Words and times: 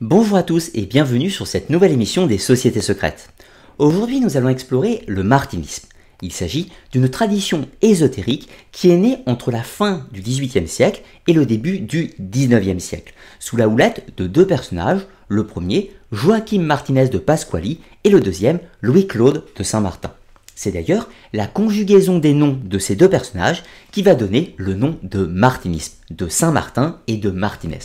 Bonjour 0.00 0.36
à 0.36 0.44
tous 0.44 0.70
et 0.74 0.86
bienvenue 0.86 1.28
sur 1.28 1.48
cette 1.48 1.70
nouvelle 1.70 1.90
émission 1.90 2.28
des 2.28 2.38
Sociétés 2.38 2.82
secrètes. 2.82 3.30
Aujourd'hui 3.78 4.20
nous 4.20 4.36
allons 4.36 4.48
explorer 4.48 5.02
le 5.08 5.24
martinisme. 5.24 5.88
Il 6.22 6.30
s'agit 6.30 6.70
d'une 6.92 7.08
tradition 7.08 7.68
ésotérique 7.82 8.48
qui 8.70 8.90
est 8.90 8.96
née 8.96 9.18
entre 9.26 9.50
la 9.50 9.64
fin 9.64 10.06
du 10.12 10.20
XVIIIe 10.20 10.68
siècle 10.68 11.02
et 11.26 11.32
le 11.32 11.46
début 11.46 11.80
du 11.80 12.12
XIXe 12.20 12.80
siècle, 12.80 13.12
sous 13.40 13.56
la 13.56 13.66
houlette 13.66 14.16
de 14.16 14.28
deux 14.28 14.46
personnages, 14.46 15.04
le 15.26 15.44
premier 15.44 15.90
Joachim 16.12 16.60
Martinez 16.60 17.08
de 17.08 17.18
Pasquali 17.18 17.80
et 18.04 18.10
le 18.10 18.20
deuxième 18.20 18.60
Louis-Claude 18.82 19.46
de 19.56 19.62
Saint-Martin. 19.64 20.12
C'est 20.54 20.70
d'ailleurs 20.70 21.08
la 21.32 21.48
conjugaison 21.48 22.20
des 22.20 22.34
noms 22.34 22.56
de 22.62 22.78
ces 22.78 22.94
deux 22.94 23.10
personnages 23.10 23.64
qui 23.90 24.04
va 24.04 24.14
donner 24.14 24.54
le 24.58 24.74
nom 24.74 24.96
de 25.02 25.26
martinisme, 25.26 25.94
de 26.12 26.28
Saint-Martin 26.28 27.00
et 27.08 27.16
de 27.16 27.30
Martinez. 27.30 27.80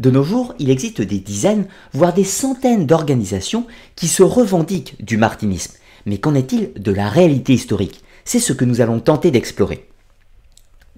De 0.00 0.10
nos 0.10 0.24
jours, 0.24 0.54
il 0.58 0.70
existe 0.70 1.02
des 1.02 1.18
dizaines, 1.18 1.66
voire 1.92 2.14
des 2.14 2.24
centaines 2.24 2.86
d'organisations 2.86 3.66
qui 3.96 4.08
se 4.08 4.22
revendiquent 4.22 4.96
du 5.04 5.18
martinisme. 5.18 5.74
Mais 6.06 6.16
qu'en 6.16 6.34
est-il 6.34 6.72
de 6.72 6.90
la 6.90 7.10
réalité 7.10 7.52
historique? 7.52 8.02
C'est 8.24 8.40
ce 8.40 8.54
que 8.54 8.64
nous 8.64 8.80
allons 8.80 9.00
tenter 9.00 9.30
d'explorer. 9.30 9.90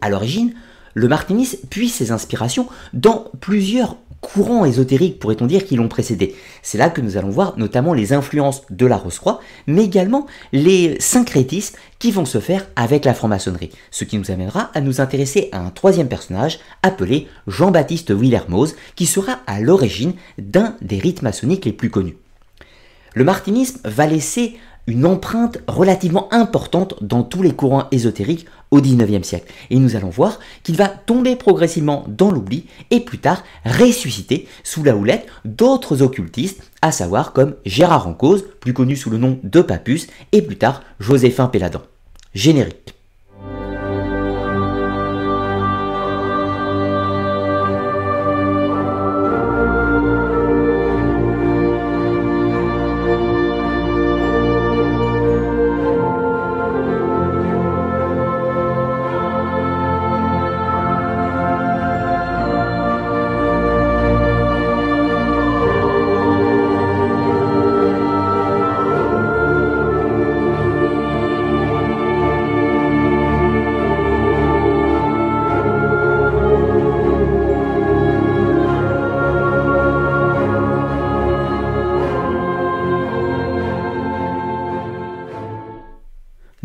À 0.00 0.08
l'origine, 0.08 0.54
le 0.94 1.08
martinisme 1.08 1.58
puise 1.68 1.92
ses 1.92 2.12
inspirations 2.12 2.68
dans 2.92 3.24
plusieurs 3.40 3.96
courants 4.22 4.64
ésotériques, 4.64 5.18
pourrait-on 5.18 5.46
dire, 5.46 5.66
qui 5.66 5.76
l'ont 5.76 5.88
précédé. 5.88 6.34
C'est 6.62 6.78
là 6.78 6.88
que 6.88 7.02
nous 7.02 7.18
allons 7.18 7.28
voir 7.28 7.58
notamment 7.58 7.92
les 7.92 8.14
influences 8.14 8.62
de 8.70 8.86
la 8.86 8.96
Rose-Croix, 8.96 9.40
mais 9.66 9.84
également 9.84 10.26
les 10.52 10.98
syncrétismes 11.00 11.76
qui 11.98 12.12
vont 12.12 12.24
se 12.24 12.40
faire 12.40 12.66
avec 12.76 13.04
la 13.04 13.12
franc-maçonnerie. 13.12 13.72
Ce 13.90 14.04
qui 14.04 14.16
nous 14.16 14.30
amènera 14.30 14.70
à 14.72 14.80
nous 14.80 15.02
intéresser 15.02 15.50
à 15.52 15.58
un 15.58 15.70
troisième 15.70 16.08
personnage 16.08 16.60
appelé 16.82 17.28
Jean-Baptiste 17.46 18.12
Willermoz, 18.12 18.76
qui 18.96 19.06
sera 19.06 19.40
à 19.46 19.60
l'origine 19.60 20.14
d'un 20.38 20.76
des 20.80 20.98
rites 20.98 21.22
maçonniques 21.22 21.66
les 21.66 21.72
plus 21.72 21.90
connus. 21.90 22.16
Le 23.14 23.24
martinisme 23.24 23.80
va 23.84 24.06
laisser 24.06 24.56
une 24.86 25.04
empreinte 25.04 25.58
relativement 25.68 26.32
importante 26.32 26.94
dans 27.02 27.22
tous 27.22 27.42
les 27.42 27.52
courants 27.52 27.88
ésotériques 27.90 28.46
au 28.72 28.80
XIXe 28.80 29.24
siècle. 29.24 29.52
Et 29.70 29.78
nous 29.78 29.94
allons 29.94 30.10
voir 30.10 30.40
qu'il 30.64 30.74
va 30.74 30.88
tomber 30.88 31.36
progressivement 31.36 32.04
dans 32.08 32.32
l'oubli 32.32 32.66
et 32.90 32.98
plus 32.98 33.18
tard 33.18 33.44
ressusciter 33.64 34.48
sous 34.64 34.82
la 34.82 34.96
houlette 34.96 35.28
d'autres 35.44 36.02
occultistes, 36.02 36.68
à 36.80 36.90
savoir 36.90 37.32
comme 37.32 37.54
Gérard 37.64 38.08
Encausse, 38.08 38.42
plus 38.58 38.72
connu 38.72 38.96
sous 38.96 39.10
le 39.10 39.18
nom 39.18 39.38
de 39.44 39.60
Papus, 39.60 40.08
et 40.32 40.42
plus 40.42 40.56
tard 40.56 40.82
Joséphin 40.98 41.46
Péladan. 41.46 41.82
Générique. 42.34 42.91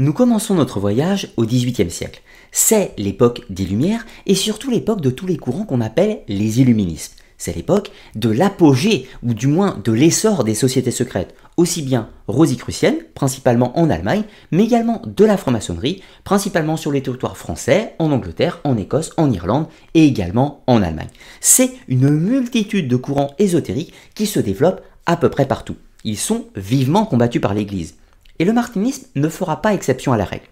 Nous 0.07 0.13
commençons 0.13 0.53
notre 0.53 0.79
voyage 0.79 1.33
au 1.35 1.43
XVIIIe 1.43 1.91
siècle. 1.91 2.21
C'est 2.53 2.93
l'époque 2.97 3.41
des 3.49 3.65
Lumières 3.65 4.05
et 4.25 4.35
surtout 4.35 4.71
l'époque 4.71 5.01
de 5.01 5.09
tous 5.09 5.27
les 5.27 5.35
courants 5.35 5.65
qu'on 5.65 5.81
appelle 5.81 6.21
les 6.29 6.61
illuministes. 6.61 7.17
C'est 7.37 7.53
l'époque 7.53 7.91
de 8.15 8.29
l'apogée, 8.29 9.09
ou 9.21 9.33
du 9.33 9.47
moins 9.47 9.77
de 9.83 9.91
l'essor 9.91 10.45
des 10.45 10.55
sociétés 10.55 10.91
secrètes, 10.91 11.35
aussi 11.57 11.81
bien 11.81 12.07
rosicruciennes, 12.29 12.99
principalement 13.15 13.77
en 13.77 13.89
Allemagne, 13.89 14.23
mais 14.53 14.63
également 14.63 15.01
de 15.05 15.25
la 15.25 15.35
franc-maçonnerie, 15.35 16.01
principalement 16.23 16.77
sur 16.77 16.93
les 16.93 17.03
territoires 17.03 17.35
français, 17.35 17.93
en 17.99 18.13
Angleterre, 18.13 18.61
en 18.63 18.77
Écosse, 18.77 19.11
en 19.17 19.29
Irlande 19.29 19.67
et 19.93 20.05
également 20.05 20.63
en 20.67 20.83
Allemagne. 20.83 21.09
C'est 21.41 21.73
une 21.89 22.09
multitude 22.09 22.87
de 22.87 22.95
courants 22.95 23.33
ésotériques 23.39 23.91
qui 24.15 24.25
se 24.25 24.39
développent 24.39 24.83
à 25.05 25.17
peu 25.17 25.29
près 25.29 25.49
partout. 25.49 25.75
Ils 26.05 26.15
sont 26.15 26.45
vivement 26.55 27.05
combattus 27.05 27.41
par 27.41 27.53
l'Église. 27.53 27.95
Et 28.39 28.45
le 28.45 28.53
martinisme 28.53 29.07
ne 29.15 29.29
fera 29.29 29.61
pas 29.61 29.73
exception 29.73 30.13
à 30.13 30.17
la 30.17 30.25
règle. 30.25 30.47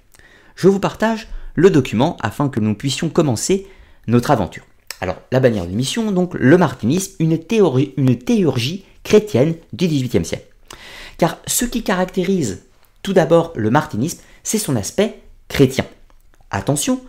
Je 0.55 0.67
vous 0.67 0.79
partage 0.79 1.27
le 1.55 1.69
document 1.69 2.17
afin 2.21 2.49
que 2.49 2.59
nous 2.59 2.75
puissions 2.75 3.09
commencer 3.09 3.67
notre 4.07 4.31
aventure. 4.31 4.63
Alors, 5.01 5.17
la 5.31 5.39
bannière 5.39 5.67
de 5.67 5.73
mission, 5.73 6.11
donc 6.11 6.33
le 6.33 6.57
martinisme, 6.57 7.15
une 7.19 7.37
théurgie 7.37 8.85
chrétienne 9.03 9.55
du 9.73 9.87
XVIIIe 9.87 10.25
siècle. 10.25 10.47
Car 11.17 11.37
ce 11.47 11.65
qui 11.65 11.83
caractérise 11.83 12.63
tout 13.03 13.13
d'abord 13.13 13.53
le 13.55 13.69
martinisme, 13.69 14.19
c'est 14.43 14.57
son 14.57 14.75
aspect 14.75 15.21
chrétien. 15.47 15.85
Attention, 16.49 17.01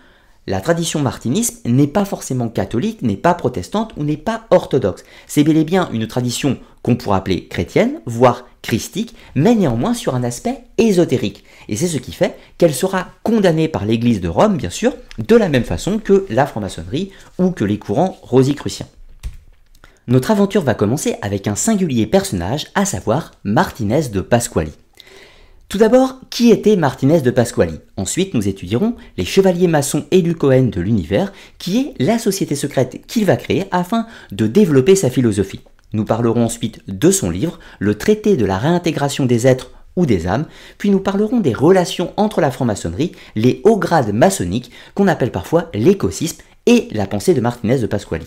la 0.47 0.61
tradition 0.61 1.01
martiniste 1.01 1.67
n'est 1.67 1.89
pas 1.89 2.05
forcément 2.05 2.49
catholique, 2.49 3.03
n'est 3.03 3.17
pas 3.17 3.35
protestante 3.35 3.93
ou 3.97 4.05
n'est 4.05 4.17
pas 4.17 4.47
orthodoxe. 4.51 5.05
C'est 5.27 5.43
bel 5.43 5.57
et 5.57 5.65
bien 5.65 5.89
une 5.93 6.07
tradition 6.07 6.59
qu'on 6.83 6.95
pourrait 6.95 7.19
appeler 7.19 7.49
chrétienne, 7.49 8.01
voire 8.07 8.45
christique, 8.63 9.17
mais 9.35 9.57
néanmoins 9.57 9.95
sur 9.95 10.15
un 10.15 10.23
aspect 10.23 10.61
ésotérique. 10.79 11.45
Et 11.69 11.75
c'est 11.75 11.89
ce 11.89 11.99
qui 11.99 12.13
fait 12.13 12.37
qu'elle 12.59 12.75
sera 12.75 13.09
condamnée 13.25 13.67
par 13.67 13.85
l'Église 13.85 14.21
de 14.21 14.29
Rome, 14.29 14.57
bien 14.57 14.71
sûr, 14.71 14.93
de 15.19 15.35
la 15.35 15.49
même 15.49 15.65
façon 15.65 15.99
que 15.99 16.27
la 16.31 16.47
franc-maçonnerie 16.47 17.11
ou 17.39 17.51
que 17.51 17.65
les 17.65 17.79
courants 17.79 18.17
rosicruciens. 18.23 18.87
Notre 20.07 20.31
aventure 20.31 20.63
va 20.63 20.75
commencer 20.75 21.17
avec 21.23 21.49
un 21.49 21.57
singulier 21.57 22.07
personnage, 22.07 22.69
à 22.77 22.85
savoir 22.85 23.33
Martinez 23.43 24.11
de 24.13 24.21
Pasquali. 24.21 24.71
Tout 25.69 25.79
d'abord, 25.79 26.21
qui 26.31 26.53
était 26.53 26.77
Martinez 26.77 27.23
de 27.23 27.31
Pasquali? 27.33 27.81
Ensuite, 27.97 28.35
nous 28.35 28.47
étudierons 28.47 28.95
les 29.17 29.25
chevaliers 29.25 29.67
maçons 29.67 30.05
élus 30.13 30.37
Cohen 30.37 30.71
de 30.71 30.81
l'univers, 30.81 31.33
qui 31.59 31.79
est 31.79 31.95
la 31.99 32.21
société 32.21 32.55
secrète 32.55 33.05
qu'il 33.09 33.25
va 33.25 33.37
créer 33.37 33.65
afin 33.73 34.07
de 34.31 34.47
développer 34.47 34.95
sa 34.95 35.11
philosophie. 35.11 35.63
Nous 35.93 36.05
parlerons 36.05 36.45
ensuite 36.45 36.83
de 36.87 37.11
son 37.11 37.31
livre, 37.31 37.59
le 37.81 37.97
traité 37.97 38.37
de 38.37 38.47
la 38.47 38.59
réintégration 38.59 39.27
des 39.27 39.49
êtres 39.49 39.73
ou 39.97 40.07
des 40.07 40.29
âmes, 40.29 40.47
puis 40.79 40.91
nous 40.91 41.01
parlerons 41.01 41.41
des 41.41 41.53
relations 41.53 42.13
entre 42.17 42.41
la 42.41 42.53
franc-maçonnerie, 42.53 43.13
les 43.35 43.61
hauts 43.65 43.79
grades 43.79 44.13
maçonniques, 44.13 44.71
qu'on 44.95 45.09
appelle 45.09 45.33
parfois 45.33 45.69
l'écosysme, 45.75 46.43
et 46.67 46.89
la 46.93 47.07
pensée 47.07 47.35
de 47.35 47.41
Martinez 47.41 47.79
de 47.79 47.87
Pasquali. 47.87 48.27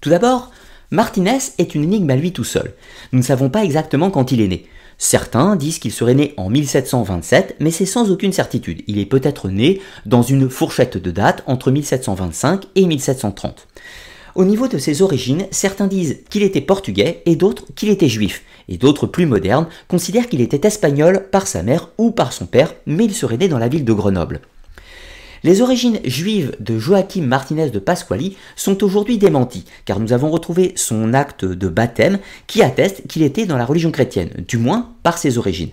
Tout 0.00 0.10
d'abord, 0.10 0.50
Martinez 0.90 1.38
est 1.58 1.74
une 1.74 1.84
énigme 1.84 2.10
à 2.10 2.16
lui 2.16 2.32
tout 2.32 2.44
seul. 2.44 2.72
Nous 3.12 3.18
ne 3.18 3.24
savons 3.24 3.50
pas 3.50 3.64
exactement 3.64 4.10
quand 4.10 4.32
il 4.32 4.40
est 4.40 4.48
né. 4.48 4.66
Certains 4.98 5.54
disent 5.54 5.78
qu'il 5.78 5.92
serait 5.92 6.14
né 6.14 6.34
en 6.36 6.50
1727, 6.50 7.56
mais 7.60 7.70
c'est 7.70 7.86
sans 7.86 8.10
aucune 8.10 8.32
certitude. 8.32 8.82
Il 8.88 8.98
est 8.98 9.06
peut-être 9.06 9.48
né 9.48 9.80
dans 10.06 10.22
une 10.22 10.50
fourchette 10.50 10.98
de 10.98 11.12
date 11.12 11.44
entre 11.46 11.70
1725 11.70 12.64
et 12.74 12.84
1730. 12.84 13.68
Au 14.34 14.44
niveau 14.44 14.66
de 14.66 14.78
ses 14.78 15.00
origines, 15.00 15.46
certains 15.52 15.86
disent 15.86 16.18
qu'il 16.30 16.42
était 16.42 16.60
portugais 16.60 17.22
et 17.26 17.36
d'autres 17.36 17.64
qu'il 17.76 17.90
était 17.90 18.08
juif. 18.08 18.42
Et 18.68 18.76
d'autres 18.76 19.06
plus 19.06 19.26
modernes 19.26 19.68
considèrent 19.86 20.28
qu'il 20.28 20.40
était 20.40 20.66
espagnol 20.66 21.28
par 21.30 21.46
sa 21.46 21.62
mère 21.62 21.90
ou 21.96 22.10
par 22.10 22.32
son 22.32 22.46
père, 22.46 22.74
mais 22.86 23.04
il 23.04 23.14
serait 23.14 23.38
né 23.38 23.48
dans 23.48 23.58
la 23.58 23.68
ville 23.68 23.84
de 23.84 23.92
Grenoble. 23.92 24.40
Les 25.44 25.62
origines 25.62 26.00
juives 26.04 26.56
de 26.58 26.78
Joachim 26.78 27.22
Martinez 27.22 27.70
de 27.70 27.78
Pasquali 27.78 28.36
sont 28.56 28.82
aujourd'hui 28.82 29.18
démenties, 29.18 29.64
car 29.84 30.00
nous 30.00 30.12
avons 30.12 30.30
retrouvé 30.30 30.72
son 30.74 31.14
acte 31.14 31.44
de 31.44 31.68
baptême 31.68 32.18
qui 32.48 32.62
atteste 32.62 33.06
qu'il 33.06 33.22
était 33.22 33.46
dans 33.46 33.56
la 33.56 33.64
religion 33.64 33.92
chrétienne, 33.92 34.30
du 34.48 34.58
moins 34.58 34.90
par 35.04 35.16
ses 35.16 35.38
origines. 35.38 35.70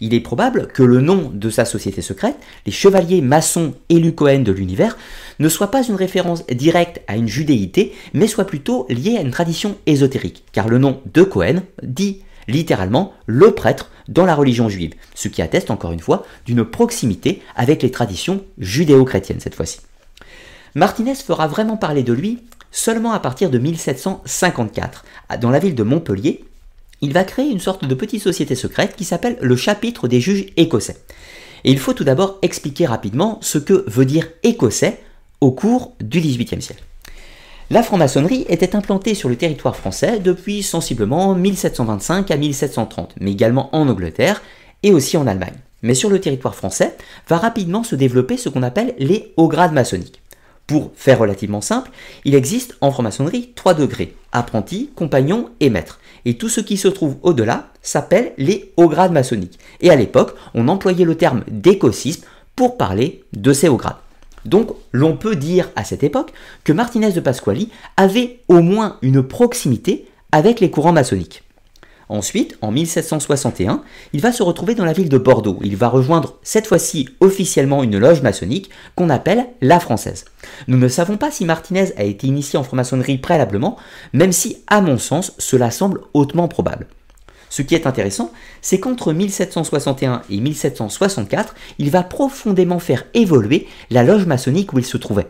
Il 0.00 0.14
est 0.14 0.20
probable 0.20 0.68
que 0.68 0.84
le 0.84 1.00
nom 1.00 1.32
de 1.34 1.50
sa 1.50 1.64
société 1.64 2.00
secrète, 2.00 2.36
les 2.64 2.72
chevaliers 2.72 3.20
maçons 3.20 3.74
élus 3.88 4.14
Cohen 4.14 4.40
de 4.40 4.52
l'univers, 4.52 4.96
ne 5.40 5.48
soit 5.48 5.72
pas 5.72 5.82
une 5.82 5.96
référence 5.96 6.46
directe 6.46 7.00
à 7.08 7.16
une 7.16 7.28
judéité, 7.28 7.94
mais 8.14 8.28
soit 8.28 8.44
plutôt 8.44 8.86
lié 8.88 9.16
à 9.16 9.22
une 9.22 9.32
tradition 9.32 9.76
ésotérique, 9.86 10.44
car 10.52 10.68
le 10.68 10.78
nom 10.78 11.00
de 11.12 11.22
Cohen 11.24 11.62
dit 11.82 12.22
littéralement 12.46 13.12
le 13.26 13.50
prêtre 13.50 13.90
dans 14.08 14.24
la 14.26 14.34
religion 14.34 14.68
juive, 14.68 14.94
ce 15.14 15.28
qui 15.28 15.42
atteste 15.42 15.70
encore 15.70 15.92
une 15.92 16.00
fois 16.00 16.24
d'une 16.46 16.64
proximité 16.64 17.42
avec 17.54 17.82
les 17.82 17.90
traditions 17.90 18.42
judéo-chrétiennes 18.58 19.40
cette 19.40 19.54
fois-ci. 19.54 19.80
Martinez 20.74 21.14
fera 21.14 21.46
vraiment 21.46 21.76
parler 21.76 22.02
de 22.02 22.12
lui 22.12 22.40
seulement 22.70 23.12
à 23.12 23.20
partir 23.20 23.50
de 23.50 23.58
1754. 23.58 25.04
Dans 25.40 25.50
la 25.50 25.58
ville 25.58 25.74
de 25.74 25.82
Montpellier, 25.82 26.44
il 27.00 27.12
va 27.12 27.24
créer 27.24 27.50
une 27.50 27.60
sorte 27.60 27.84
de 27.84 27.94
petite 27.94 28.22
société 28.22 28.54
secrète 28.54 28.96
qui 28.96 29.04
s'appelle 29.04 29.38
le 29.40 29.56
chapitre 29.56 30.08
des 30.08 30.20
juges 30.20 30.46
écossais. 30.56 30.96
Et 31.64 31.70
il 31.70 31.78
faut 31.78 31.92
tout 31.92 32.04
d'abord 32.04 32.38
expliquer 32.42 32.86
rapidement 32.86 33.38
ce 33.42 33.58
que 33.58 33.84
veut 33.88 34.04
dire 34.04 34.28
écossais 34.42 35.00
au 35.40 35.52
cours 35.52 35.94
du 36.00 36.20
XVIIIe 36.20 36.62
siècle. 36.62 36.84
La 37.70 37.82
franc-maçonnerie 37.82 38.46
était 38.48 38.74
implantée 38.74 39.14
sur 39.14 39.28
le 39.28 39.36
territoire 39.36 39.76
français 39.76 40.20
depuis 40.20 40.62
sensiblement 40.62 41.34
1725 41.34 42.30
à 42.30 42.38
1730, 42.38 43.16
mais 43.20 43.32
également 43.32 43.68
en 43.76 43.86
Angleterre 43.88 44.40
et 44.82 44.90
aussi 44.90 45.18
en 45.18 45.26
Allemagne. 45.26 45.58
Mais 45.82 45.92
sur 45.92 46.08
le 46.08 46.18
territoire 46.18 46.54
français 46.54 46.96
va 47.28 47.36
rapidement 47.36 47.84
se 47.84 47.94
développer 47.94 48.38
ce 48.38 48.48
qu'on 48.48 48.62
appelle 48.62 48.94
les 48.98 49.34
hauts 49.36 49.48
grades 49.48 49.74
maçonniques. 49.74 50.22
Pour 50.66 50.92
faire 50.94 51.18
relativement 51.18 51.60
simple, 51.60 51.90
il 52.24 52.34
existe 52.34 52.74
en 52.80 52.90
franc-maçonnerie 52.90 53.52
trois 53.54 53.74
degrés, 53.74 54.14
apprenti, 54.32 54.88
compagnon 54.96 55.50
et 55.60 55.68
maître. 55.68 56.00
Et 56.24 56.38
tout 56.38 56.48
ce 56.48 56.62
qui 56.62 56.78
se 56.78 56.88
trouve 56.88 57.16
au-delà 57.22 57.68
s'appelle 57.82 58.32
les 58.38 58.72
hauts 58.78 58.88
grades 58.88 59.12
maçonniques. 59.12 59.58
Et 59.82 59.90
à 59.90 59.96
l'époque, 59.96 60.34
on 60.54 60.68
employait 60.68 61.04
le 61.04 61.16
terme 61.16 61.44
d'écosysme 61.50 62.24
pour 62.56 62.78
parler 62.78 63.24
de 63.34 63.52
ces 63.52 63.68
hauts 63.68 63.76
grades. 63.76 63.96
Donc 64.48 64.70
l'on 64.92 65.16
peut 65.16 65.36
dire 65.36 65.68
à 65.76 65.84
cette 65.84 66.02
époque 66.02 66.32
que 66.64 66.72
Martinez 66.72 67.12
de 67.12 67.20
Pasquali 67.20 67.70
avait 67.96 68.40
au 68.48 68.62
moins 68.62 68.96
une 69.02 69.22
proximité 69.22 70.08
avec 70.32 70.60
les 70.60 70.70
courants 70.70 70.92
maçonniques. 70.92 71.42
Ensuite, 72.08 72.56
en 72.62 72.70
1761, 72.70 73.82
il 74.14 74.22
va 74.22 74.32
se 74.32 74.42
retrouver 74.42 74.74
dans 74.74 74.86
la 74.86 74.94
ville 74.94 75.10
de 75.10 75.18
Bordeaux. 75.18 75.58
Il 75.62 75.76
va 75.76 75.88
rejoindre 75.88 76.38
cette 76.42 76.66
fois-ci 76.66 77.10
officiellement 77.20 77.82
une 77.82 77.98
loge 77.98 78.22
maçonnique 78.22 78.70
qu'on 78.94 79.10
appelle 79.10 79.44
la 79.60 79.78
Française. 79.78 80.24
Nous 80.68 80.78
ne 80.78 80.88
savons 80.88 81.18
pas 81.18 81.30
si 81.30 81.44
Martinez 81.44 81.92
a 81.98 82.04
été 82.04 82.26
initié 82.26 82.58
en 82.58 82.62
franc-maçonnerie 82.62 83.18
préalablement, 83.18 83.76
même 84.14 84.32
si, 84.32 84.56
à 84.68 84.80
mon 84.80 84.96
sens, 84.96 85.34
cela 85.36 85.70
semble 85.70 86.00
hautement 86.14 86.48
probable. 86.48 86.86
Ce 87.50 87.62
qui 87.62 87.74
est 87.74 87.86
intéressant, 87.86 88.32
c'est 88.60 88.80
qu'entre 88.80 89.12
1761 89.12 90.22
et 90.30 90.40
1764, 90.40 91.54
il 91.78 91.90
va 91.90 92.02
profondément 92.02 92.78
faire 92.78 93.04
évoluer 93.14 93.66
la 93.90 94.02
loge 94.02 94.26
maçonnique 94.26 94.72
où 94.72 94.78
il 94.78 94.84
se 94.84 94.96
trouvait. 94.96 95.28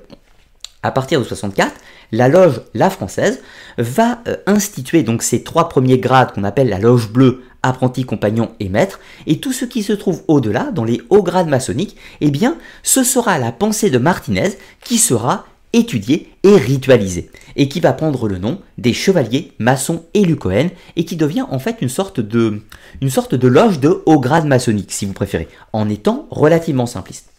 À 0.82 0.92
partir 0.92 1.20
de 1.20 1.24
64, 1.24 1.74
la 2.12 2.28
loge 2.28 2.62
La 2.72 2.88
Française 2.88 3.42
va 3.78 4.20
euh, 4.28 4.36
instituer 4.46 5.02
donc 5.02 5.22
ces 5.22 5.42
trois 5.42 5.68
premiers 5.68 5.98
grades 5.98 6.32
qu'on 6.32 6.44
appelle 6.44 6.68
la 6.68 6.78
loge 6.78 7.10
bleue, 7.10 7.42
apprenti, 7.62 8.04
compagnon 8.04 8.52
et 8.60 8.68
maître, 8.68 9.00
et 9.26 9.40
tout 9.40 9.52
ce 9.52 9.64
qui 9.64 9.82
se 9.82 9.92
trouve 9.92 10.22
au-delà, 10.28 10.70
dans 10.72 10.84
les 10.84 11.02
hauts 11.10 11.22
grades 11.22 11.48
maçonniques, 11.48 11.96
eh 12.20 12.30
bien, 12.30 12.56
ce 12.82 13.02
sera 13.02 13.38
la 13.38 13.52
pensée 13.52 13.90
de 13.90 13.98
Martinez 13.98 14.50
qui 14.84 14.98
sera 14.98 15.46
étudiée 15.72 16.32
et 16.42 16.56
ritualisée, 16.56 17.30
et 17.56 17.68
qui 17.68 17.80
va 17.80 17.92
prendre 17.92 18.28
le 18.28 18.38
nom 18.38 18.60
des 18.78 18.92
chevaliers 18.92 19.52
maçons 19.58 20.04
et 20.14 20.26
Cohen, 20.36 20.68
et 20.96 21.04
qui 21.04 21.16
devient 21.16 21.46
en 21.48 21.58
fait 21.58 21.76
une 21.80 21.88
sorte 21.88 22.20
de, 22.20 22.62
une 23.00 23.10
sorte 23.10 23.34
de 23.34 23.48
loge 23.48 23.80
de 23.80 24.02
haut 24.06 24.20
grade 24.20 24.46
maçonnique, 24.46 24.92
si 24.92 25.06
vous 25.06 25.12
préférez, 25.12 25.48
en 25.72 25.88
étant 25.88 26.26
relativement 26.30 26.86
simpliste. 26.86 27.30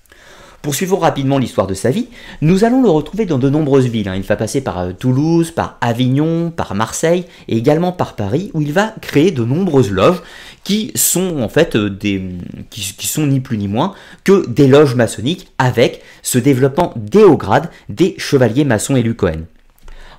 Poursuivons 0.62 0.98
rapidement 0.98 1.38
l'histoire 1.38 1.68
de 1.68 1.74
sa 1.74 1.90
vie. 1.90 2.08
Nous 2.42 2.66
allons 2.66 2.82
le 2.82 2.90
retrouver 2.90 3.26
dans 3.26 3.38
de 3.38 3.50
nombreuses 3.50 3.88
villes. 3.88 4.10
Hein. 4.10 4.16
Il 4.18 4.24
va 4.24 4.36
passer 4.36 4.60
par 4.60 4.80
euh, 4.80 4.92
Toulouse, 4.92 5.52
par 5.52 5.78
Avignon, 5.80 6.52
par 6.52 6.76
Marseille 6.76 7.26
et 7.48 7.58
également 7.58 7.94
par 7.94 8.16
Paris, 8.16 8.52
où 8.54 8.62
il 8.62 8.74
va 8.74 8.94
créer 9.02 9.32
de 9.32 9.46
nombreuses 9.46 9.92
loges 9.92 10.22
qui 10.66 10.92
sont 10.96 11.40
en 11.40 11.48
fait 11.48 11.78
euh, 11.78 11.90
des, 11.90 12.22
qui, 12.70 13.08
sont 13.08 13.26
ni 13.26 13.40
plus 13.40 13.58
ni 13.58 13.70
moins 13.70 13.94
que 14.26 14.48
des 14.50 14.68
loges 14.68 14.96
maçonniques 14.96 15.48
avec 15.58 16.02
ce 16.24 16.38
développement 16.38 16.94
des 16.98 17.24
hauts 17.24 17.38
grades 17.38 17.70
des 17.88 18.16
chevaliers 18.18 18.66
maçons 18.66 18.98
élus 18.98 19.16
Cohen. 19.16 19.46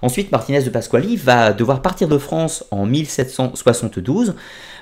Ensuite, 0.02 0.32
Martinez 0.32 0.62
de 0.62 0.70
Pasquali 0.70 1.16
va 1.16 1.52
devoir 1.52 1.82
partir 1.82 2.08
de 2.08 2.16
France 2.16 2.64
en 2.70 2.86
1772 2.86 4.34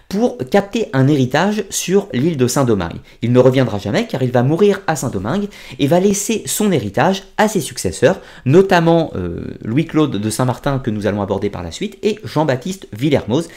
pour 0.09 0.39
capter 0.51 0.89
un 0.95 1.07
héritage 1.07 1.65
sur 1.69 2.09
l'île 2.13 2.39
de 2.39 2.47
Saint-Domingue. 2.47 2.99
Il 3.21 3.33
ne 3.33 3.39
reviendra 3.39 3.79
jamais 3.79 4.07
car 4.07 4.23
il 4.23 4.31
va 4.31 4.43
mourir 4.43 4.81
à 4.87 4.97
Saint-Domingue 4.97 5.49
et 5.79 5.87
va 5.87 6.01
laisser 6.01 6.43
son 6.47 6.73
héritage 6.73 7.25
à 7.37 7.47
ses 7.47 7.61
successeurs, 7.61 8.21
notamment 8.47 9.13
euh, 9.17 9.59
Louis-Claude 9.63 10.17
de 10.17 10.31
Saint-Martin 10.31 10.79
que 10.79 10.91
nous 10.91 11.07
allons 11.07 11.21
aborder 11.21 11.51
par 11.51 11.63
la 11.63 11.73
suite 11.73 11.99
et 12.03 12.19
Jean-Baptiste 12.25 12.89
Villermoz 12.93 13.49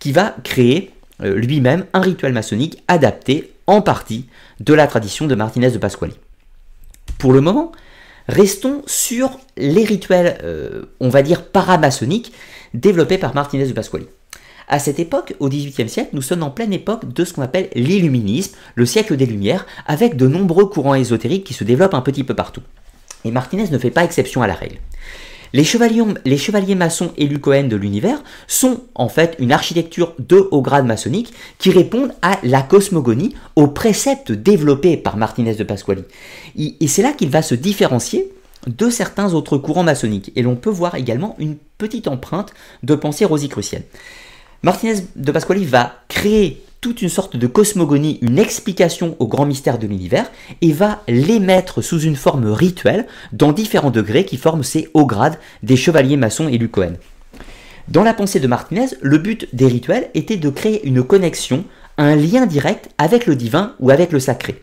qui 0.00 0.10
va 0.10 0.34
créer 0.42 0.90
euh, 1.22 1.34
lui-même 1.36 1.86
un 1.92 2.00
rituel 2.00 2.32
maçonnique 2.32 2.82
adapté 2.88 3.52
en 3.68 3.80
partie 3.80 4.26
de 4.58 4.74
la 4.74 4.88
tradition 4.88 5.28
de 5.28 5.34
Martinez 5.36 5.70
de 5.70 5.78
Pasquali. 5.78 6.14
Pour 7.18 7.32
le 7.32 7.40
moment, 7.40 7.70
restons 8.26 8.82
sur 8.86 9.38
les 9.56 9.84
rituels, 9.84 10.38
euh, 10.42 10.86
on 10.98 11.08
va 11.08 11.22
dire 11.22 11.44
paramaçonniques, 11.44 12.32
développés 12.74 13.18
par 13.18 13.34
Martinez 13.34 13.66
de 13.66 13.72
Pasquali. 13.72 14.06
À 14.72 14.78
cette 14.78 15.00
époque, 15.00 15.34
au 15.40 15.48
XVIIIe 15.48 15.88
siècle, 15.88 16.10
nous 16.12 16.22
sommes 16.22 16.44
en 16.44 16.50
pleine 16.50 16.72
époque 16.72 17.12
de 17.12 17.24
ce 17.24 17.32
qu'on 17.32 17.42
appelle 17.42 17.70
l'illuminisme, 17.74 18.54
le 18.76 18.86
siècle 18.86 19.16
des 19.16 19.26
Lumières, 19.26 19.66
avec 19.84 20.14
de 20.14 20.28
nombreux 20.28 20.66
courants 20.66 20.94
ésotériques 20.94 21.42
qui 21.42 21.54
se 21.54 21.64
développent 21.64 21.92
un 21.92 22.02
petit 22.02 22.22
peu 22.22 22.34
partout. 22.34 22.62
Et 23.24 23.32
Martinez 23.32 23.68
ne 23.68 23.78
fait 23.78 23.90
pas 23.90 24.04
exception 24.04 24.42
à 24.42 24.46
la 24.46 24.54
règle. 24.54 24.76
Les 25.52 25.64
chevaliers, 25.64 26.76
maçons 26.76 27.10
élus 27.16 27.40
Cohen 27.40 27.64
de 27.64 27.74
l'univers 27.74 28.22
sont 28.46 28.82
en 28.94 29.08
fait 29.08 29.34
une 29.40 29.50
architecture 29.50 30.14
de 30.20 30.46
haut 30.52 30.62
grade 30.62 30.86
maçonnique 30.86 31.34
qui 31.58 31.72
répondent 31.72 32.14
à 32.22 32.38
la 32.44 32.62
cosmogonie, 32.62 33.34
aux 33.56 33.66
préceptes 33.66 34.30
développés 34.30 34.96
par 34.96 35.16
Martinez 35.16 35.56
de 35.56 35.64
Pasquali. 35.64 36.04
Et 36.56 36.86
c'est 36.86 37.02
là 37.02 37.12
qu'il 37.12 37.30
va 37.30 37.42
se 37.42 37.56
différencier 37.56 38.30
de 38.68 38.88
certains 38.88 39.34
autres 39.34 39.58
courants 39.58 39.82
maçonniques. 39.82 40.30
Et 40.36 40.42
l'on 40.42 40.54
peut 40.54 40.70
voir 40.70 40.94
également 40.94 41.34
une 41.40 41.56
petite 41.76 42.06
empreinte 42.06 42.54
de 42.84 42.94
pensée 42.94 43.24
rosicrucienne. 43.24 43.82
Martinez 44.62 45.06
de 45.16 45.32
Pasquali 45.32 45.64
va 45.64 45.94
créer 46.08 46.62
toute 46.82 47.00
une 47.00 47.08
sorte 47.08 47.36
de 47.36 47.46
cosmogonie, 47.46 48.18
une 48.20 48.38
explication 48.38 49.16
au 49.18 49.26
grand 49.26 49.46
mystère 49.46 49.78
de 49.78 49.86
l'univers, 49.86 50.30
et 50.60 50.72
va 50.72 51.02
les 51.08 51.40
mettre 51.40 51.80
sous 51.80 52.00
une 52.00 52.16
forme 52.16 52.46
rituelle 52.46 53.06
dans 53.32 53.52
différents 53.52 53.90
degrés 53.90 54.26
qui 54.26 54.36
forment 54.36 54.62
ces 54.62 54.88
hauts 54.92 55.06
grades 55.06 55.38
des 55.62 55.76
chevaliers 55.76 56.18
maçons 56.18 56.48
et 56.48 56.58
Cohen. 56.68 56.94
Dans 57.88 58.02
la 58.02 58.12
pensée 58.12 58.38
de 58.38 58.46
Martinez, 58.46 58.88
le 59.00 59.16
but 59.16 59.48
des 59.54 59.66
rituels 59.66 60.10
était 60.12 60.36
de 60.36 60.50
créer 60.50 60.86
une 60.86 61.02
connexion, 61.02 61.64
un 61.96 62.14
lien 62.14 62.44
direct 62.44 62.90
avec 62.98 63.26
le 63.26 63.36
divin 63.36 63.74
ou 63.80 63.90
avec 63.90 64.12
le 64.12 64.20
sacré. 64.20 64.62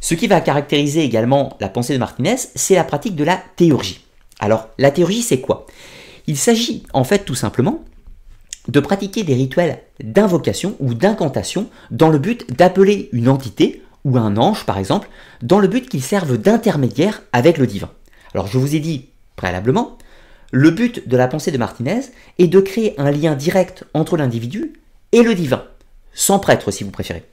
Ce 0.00 0.14
qui 0.14 0.26
va 0.26 0.40
caractériser 0.40 1.04
également 1.04 1.56
la 1.60 1.68
pensée 1.68 1.92
de 1.92 1.98
Martinez, 1.98 2.36
c'est 2.54 2.74
la 2.74 2.84
pratique 2.84 3.16
de 3.16 3.24
la 3.24 3.40
théurgie. 3.56 4.04
Alors, 4.40 4.68
la 4.78 4.90
théurgie, 4.90 5.22
c'est 5.22 5.40
quoi? 5.40 5.66
Il 6.26 6.38
s'agit 6.38 6.82
en 6.94 7.04
fait 7.04 7.24
tout 7.24 7.34
simplement 7.34 7.84
de 8.68 8.80
pratiquer 8.80 9.24
des 9.24 9.34
rituels 9.34 9.82
d'invocation 10.02 10.76
ou 10.80 10.94
d'incantation 10.94 11.68
dans 11.90 12.08
le 12.08 12.18
but 12.18 12.52
d'appeler 12.56 13.08
une 13.12 13.28
entité 13.28 13.82
ou 14.04 14.16
un 14.18 14.36
ange 14.36 14.64
par 14.66 14.78
exemple, 14.78 15.08
dans 15.42 15.58
le 15.58 15.68
but 15.68 15.88
qu'il 15.88 16.02
serve 16.02 16.36
d'intermédiaire 16.36 17.22
avec 17.32 17.58
le 17.58 17.66
divin. 17.66 17.90
Alors 18.34 18.46
je 18.46 18.58
vous 18.58 18.74
ai 18.74 18.80
dit 18.80 19.08
préalablement, 19.36 19.98
le 20.50 20.70
but 20.70 21.08
de 21.08 21.16
la 21.16 21.28
pensée 21.28 21.50
de 21.50 21.58
Martinez 21.58 22.02
est 22.38 22.48
de 22.48 22.60
créer 22.60 22.94
un 23.00 23.10
lien 23.10 23.34
direct 23.34 23.84
entre 23.94 24.16
l'individu 24.16 24.74
et 25.12 25.22
le 25.22 25.34
divin, 25.34 25.64
sans 26.12 26.38
prêtre 26.38 26.70
si 26.70 26.84
vous 26.84 26.90
préférez. 26.90 27.24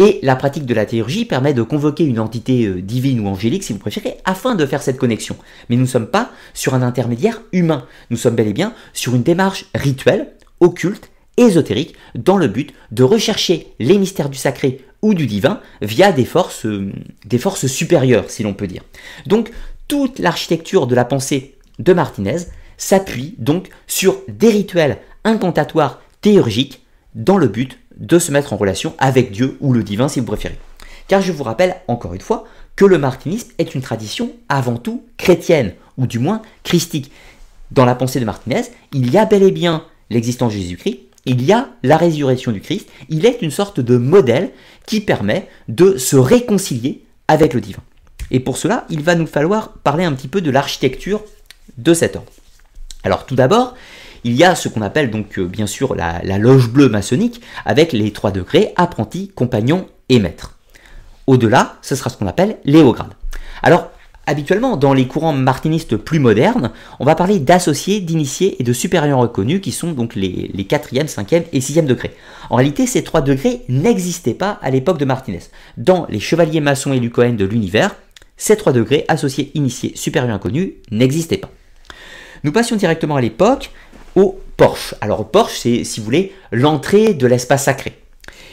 Et 0.00 0.20
la 0.22 0.36
pratique 0.36 0.66
de 0.66 0.74
la 0.74 0.86
théurgie 0.86 1.24
permet 1.24 1.54
de 1.54 1.62
convoquer 1.62 2.04
une 2.04 2.20
entité 2.20 2.66
euh, 2.66 2.80
divine 2.80 3.18
ou 3.18 3.26
angélique, 3.26 3.64
si 3.64 3.72
vous 3.72 3.80
préférez, 3.80 4.18
afin 4.24 4.54
de 4.54 4.64
faire 4.64 4.80
cette 4.80 4.96
connexion. 4.96 5.36
Mais 5.68 5.76
nous 5.76 5.82
ne 5.82 5.88
sommes 5.88 6.06
pas 6.06 6.30
sur 6.54 6.74
un 6.74 6.82
intermédiaire 6.82 7.42
humain, 7.50 7.84
nous 8.10 8.16
sommes 8.16 8.36
bel 8.36 8.46
et 8.46 8.52
bien 8.52 8.74
sur 8.92 9.16
une 9.16 9.24
démarche 9.24 9.64
rituelle 9.74 10.34
occulte, 10.60 11.10
ésotérique, 11.36 11.94
dans 12.14 12.36
le 12.36 12.48
but 12.48 12.72
de 12.90 13.02
rechercher 13.02 13.68
les 13.78 13.98
mystères 13.98 14.28
du 14.28 14.38
sacré 14.38 14.84
ou 15.02 15.14
du 15.14 15.26
divin 15.26 15.60
via 15.80 16.12
des 16.12 16.24
forces, 16.24 16.66
euh, 16.66 16.92
des 17.24 17.38
forces 17.38 17.66
supérieures, 17.66 18.30
si 18.30 18.42
l'on 18.42 18.54
peut 18.54 18.66
dire. 18.66 18.82
Donc, 19.26 19.50
toute 19.86 20.18
l'architecture 20.18 20.86
de 20.86 20.94
la 20.94 21.04
pensée 21.04 21.56
de 21.78 21.92
Martinez 21.92 22.38
s'appuie 22.76 23.34
donc 23.38 23.68
sur 23.86 24.20
des 24.28 24.48
rituels 24.48 24.98
incantatoires 25.24 26.00
théurgiques 26.20 26.82
dans 27.14 27.38
le 27.38 27.48
but 27.48 27.78
de 27.96 28.18
se 28.18 28.32
mettre 28.32 28.52
en 28.52 28.56
relation 28.56 28.94
avec 28.98 29.32
Dieu 29.32 29.56
ou 29.60 29.72
le 29.72 29.82
divin 29.82 30.08
si 30.08 30.20
vous 30.20 30.26
préférez. 30.26 30.58
Car 31.08 31.22
je 31.22 31.32
vous 31.32 31.44
rappelle 31.44 31.76
encore 31.88 32.14
une 32.14 32.20
fois 32.20 32.44
que 32.76 32.84
le 32.84 32.98
martinisme 32.98 33.50
est 33.58 33.74
une 33.74 33.80
tradition 33.80 34.32
avant 34.48 34.76
tout 34.76 35.04
chrétienne, 35.16 35.74
ou 35.96 36.06
du 36.06 36.18
moins 36.18 36.42
christique. 36.62 37.10
Dans 37.70 37.84
la 37.84 37.96
pensée 37.96 38.20
de 38.20 38.24
Martinez, 38.24 38.62
il 38.92 39.10
y 39.10 39.18
a 39.18 39.24
bel 39.24 39.42
et 39.42 39.50
bien 39.50 39.84
l'existence 40.10 40.52
de 40.52 40.58
Jésus-Christ, 40.58 41.00
il 41.24 41.44
y 41.44 41.52
a 41.52 41.68
la 41.82 41.96
résurrection 41.96 42.52
du 42.52 42.60
Christ, 42.60 42.88
il 43.08 43.26
est 43.26 43.42
une 43.42 43.50
sorte 43.50 43.80
de 43.80 43.96
modèle 43.96 44.50
qui 44.86 45.00
permet 45.00 45.48
de 45.68 45.98
se 45.98 46.16
réconcilier 46.16 47.04
avec 47.28 47.54
le 47.54 47.60
divin. 47.60 47.82
Et 48.30 48.40
pour 48.40 48.56
cela, 48.56 48.86
il 48.90 49.02
va 49.02 49.14
nous 49.14 49.26
falloir 49.26 49.72
parler 49.72 50.04
un 50.04 50.12
petit 50.12 50.28
peu 50.28 50.40
de 50.40 50.50
l'architecture 50.50 51.22
de 51.76 51.94
cet 51.94 52.16
ordre. 52.16 52.32
Alors 53.04 53.26
tout 53.26 53.34
d'abord, 53.34 53.74
il 54.24 54.32
y 54.32 54.44
a 54.44 54.54
ce 54.54 54.68
qu'on 54.68 54.82
appelle 54.82 55.10
donc 55.10 55.38
euh, 55.38 55.46
bien 55.46 55.66
sûr 55.66 55.94
la, 55.94 56.20
loge 56.38 56.68
bleue 56.68 56.88
maçonnique 56.88 57.40
avec 57.64 57.92
les 57.92 58.12
trois 58.12 58.30
degrés 58.30 58.72
apprenti, 58.76 59.28
compagnon 59.34 59.86
et 60.08 60.18
maître. 60.18 60.54
Au-delà, 61.26 61.76
ce 61.82 61.94
sera 61.94 62.10
ce 62.10 62.16
qu'on 62.16 62.26
appelle 62.26 62.58
les 62.64 62.80
hauts 62.80 62.92
grades. 62.92 63.14
Alors 63.62 63.90
Habituellement, 64.28 64.76
dans 64.76 64.92
les 64.92 65.06
courants 65.06 65.32
martinistes 65.32 65.96
plus 65.96 66.18
modernes, 66.18 66.70
on 67.00 67.06
va 67.06 67.14
parler 67.14 67.38
d'associés, 67.38 68.00
d'initiés 68.00 68.60
et 68.60 68.62
de 68.62 68.74
supérieurs 68.74 69.20
reconnus, 69.20 69.62
qui 69.62 69.72
sont 69.72 69.92
donc 69.92 70.14
les, 70.14 70.50
les 70.52 70.64
4e, 70.64 71.08
5e 71.08 71.44
et 71.50 71.60
6e 71.60 71.86
degrés. 71.86 72.14
En 72.50 72.56
réalité, 72.56 72.86
ces 72.86 73.02
trois 73.02 73.22
degrés 73.22 73.62
n'existaient 73.70 74.34
pas 74.34 74.58
à 74.60 74.68
l'époque 74.68 74.98
de 74.98 75.06
Martinez. 75.06 75.40
Dans 75.78 76.06
les 76.10 76.20
chevaliers 76.20 76.60
maçons 76.60 76.92
et 76.92 77.08
Cohen 77.08 77.36
de 77.38 77.46
l'univers, 77.46 77.96
ces 78.36 78.58
trois 78.58 78.74
degrés, 78.74 79.06
associés, 79.08 79.50
initiés, 79.54 79.92
supérieurs 79.94 80.34
inconnus, 80.34 80.72
n'existaient 80.90 81.38
pas. 81.38 81.50
Nous 82.44 82.52
passions 82.52 82.76
directement 82.76 83.16
à 83.16 83.22
l'époque 83.22 83.70
au 84.14 84.38
porche. 84.58 84.94
Alors 85.00 85.26
porche, 85.30 85.56
c'est, 85.56 85.84
si 85.84 86.00
vous 86.00 86.04
voulez, 86.04 86.34
l'entrée 86.52 87.14
de 87.14 87.26
l'espace 87.26 87.64
sacré. 87.64 87.94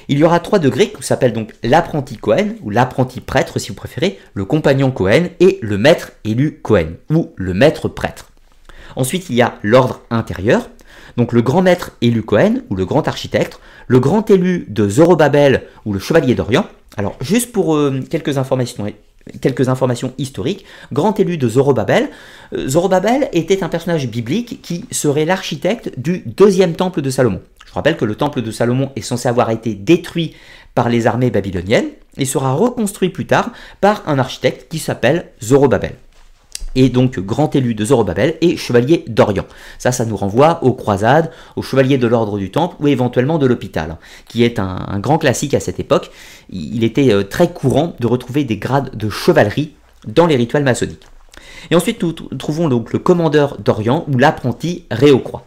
Il 0.08 0.18
y 0.18 0.24
aura 0.24 0.40
trois 0.40 0.60
degrés 0.60 0.92
qui 0.92 1.04
s'appellent 1.04 1.34
donc 1.34 1.54
l'apprenti 1.64 2.18
Cohen, 2.18 2.56
ou 2.62 2.70
l'apprenti 2.70 3.22
prêtre 3.22 3.60
si 3.60 3.70
vous 3.70 3.76
préférez, 3.76 4.20
le 4.34 4.46
compagnon 4.46 4.92
Cohen 4.92 5.30
et 5.40 5.60
le 5.62 5.78
maître 5.78 6.12
élu 6.24 6.60
Cohen, 6.62 6.94
ou 7.10 7.32
le 7.36 7.54
maître 7.54 7.88
prêtre. 7.88 8.32
Ensuite, 8.96 9.30
il 9.30 9.36
y 9.36 9.42
a 9.42 9.56
l'ordre 9.64 10.02
intérieur, 10.10 10.70
donc 11.18 11.34
le 11.34 11.42
grand 11.42 11.62
maître 11.62 11.92
élu 12.02 12.22
Cohen, 12.24 12.62
ou 12.70 12.76
le 12.76 12.86
grand 12.86 13.08
architecte, 13.08 13.60
le 13.88 14.00
grand 14.00 14.30
élu 14.30 14.66
de 14.70 14.88
Zorobabel, 14.88 15.64
ou 15.86 15.94
le 15.94 16.00
chevalier 16.00 16.36
d'Orient. 16.36 16.66
Alors, 16.98 17.18
juste 17.22 17.52
pour 17.52 17.76
euh, 17.76 18.02
quelques 18.10 18.38
informations 18.38 18.86
quelques 19.42 19.70
informations 19.70 20.14
historiques. 20.18 20.66
Grand 20.92 21.20
élu 21.20 21.38
de 21.38 21.48
Zorobabel. 21.48 22.10
Euh, 22.54 22.68
Zorobabel 22.68 23.30
était 23.34 23.64
un 23.64 23.70
personnage 23.70 24.08
biblique 24.08 24.62
qui 24.62 24.86
serait 24.92 25.26
l'architecte 25.26 25.92
du 25.98 26.24
deuxième 26.26 26.76
temple 26.76 27.02
de 27.02 27.10
Salomon. 27.10 27.42
Je 27.66 27.74
rappelle 27.74 27.98
que 27.98 28.06
le 28.06 28.16
temple 28.16 28.42
de 28.42 28.52
Salomon 28.52 28.92
est 28.96 29.02
censé 29.02 29.28
avoir 29.28 29.50
été 29.50 29.74
détruit 29.74 30.36
par 30.76 30.90
les 30.90 31.08
armées 31.08 31.32
babyloniennes 31.32 31.90
et 32.18 32.26
sera 32.26 32.54
reconstruit 32.54 33.10
plus 33.10 33.26
tard 33.26 33.52
par 33.82 34.04
un 34.08 34.20
architecte 34.20 34.68
qui 34.70 34.80
s'appelle 34.80 35.32
Zorobabel 35.42 35.96
et 36.76 36.90
donc 36.90 37.20
grand 37.20 37.56
élu 37.56 37.74
de 37.74 37.86
Zorobabel 37.86 38.36
et 38.42 38.58
chevalier 38.58 39.06
d'Orient. 39.08 39.46
Ça, 39.78 39.92
ça 39.92 40.06
nous 40.06 40.18
renvoie 40.18 40.64
aux 40.64 40.74
croisades, 40.74 41.32
aux 41.56 41.62
chevaliers 41.62 41.98
de 41.98 42.08
l'ordre 42.08 42.38
du 42.38 42.52
Temple 42.52 42.76
ou 42.80 42.88
éventuellement 42.88 43.38
de 43.38 43.46
l'hôpital, 43.46 43.98
qui 44.28 44.44
est 44.44 44.60
un, 44.60 45.00
grand 45.00 45.18
classique 45.18 45.54
à 45.54 45.60
cette 45.60 45.80
époque. 45.80 46.12
Il 46.50 46.84
était 46.84 47.14
euh, 47.14 47.24
très 47.24 47.52
courant 47.52 47.96
de 48.00 48.08
retrouver 48.08 48.44
des 48.44 48.58
grades 48.58 48.96
de 48.96 49.10
chevalerie 49.10 49.74
dans 50.08 50.28
les 50.28 50.36
rituels 50.36 50.64
maçonniques. 50.64 51.08
Et 51.72 51.76
ensuite, 51.76 52.02
nous 52.04 52.12
trouvons 52.12 52.70
donc 52.70 52.94
le 52.94 53.00
commandeur 53.00 53.58
d'Orient 53.60 54.06
ou 54.12 54.18
l'apprenti 54.18 54.86
Réaucroix. 54.92 55.46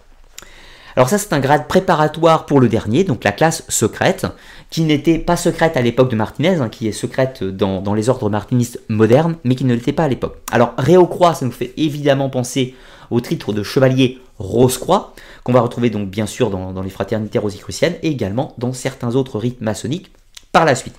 Alors 0.97 1.09
ça 1.09 1.19
c'est 1.19 1.33
un 1.33 1.41
grade 1.41 1.69
préparatoire 1.69 2.47
pour 2.47 2.61
le 2.61 2.69
dernier, 2.69 3.05
donc 3.05 3.25
la 3.25 3.33
classe 3.33 3.65
secrète, 3.69 4.27
qui 4.71 4.83
n'était 4.83 5.19
pas 5.19 5.37
secrète 5.37 5.77
à 5.77 5.83
l'époque 5.83 6.11
de 6.11 6.17
Martinez, 6.17 6.57
hein, 6.57 6.69
qui 6.69 6.89
est 6.89 6.93
secrète 6.93 7.45
dans, 7.45 7.95
les 7.95 8.09
ordres 8.09 8.31
martinistes 8.31 8.81
modernes, 8.89 9.37
mais 9.45 9.55
qui 9.55 9.65
ne 9.65 9.75
l'était 9.75 9.93
pas 9.93 10.05
à 10.05 10.09
l'époque. 10.09 10.39
Alors 10.51 10.75
Réau-Croix, 10.79 11.35
ça 11.35 11.47
nous 11.47 11.53
fait 11.53 11.73
évidemment 11.77 12.31
penser 12.31 12.75
au 13.11 13.21
titre 13.21 13.53
de 13.53 13.63
chevalier 13.63 14.19
Rose-Croix, 14.39 15.15
qu'on 15.45 15.53
va 15.53 15.61
retrouver 15.61 15.91
donc 15.91 16.09
bien 16.09 16.27
sûr 16.27 16.51
dans, 16.51 16.83
les 16.83 16.91
fraternités 16.91 17.39
rosicruciennes 17.39 17.95
et 18.03 18.09
également 18.09 18.55
dans 18.59 18.73
certains 18.73 19.17
autres 19.17 19.39
rites 19.39 19.61
maçonniques 19.61 20.11
par 20.53 20.65
la 20.65 20.75
suite. 20.75 20.95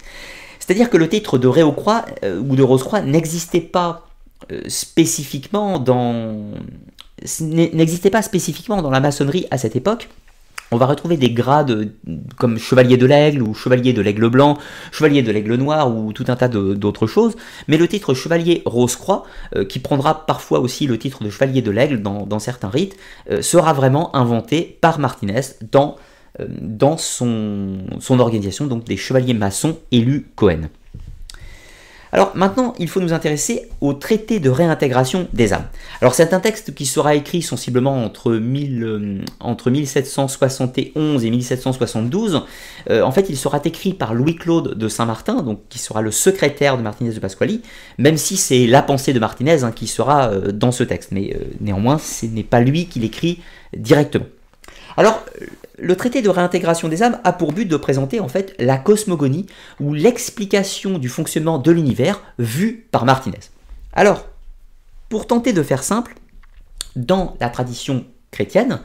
C'est-à-dire 0.60 0.90
que 0.90 0.98
le 0.98 1.08
titre 1.08 1.38
de 1.38 1.48
Réau-Croix 1.48 2.06
euh, 2.24 2.40
ou 2.40 2.56
de 2.56 2.64
Rose-Croix 2.64 3.02
n'existait 3.02 3.62
pas 3.62 4.08
euh, 4.52 4.62
spécifiquement 4.68 5.80
dans, 5.80 6.36
n'existait 7.42 8.10
pas 8.10 8.22
spécifiquement 8.22 8.82
dans 8.82 8.92
la 8.92 9.00
maçonnerie 9.00 9.48
à 9.52 9.58
cette 9.58 9.76
époque. 9.76 10.10
On 10.72 10.78
va 10.78 10.86
retrouver 10.86 11.18
des 11.18 11.32
grades 11.32 11.72
euh, 11.72 11.86
comme 12.38 12.60
chevalier 12.60 12.98
de 12.98 13.06
l'aigle 13.06 13.42
ou 13.42 13.54
chevalier 13.54 13.94
de 13.94 14.02
l'aigle 14.02 14.30
blanc, 14.30 14.58
chevalier 14.92 15.24
de 15.24 15.32
l'aigle 15.32 15.56
noir 15.56 15.92
ou 15.94 16.14
tout 16.14 16.26
un 16.28 16.36
tas 16.36 16.48
d'autres 16.48 17.08
choses. 17.08 17.36
Mais 17.68 17.78
le 17.78 17.88
titre 17.88 18.14
chevalier 18.14 18.62
rose-croix, 18.66 19.24
euh, 19.56 19.66
qui 19.66 19.80
prendra 19.80 20.26
parfois 20.26 20.60
aussi 20.60 20.86
le 20.86 21.00
titre 21.00 21.24
de 21.24 21.30
chevalier 21.30 21.62
de 21.62 21.72
l'aigle 21.72 22.02
dans, 22.02 22.40
certains 22.40 22.70
rites, 22.70 22.96
euh, 23.32 23.42
sera 23.42 23.74
vraiment 23.74 24.16
inventé 24.16 24.78
par 24.80 25.00
Martinez 25.00 25.42
dans, 25.72 25.96
dans 26.62 26.98
son, 26.98 27.80
son 28.00 28.20
organisation, 28.20 28.68
donc 28.68 28.84
des 28.84 28.98
chevaliers 28.98 29.34
maçons 29.34 29.78
élus 29.92 30.28
Cohen. 30.36 30.70
Alors 32.12 32.32
maintenant, 32.36 32.74
il 32.80 32.88
faut 32.88 33.00
nous 33.00 33.14
intéresser 33.14 33.70
au 33.82 33.94
traité 33.94 34.40
de 34.40 34.50
réintégration 34.50 35.28
des 35.34 35.54
âmes. 35.54 35.68
Alors 36.02 36.16
c'est 36.16 36.34
un 36.34 36.40
texte 36.40 36.74
qui 36.74 36.86
sera 36.86 37.16
écrit 37.16 37.42
sensiblement 37.42 38.04
entre, 38.04 38.34
1771 38.34 40.96
euh, 40.98 41.26
et 41.26 41.30
1772. 41.30 42.44
Euh, 42.90 43.02
en 43.04 43.12
fait, 43.12 43.28
il 43.30 43.38
sera 43.38 43.62
écrit 43.64 43.94
par 43.94 44.14
Louis-Claude 44.14 44.76
de 44.76 44.88
Saint-Martin, 44.88 45.44
donc 45.44 45.62
qui 45.70 45.80
sera 45.80 46.02
le 46.02 46.12
secrétaire 46.12 46.78
de 46.78 46.82
Martinez 46.82 47.12
de 47.12 47.20
Pasquali, 47.20 47.62
même 47.98 48.18
si 48.18 48.38
c'est 48.38 48.66
la 48.66 48.82
pensée 48.82 49.14
de 49.14 49.20
Martinez 49.20 49.64
hein, 49.64 49.72
qui 49.72 49.88
sera 49.88 50.30
euh, 50.30 50.52
dans 50.52 50.72
ce 50.72 50.84
texte. 50.84 51.12
Mais 51.12 51.38
néanmoins, 51.62 52.00
ce 52.00 52.26
n'est 52.26 52.44
pas 52.44 52.60
lui 52.60 52.88
qui 52.88 53.00
l'écrit 53.00 53.40
directement. 53.76 54.26
Alors, 54.98 55.24
le 55.82 55.96
traité 55.96 56.22
de 56.22 56.30
réintégration 56.30 56.88
des 56.88 57.04
âmes 57.04 57.20
a 57.24 57.34
pour 57.34 57.54
but 57.54 57.66
de 57.66 57.78
présenter 57.78 58.20
en 58.20 58.28
fait 58.28 58.56
la 58.60 58.78
cosmogonie 58.78 59.46
ou 59.80 59.94
l'explication 59.94 60.98
du 60.98 61.10
fonctionnement 61.10 61.58
de 61.58 61.72
l'univers 61.72 62.22
vu 62.38 62.88
par 62.92 63.06
Martinez. 63.06 63.40
Alors, 63.94 64.28
pour 65.10 65.28
tenter 65.28 65.54
de 65.54 65.64
faire 65.64 65.84
simple, 65.84 66.16
dans 66.96 67.36
la 67.40 67.50
tradition 67.50 68.06
chrétienne, 68.32 68.82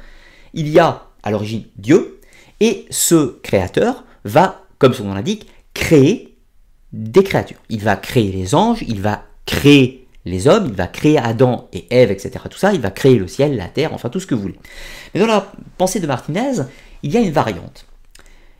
il 0.54 0.68
y 0.68 0.78
a 0.78 1.06
à 1.22 1.30
l'origine 1.30 1.64
Dieu 1.76 2.20
et 2.60 2.86
ce 2.90 3.38
créateur 3.42 4.04
va, 4.24 4.62
comme 4.78 4.94
son 4.94 5.04
nom 5.04 5.14
l'indique, 5.14 5.48
créer 5.74 6.36
des 6.92 7.24
créatures. 7.24 7.58
Il 7.68 7.80
va 7.82 7.96
créer 7.96 8.30
les 8.30 8.54
anges, 8.54 8.82
il 8.86 9.00
va 9.00 9.24
créer 9.46 10.06
les 10.24 10.48
hommes, 10.48 10.66
il 10.68 10.74
va 10.74 10.86
créer 10.86 11.18
Adam 11.18 11.68
et 11.72 11.86
Ève, 11.90 12.10
etc. 12.10 12.32
Tout 12.48 12.58
ça, 12.58 12.72
il 12.72 12.80
va 12.80 12.90
créer 12.90 13.16
le 13.16 13.28
ciel, 13.28 13.56
la 13.56 13.66
terre, 13.66 13.92
enfin 13.92 14.08
tout 14.08 14.20
ce 14.20 14.26
que 14.26 14.34
vous 14.34 14.42
voulez. 14.42 14.58
Mais 15.12 15.20
dans 15.20 15.26
la 15.26 15.52
pensée 15.76 16.00
de 16.00 16.06
Martinez, 16.06 16.62
il 17.04 17.12
y 17.12 17.18
a 17.18 17.20
une 17.20 17.30
variante. 17.30 17.86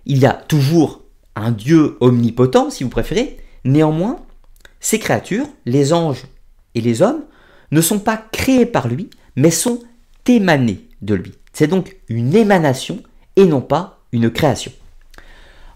Il 0.05 0.19
y 0.19 0.27
a 0.27 0.35
toujours 0.35 1.03
un 1.35 1.51
Dieu 1.51 1.97
omnipotent, 2.01 2.71
si 2.71 2.85
vous 2.85 2.91
préférez, 2.91 3.39
néanmoins, 3.65 4.21
ces 4.81 4.99
créatures, 4.99 5.47
les 5.65 5.95
anges 5.95 6.27
et 6.75 6.83
les 6.83 7.01
hommes, 7.01 7.25
ne 7.71 7.81
sont 7.81 7.99
pas 7.99 8.19
créés 8.19 8.67
par 8.67 8.87
lui, 8.87 9.09
mais 9.35 9.51
sont 9.51 9.81
émanés 10.29 10.87
de 11.01 11.15
lui. 11.15 11.33
C'est 11.55 11.69
donc 11.69 11.97
une 12.09 12.37
émanation 12.37 13.03
et 13.37 13.47
non 13.47 13.63
pas 13.63 14.01
une 14.13 14.31
création. 14.31 14.73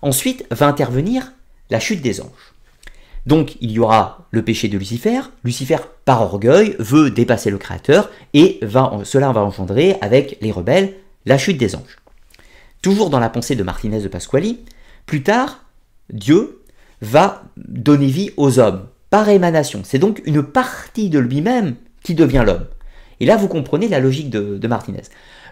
Ensuite 0.02 0.44
va 0.50 0.66
intervenir 0.66 1.32
la 1.70 1.80
chute 1.80 2.02
des 2.02 2.20
anges. 2.20 2.52
Donc 3.26 3.56
il 3.60 3.72
y 3.72 3.78
aura 3.78 4.26
le 4.30 4.44
péché 4.44 4.68
de 4.68 4.76
Lucifer. 4.76 5.20
Lucifer, 5.42 5.78
par 6.04 6.20
orgueil, 6.20 6.76
veut 6.78 7.10
dépasser 7.10 7.50
le 7.50 7.58
Créateur 7.58 8.10
et 8.34 8.60
cela 9.04 9.32
va 9.32 9.42
engendrer 9.42 9.96
avec 10.02 10.37
les 10.42 10.52
rebelles 10.52 10.94
la 11.25 11.38
chute 11.38 11.58
des 11.58 11.75
anges. 11.75 11.96
Toujours 12.82 13.11
dans 13.11 13.20
la 13.20 13.30
pensée 13.30 13.56
de 13.56 13.62
Martinez 13.62 14.00
de 14.00 14.08
Pasquali, 14.08 14.61
plus 15.06 15.23
tard, 15.23 15.64
Dieu 16.12 16.62
va 17.00 17.44
donner 17.56 18.06
vie 18.06 18.30
aux 18.37 18.58
hommes 18.58 18.87
par 19.11 19.28
émanation. 19.28 19.82
C'est 19.85 19.99
donc 19.99 20.23
une 20.26 20.42
partie 20.42 21.08
de 21.08 21.18
lui-même 21.18 21.76
qui 22.02 22.14
devient 22.14 22.44
l'homme. 22.47 22.66
Et 23.20 23.26
là, 23.26 23.37
vous 23.37 23.49
comprenez 23.49 23.88
la 23.88 24.00
logique 24.00 24.30
de, 24.30 24.66
Martinez. 24.68 25.02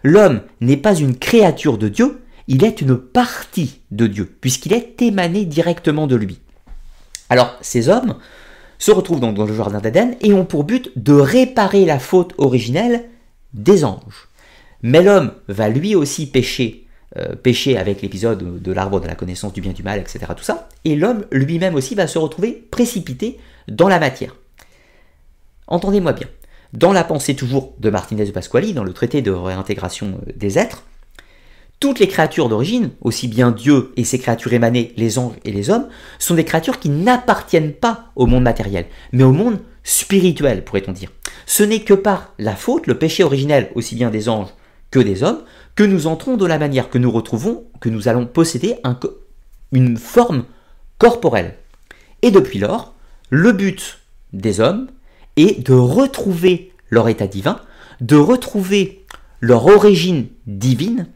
L'homme 0.03 0.41
n'est 0.61 0.77
pas 0.77 0.95
une 0.95 1.17
créature 1.17 1.79
de 1.79 1.89
Dieu, 1.89 2.21
il 2.49 2.65
est 2.65 2.81
une 2.81 2.97
partie 2.97 3.81
de 3.91 4.07
Dieu, 4.07 4.37
puisqu'il 4.41 4.73
est 4.73 5.03
émané 5.03 5.45
directement 5.45 6.07
de 6.07 6.15
lui. 6.15 6.39
Alors, 7.29 7.57
ces 7.61 7.89
hommes 7.89 8.17
se 8.79 8.93
retrouvent 8.93 9.21
donc 9.21 9.35
dans 9.35 9.47
le 9.47 9.55
jardin 9.55 9.81
d'Aden 9.81 10.15
et 10.21 10.33
ont 10.33 10.45
pour 10.45 10.63
but 10.63 10.93
de 10.97 11.15
réparer 11.15 11.85
la 11.85 11.99
faute 11.99 12.35
originelle 12.39 13.05
des 13.53 13.85
anges. 13.85 14.29
Mais 14.83 15.03
l'homme 15.03 15.33
va 15.49 15.69
lui 15.69 15.97
aussi 15.97 16.27
pécher, 16.27 16.86
euh, 17.17 17.37
pécher 17.37 17.77
avec 17.77 18.03
l'épisode 18.03 18.61
de 18.61 18.73
l'arbre 18.73 19.01
de 19.01 19.07
la 19.07 19.15
connaissance 19.15 19.53
du 19.53 19.61
bien 19.61 19.73
du 19.73 19.83
mal, 19.83 20.01
etc. 20.01 20.27
Tout 20.37 20.43
ça, 20.43 20.69
et 20.85 20.97
l'homme 20.97 21.25
lui-même 21.31 21.75
aussi 21.75 21.95
va 21.95 22.07
se 22.07 22.19
retrouver 22.19 22.53
précipité 22.53 23.39
dans 23.69 23.89
la 23.89 23.99
matière. 23.99 24.35
Entendez-moi 25.69 26.13
bien. 26.13 26.27
Dans 26.73 26.93
la 26.93 27.05
pensée 27.05 27.37
toujours 27.37 27.75
de 27.79 27.91
Martinez 27.91 28.25
de 28.25 28.31
Pasquali, 28.33 28.75
dans 28.75 28.85
le 28.85 28.93
traité 28.93 29.23
de 29.23 29.31
réintégration 29.31 30.21
euh, 30.27 30.33
des 30.37 30.59
êtres, 30.59 30.83
toutes 31.79 31.99
les 31.99 32.09
créatures 32.09 32.49
d'origine, 32.49 32.91
aussi 33.03 33.29
bien 33.29 33.51
Dieu 33.51 33.93
et 33.97 34.05
ses 34.05 34.19
créatures 34.19 34.55
émanées, 34.55 34.93
les 34.97 35.19
anges 35.19 35.37
et 35.45 35.53
les 35.53 35.71
hommes, 35.71 35.89
sont 36.19 36.35
des 36.35 36.45
créatures 36.45 36.81
qui 36.81 36.89
n'appartiennent 36.89 37.73
pas 37.73 38.07
au 38.17 38.27
monde 38.27 38.43
matériel, 38.43 38.87
mais 39.13 39.25
au 39.25 39.33
monde 39.33 39.61
spirituel, 39.85 40.65
pourrait-on 40.65 40.93
dire. 40.93 41.13
Ce 41.45 41.63
n'est 41.63 41.81
que 41.81 41.95
par 41.95 42.33
la 42.39 42.57
faute, 42.57 42.87
le 42.87 42.99
péché 42.99 43.23
originel, 43.23 43.71
aussi 43.75 43.95
bien 43.95 44.11
des 44.11 44.29
anges 44.29 44.49
que 44.91 44.99
des 44.99 45.23
hommes, 45.23 45.43
que 45.77 45.85
nous 45.85 46.07
entrons 46.07 46.37
de 46.37 46.47
la 46.47 46.59
manière 46.59 46.89
que 46.89 46.99
nous 46.99 47.11
retrouvons, 47.11 47.65
que 47.81 47.91
nous 47.91 48.09
allons 48.09 48.27
posséder 48.27 48.77
une 49.73 49.99
forme 49.99 50.45
corporelle. 50.99 51.55
Et 52.23 52.31
depuis 52.31 52.59
lors, 52.59 52.95
le 53.31 53.53
but 53.53 53.99
des 54.33 54.61
hommes 54.61 54.89
est 55.37 55.65
de 55.65 55.75
retrouver 55.75 56.73
leur 56.89 57.09
état 57.09 57.27
divin, 57.27 57.61
de 58.01 58.17
retrouver 58.17 59.05
leur 59.41 59.67
origine 59.67 60.29
divine, 60.47 61.09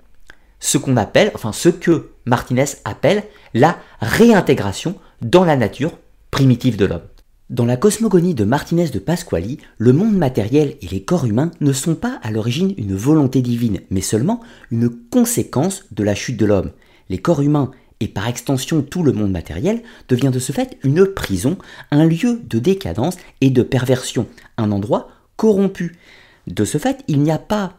ce 0.58 0.76
qu'on 0.76 0.98
appelle, 0.98 1.32
enfin 1.34 1.52
ce 1.52 1.70
que 1.70 2.10
Martinez 2.26 2.66
appelle 2.84 3.24
la 3.54 3.78
réintégration 4.00 4.94
dans 5.22 5.44
la 5.44 5.56
nature 5.56 5.92
primitive 6.30 6.76
de 6.76 6.84
l'homme. 6.84 7.08
Dans 7.50 7.64
la 7.64 7.76
cosmogonie 7.76 8.36
de 8.36 8.44
Martinez 8.44 8.90
de 8.90 9.00
Pasquali, 9.00 9.58
le 9.76 9.92
monde 9.92 10.16
matériel 10.16 10.76
et 10.82 10.86
les 10.86 11.02
corps 11.02 11.26
humains 11.26 11.50
ne 11.60 11.72
sont 11.72 11.96
pas 11.96 12.20
à 12.22 12.30
l'origine 12.30 12.74
une 12.78 12.94
volonté 12.94 13.42
divine, 13.42 13.80
mais 13.90 14.02
seulement 14.02 14.38
une 14.70 14.88
conséquence 14.88 15.82
de 15.90 16.04
la 16.04 16.14
chute 16.14 16.36
de 16.36 16.46
l'homme. 16.46 16.70
Les 17.08 17.18
corps 17.18 17.42
humains 17.42 17.72
et 17.98 18.06
par 18.06 18.28
extension 18.28 18.82
tout 18.82 19.02
le 19.02 19.10
monde 19.10 19.32
matériel 19.32 19.82
devient 20.08 20.30
de 20.32 20.38
ce 20.38 20.52
fait 20.52 20.78
une 20.84 21.04
prison, 21.04 21.58
un 21.90 22.04
lieu 22.04 22.40
de 22.48 22.60
décadence 22.60 23.16
et 23.40 23.50
de 23.50 23.64
perversion, 23.64 24.28
un 24.56 24.70
endroit 24.70 25.08
corrompu. 25.34 25.96
De 26.46 26.64
ce 26.64 26.78
fait, 26.78 27.02
il 27.08 27.20
n'y 27.20 27.32
a 27.32 27.38
pas 27.38 27.78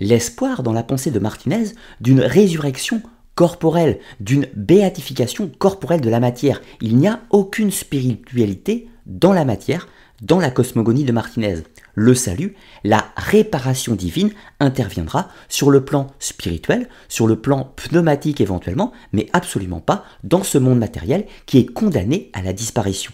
l'espoir 0.00 0.64
dans 0.64 0.72
la 0.72 0.82
pensée 0.82 1.12
de 1.12 1.20
Martinez 1.20 1.66
d'une 2.00 2.22
résurrection 2.22 3.00
corporelle, 3.36 4.00
d'une 4.18 4.48
béatification 4.56 5.48
corporelle 5.60 6.00
de 6.00 6.10
la 6.10 6.18
matière. 6.18 6.60
Il 6.80 6.96
n'y 6.96 7.06
a 7.06 7.20
aucune 7.30 7.70
spiritualité 7.70 8.88
dans 9.06 9.32
la 9.32 9.44
matière, 9.44 9.88
dans 10.22 10.38
la 10.38 10.50
cosmogonie 10.50 11.04
de 11.04 11.12
Martinez. 11.12 11.62
Le 11.94 12.14
salut, 12.14 12.54
la 12.84 13.04
réparation 13.16 13.94
divine 13.94 14.30
interviendra 14.60 15.28
sur 15.48 15.70
le 15.70 15.84
plan 15.84 16.06
spirituel, 16.18 16.88
sur 17.08 17.26
le 17.26 17.36
plan 17.36 17.72
pneumatique 17.76 18.40
éventuellement, 18.40 18.92
mais 19.12 19.28
absolument 19.32 19.80
pas 19.80 20.04
dans 20.24 20.42
ce 20.42 20.58
monde 20.58 20.78
matériel 20.78 21.26
qui 21.46 21.58
est 21.58 21.66
condamné 21.66 22.30
à 22.32 22.42
la 22.42 22.52
disparition. 22.52 23.12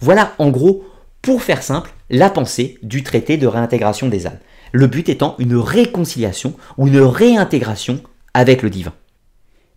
Voilà 0.00 0.34
en 0.38 0.50
gros, 0.50 0.84
pour 1.20 1.42
faire 1.42 1.62
simple, 1.62 1.92
la 2.10 2.30
pensée 2.30 2.78
du 2.82 3.02
traité 3.02 3.36
de 3.36 3.46
réintégration 3.46 4.08
des 4.08 4.26
âmes. 4.26 4.38
Le 4.72 4.86
but 4.86 5.08
étant 5.08 5.34
une 5.38 5.56
réconciliation 5.56 6.54
ou 6.76 6.86
une 6.86 7.00
réintégration 7.00 8.00
avec 8.34 8.62
le 8.62 8.70
divin. 8.70 8.92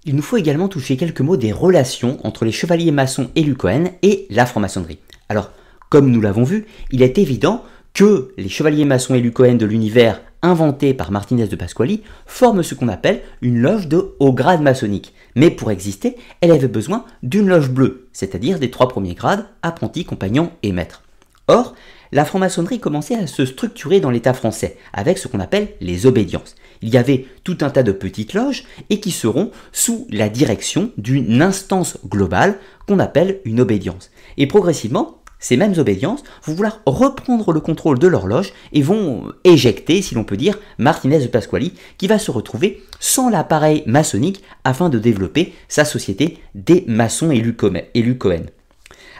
Il 0.09 0.15
nous 0.15 0.23
faut 0.23 0.37
également 0.37 0.69
toucher 0.69 0.97
quelques 0.97 1.21
mots 1.21 1.37
des 1.37 1.51
relations 1.51 2.17
entre 2.23 2.43
les 2.43 2.51
chevaliers 2.51 2.89
maçons 2.89 3.29
et 3.35 3.47
Cohen 3.53 3.91
et 4.01 4.25
la 4.31 4.47
franc-maçonnerie. 4.47 4.97
Alors, 5.29 5.51
comme 5.89 6.09
nous 6.09 6.19
l'avons 6.19 6.41
vu, 6.41 6.65
il 6.89 7.03
est 7.03 7.19
évident 7.19 7.63
que 7.93 8.33
les 8.35 8.49
chevaliers 8.49 8.85
maçons 8.85 9.13
et 9.13 9.31
Cohen 9.31 9.53
de 9.53 9.67
l'univers 9.67 10.19
inventés 10.41 10.95
par 10.95 11.11
Martinez 11.11 11.45
de 11.45 11.55
Pasquali 11.55 12.01
forment 12.25 12.63
ce 12.63 12.73
qu'on 12.73 12.87
appelle 12.87 13.21
une 13.43 13.61
loge 13.61 13.87
de 13.87 14.15
haut 14.17 14.33
grade 14.33 14.63
maçonnique. 14.63 15.13
Mais 15.35 15.51
pour 15.51 15.69
exister, 15.69 16.15
elle 16.41 16.53
avait 16.53 16.67
besoin 16.67 17.05
d'une 17.21 17.47
loge 17.47 17.69
bleue, 17.69 18.07
c'est-à-dire 18.11 18.57
des 18.57 18.71
trois 18.71 18.87
premiers 18.87 19.13
grades, 19.13 19.45
apprenti, 19.61 20.05
compagnon 20.05 20.49
et 20.63 20.71
maître. 20.71 21.03
Or, 21.47 21.75
la 22.11 22.25
franc-maçonnerie 22.25 22.79
commençait 22.79 23.15
à 23.15 23.27
se 23.27 23.45
structurer 23.45 23.99
dans 23.99 24.09
l'État 24.09 24.33
français, 24.33 24.77
avec 24.93 25.17
ce 25.17 25.27
qu'on 25.27 25.39
appelle 25.39 25.69
les 25.81 26.05
obédiences. 26.05 26.55
Il 26.81 26.89
y 26.89 26.97
avait 26.97 27.25
tout 27.43 27.57
un 27.61 27.69
tas 27.69 27.83
de 27.83 27.91
petites 27.91 28.33
loges 28.33 28.63
et 28.89 28.99
qui 28.99 29.11
seront 29.11 29.51
sous 29.71 30.07
la 30.09 30.29
direction 30.29 30.91
d'une 30.97 31.41
instance 31.41 31.97
globale 32.05 32.57
qu'on 32.87 32.99
appelle 32.99 33.39
une 33.45 33.59
obédience. 33.59 34.11
Et 34.37 34.47
progressivement, 34.47 35.19
ces 35.39 35.55
mêmes 35.55 35.77
obédiences 35.77 36.23
vont 36.43 36.53
vouloir 36.53 36.81
reprendre 36.85 37.53
le 37.53 37.61
contrôle 37.61 37.97
de 37.97 38.07
l'horloge 38.07 38.53
et 38.73 38.81
vont 38.81 39.31
éjecter, 39.45 40.01
si 40.01 40.13
l'on 40.15 40.25
peut 40.25 40.37
dire, 40.37 40.59
Martinez 40.77 41.19
de 41.19 41.27
Pasquali, 41.27 41.73
qui 41.97 42.07
va 42.07 42.19
se 42.19 42.31
retrouver 42.31 42.83
sans 42.99 43.29
l'appareil 43.29 43.83
maçonnique 43.85 44.43
afin 44.65 44.89
de 44.89 44.99
développer 44.99 45.53
sa 45.69 45.85
société 45.85 46.39
des 46.55 46.83
maçons 46.87 47.31
élus 47.31 47.55
Cohen. 47.55 48.43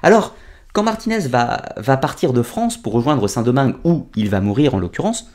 Alors, 0.03 0.36
quand 0.73 0.83
Martinez 0.83 1.27
va, 1.27 1.97
partir 1.97 2.33
de 2.33 2.41
France 2.43 2.77
pour 2.77 2.93
rejoindre 2.93 3.27
Saint-Domingue, 3.27 3.75
où 3.83 4.07
il 4.15 4.29
va 4.29 4.39
mourir 4.39 4.75
en 4.75 4.79
l'occurrence, 4.79 5.31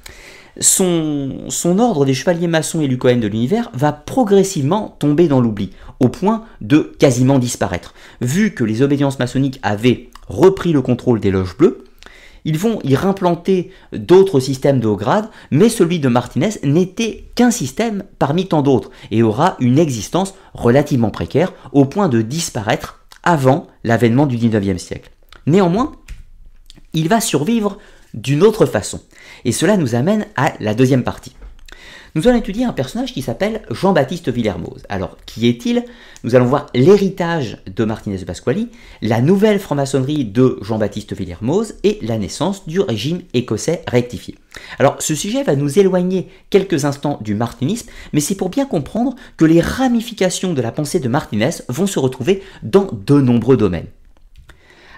son, 0.61 1.49
ordre 1.79 2.05
des 2.05 2.14
chevaliers 2.14 2.47
maçons 2.47 2.81
élus 2.81 2.99
Cohen 2.99 3.17
de 3.17 3.26
l'univers 3.26 3.71
va 3.75 3.93
progressivement 3.93 4.97
tomber 4.99 5.26
dans 5.26 5.41
l'oubli, 5.41 5.71
au 5.99 6.09
point 6.09 6.45
de 6.61 6.95
quasiment 6.99 7.41
disparaître. 7.41 7.95
Vu 8.21 8.55
que 8.55 8.62
les 8.62 8.83
obédiences 8.83 9.19
maçonniques 9.19 9.59
avaient 9.62 10.11
repris 10.29 10.73
le 10.73 10.83
contrôle 10.83 11.19
des 11.19 11.33
loges 11.33 11.57
bleues, 11.57 11.85
ils 12.45 12.59
vont 12.59 12.79
y 12.85 12.95
réimplanter 12.95 13.71
d'autres 13.93 14.38
systèmes 14.38 14.79
de 14.79 14.87
haut 14.87 14.97
grade, 14.97 15.31
mais 15.50 15.69
celui 15.69 15.99
de 15.99 16.09
Martinez 16.09 16.50
n'était 16.62 17.31
qu'un 17.35 17.50
système 17.50 18.05
parmi 18.19 18.47
tant 18.47 18.62
d'autres 18.62 18.91
et 19.11 19.23
aura 19.23 19.57
une 19.61 19.79
existence 19.79 20.35
relativement 20.53 21.11
précaire 21.11 21.53
au 21.73 21.87
point 21.87 22.09
de 22.09 22.21
disparaître 22.21 23.00
avant 23.23 23.67
l'avènement 23.83 24.26
du 24.26 24.37
19e 24.37 24.79
siècle. 24.79 25.11
Néanmoins, 25.47 25.93
il 26.93 27.09
va 27.09 27.21
survivre 27.21 27.79
d'une 28.15 28.43
autre 28.43 28.67
façon. 28.67 29.01
Et 29.45 29.53
cela 29.53 29.77
nous 29.77 29.95
amène 29.95 30.27
à 30.37 30.55
la 30.61 30.75
deuxième 30.75 31.05
partie. 31.05 31.35
Nous 32.17 32.29
allons 32.29 32.39
étudier 32.39 32.65
un 32.65 32.73
personnage 32.73 33.13
qui 33.13 33.23
s'appelle 33.23 33.63
Jean-Baptiste 33.73 34.29
Villermoz. 34.31 34.85
Alors, 34.89 35.17
qui 35.27 35.49
est-il? 35.49 35.85
Nous 36.23 36.37
allons 36.37 36.47
voir 36.47 36.66
l'héritage 36.73 37.59
de 37.66 37.85
Martinez 37.85 38.18
de 38.18 38.25
Pasquali, 38.25 38.68
la 39.03 39.21
nouvelle 39.21 39.59
franc-maçonnerie 39.59 40.25
de 40.25 40.57
Jean-Baptiste 40.62 41.12
Villermoz 41.12 41.75
et 41.83 41.99
la 42.03 42.16
naissance 42.16 42.68
du 42.68 42.79
régime 42.79 43.23
écossais 43.35 43.83
rectifié. 43.88 44.37
Alors, 44.79 44.95
ce 45.01 45.16
sujet 45.16 45.42
va 45.42 45.57
nous 45.57 45.81
éloigner 45.81 46.29
quelques 46.51 46.85
instants 46.85 47.18
du 47.21 47.35
martinisme, 47.35 47.90
mais 48.12 48.21
c'est 48.21 48.37
pour 48.37 48.49
bien 48.49 48.64
comprendre 48.64 49.16
que 49.37 49.45
les 49.45 49.61
ramifications 49.61 50.55
de 50.55 50.62
la 50.62 50.71
pensée 50.71 51.01
de 51.01 51.09
Martinez 51.09 51.51
vont 51.68 51.88
se 51.88 51.99
retrouver 51.99 52.45
dans 52.62 52.87
de 52.92 53.21
nombreux 53.21 53.57
domaines. 53.57 53.88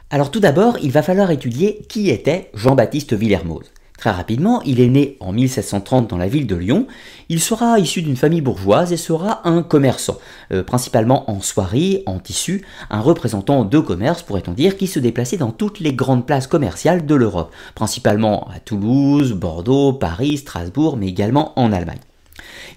Alors 0.08 0.30
tout 0.30 0.38
d'abord, 0.38 0.78
il 0.80 0.92
va 0.92 1.02
falloir 1.02 1.32
étudier 1.32 1.82
qui 1.88 2.10
était 2.10 2.48
Jean-Baptiste 2.54 3.12
Villermoz. 3.14 3.64
Très 3.98 4.12
rapidement, 4.12 4.62
il 4.62 4.78
est 4.78 4.88
né 4.88 5.16
en 5.18 5.32
1730 5.32 6.08
dans 6.08 6.16
la 6.16 6.28
ville 6.28 6.46
de 6.46 6.54
Lyon. 6.54 6.86
Il 7.28 7.40
sera 7.40 7.80
issu 7.80 8.02
d'une 8.02 8.14
famille 8.14 8.40
bourgeoise 8.40 8.92
et 8.92 8.96
sera 8.96 9.40
un 9.48 9.64
commerçant, 9.64 10.18
euh, 10.52 10.62
principalement 10.62 11.28
en 11.28 11.40
soierie, 11.40 12.04
en 12.06 12.20
tissu, 12.20 12.64
un 12.88 13.00
représentant 13.00 13.64
de 13.64 13.78
commerce, 13.80 14.22
pourrait-on 14.22 14.52
dire, 14.52 14.76
qui 14.76 14.86
se 14.86 15.00
déplaçait 15.00 15.38
dans 15.38 15.50
toutes 15.50 15.80
les 15.80 15.92
grandes 15.92 16.24
places 16.24 16.46
commerciales 16.46 17.04
de 17.04 17.14
l'Europe, 17.16 17.52
principalement 17.74 18.46
à 18.54 18.60
Toulouse, 18.60 19.32
Bordeaux, 19.32 19.92
Paris, 19.92 20.36
Strasbourg, 20.36 20.96
mais 20.96 21.08
également 21.08 21.52
en 21.58 21.72
Allemagne. 21.72 21.98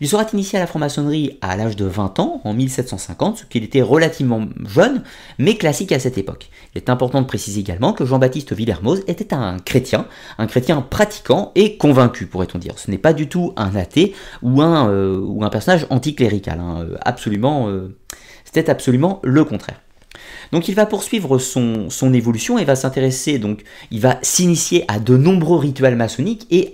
Il 0.01 0.07
sera 0.07 0.25
initié 0.33 0.57
à 0.57 0.61
la 0.61 0.67
franc-maçonnerie 0.67 1.37
à 1.41 1.55
l'âge 1.55 1.75
de 1.75 1.85
20 1.85 2.19
ans, 2.19 2.41
en 2.43 2.53
1750, 2.53 3.37
ce 3.39 3.45
qui 3.45 3.57
était 3.57 3.81
relativement 3.81 4.45
jeune, 4.65 5.03
mais 5.37 5.55
classique 5.55 5.91
à 5.91 5.99
cette 5.99 6.17
époque. 6.17 6.49
Il 6.73 6.77
est 6.77 6.89
important 6.89 7.21
de 7.21 7.27
préciser 7.27 7.59
également 7.59 7.93
que 7.93 8.05
Jean-Baptiste 8.05 8.53
Villermoz 8.53 9.03
était 9.07 9.33
un 9.33 9.57
chrétien, 9.59 10.07
un 10.37 10.47
chrétien 10.47 10.81
pratiquant 10.81 11.51
et 11.55 11.77
convaincu, 11.77 12.27
pourrait-on 12.27 12.59
dire. 12.59 12.77
Ce 12.77 12.89
n'est 12.89 12.97
pas 12.97 13.13
du 13.13 13.27
tout 13.27 13.53
un 13.57 13.75
athée 13.75 14.13
ou 14.41 14.61
un, 14.61 14.89
euh, 14.89 15.49
personnage 15.49 15.87
anticlérical. 15.89 16.59
Hein. 16.59 16.81
Euh, 16.81 16.95
absolument, 17.01 17.67
euh, 17.67 17.95
c'était 18.45 18.69
absolument 18.69 19.19
le 19.23 19.43
contraire. 19.43 19.81
Donc 20.51 20.67
il 20.67 20.75
va 20.75 20.85
poursuivre 20.85 21.37
son, 21.37 21.89
son 21.89 22.13
évolution 22.13 22.57
et 22.57 22.65
va 22.65 22.75
s'intéresser, 22.75 23.37
donc 23.37 23.63
il 23.91 23.99
va 23.99 24.17
s'initier 24.21 24.85
à 24.87 24.99
de 24.99 25.15
nombreux 25.15 25.59
rituels 25.59 25.95
maçonniques 25.95 26.47
et 26.49 26.71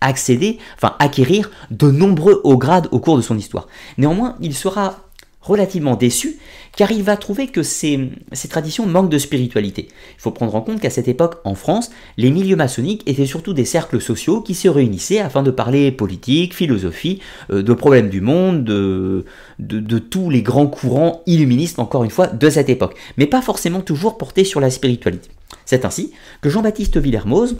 accéder, 0.00 0.58
enfin 0.76 0.94
acquérir 0.98 1.50
de 1.70 1.90
nombreux 1.90 2.40
hauts 2.44 2.58
grades 2.58 2.88
au 2.90 3.00
cours 3.00 3.16
de 3.16 3.22
son 3.22 3.36
histoire. 3.36 3.68
Néanmoins, 3.96 4.36
il 4.40 4.54
sera 4.54 4.96
relativement 5.40 5.96
déçu 5.96 6.38
car 6.76 6.92
il 6.92 7.02
va 7.02 7.16
trouver 7.16 7.48
que 7.48 7.64
ces, 7.64 8.10
traditions 8.48 8.86
manquent 8.86 9.10
de 9.10 9.18
spiritualité. 9.18 9.88
Il 10.16 10.20
faut 10.20 10.30
prendre 10.30 10.54
en 10.54 10.60
compte 10.60 10.80
qu'à 10.80 10.90
cette 10.90 11.08
époque, 11.08 11.38
en 11.44 11.56
France, 11.56 11.90
les 12.16 12.30
milieux 12.30 12.54
maçonniques 12.54 13.02
étaient 13.06 13.26
surtout 13.26 13.52
des 13.52 13.64
cercles 13.64 14.00
sociaux 14.00 14.42
qui 14.42 14.54
se 14.54 14.68
réunissaient 14.68 15.18
afin 15.18 15.42
de 15.42 15.50
parler 15.50 15.90
politique, 15.90 16.54
philosophie, 16.54 17.20
euh, 17.50 17.64
de 17.64 17.72
problèmes 17.72 18.10
du 18.10 18.20
monde, 18.20 18.62
de, 18.62 19.24
de, 19.58 19.98
tous 19.98 20.30
les 20.30 20.42
grands 20.42 20.68
courants 20.68 21.22
illuministes, 21.26 21.80
encore 21.80 22.04
une 22.04 22.10
fois, 22.10 22.28
de 22.28 22.48
cette 22.48 22.68
époque, 22.68 22.94
mais 23.16 23.26
pas 23.26 23.42
forcément 23.42 23.80
toujours 23.80 24.16
portés 24.16 24.44
sur 24.44 24.60
la 24.60 24.70
spiritualité. 24.70 25.30
C'est 25.64 25.84
ainsi 25.84 26.12
que 26.42 26.48
Jean-Baptiste 26.48 26.98
Villermoz 26.98 27.56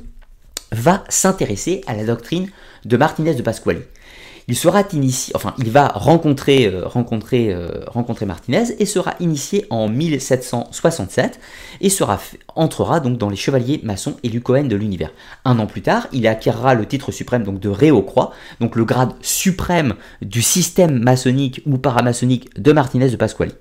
va 0.73 1.05
s'intéresser 1.09 1.83
à 1.87 1.95
la 1.95 2.05
doctrine 2.05 2.49
de 2.85 2.97
Martinez 2.97 3.35
de 3.35 3.43
Pasquali. 3.43 3.81
Il 4.51 4.57
sera 4.57 4.83
initié, 4.95 5.37
enfin, 5.37 5.55
il 5.59 5.71
va 5.71 5.89
rencontrer, 5.89 6.65
euh, 6.67 6.87
euh, 6.87 7.85
rencontrer 7.87 8.25
Martinez 8.25 8.65
et 8.79 8.87
sera 8.87 9.13
initié 9.21 9.67
en 9.69 9.89
1767 9.89 11.39
et 11.83 11.91
entrera 12.57 13.01
donc 13.01 13.19
dans 13.19 13.29
les 13.29 13.37
chevaliers 13.37 13.79
maçons 13.83 14.17
et 14.23 14.41
Cohen 14.41 14.65
de 14.65 14.75
l'univers. 14.75 15.13
Un 15.45 15.59
an 15.59 15.67
plus 15.67 15.83
tard, 15.83 16.09
il 16.13 16.27
acquérera 16.27 16.75
le 16.75 16.87
titre 16.87 17.13
suprême 17.13 17.45
donc 17.45 17.61
de 17.61 17.69
Réau-Croix, 17.69 18.33
donc 18.59 18.75
le 18.75 18.87
grade 18.87 19.13
suprême 19.21 19.97
du 20.23 20.41
système 20.41 20.99
maçonnique 20.99 21.61
ou 21.67 21.77
paramaçonnique 21.77 22.49
de 22.59 22.73
Martinez 22.73 23.11
de 23.11 23.17
Pasquali. 23.17 23.53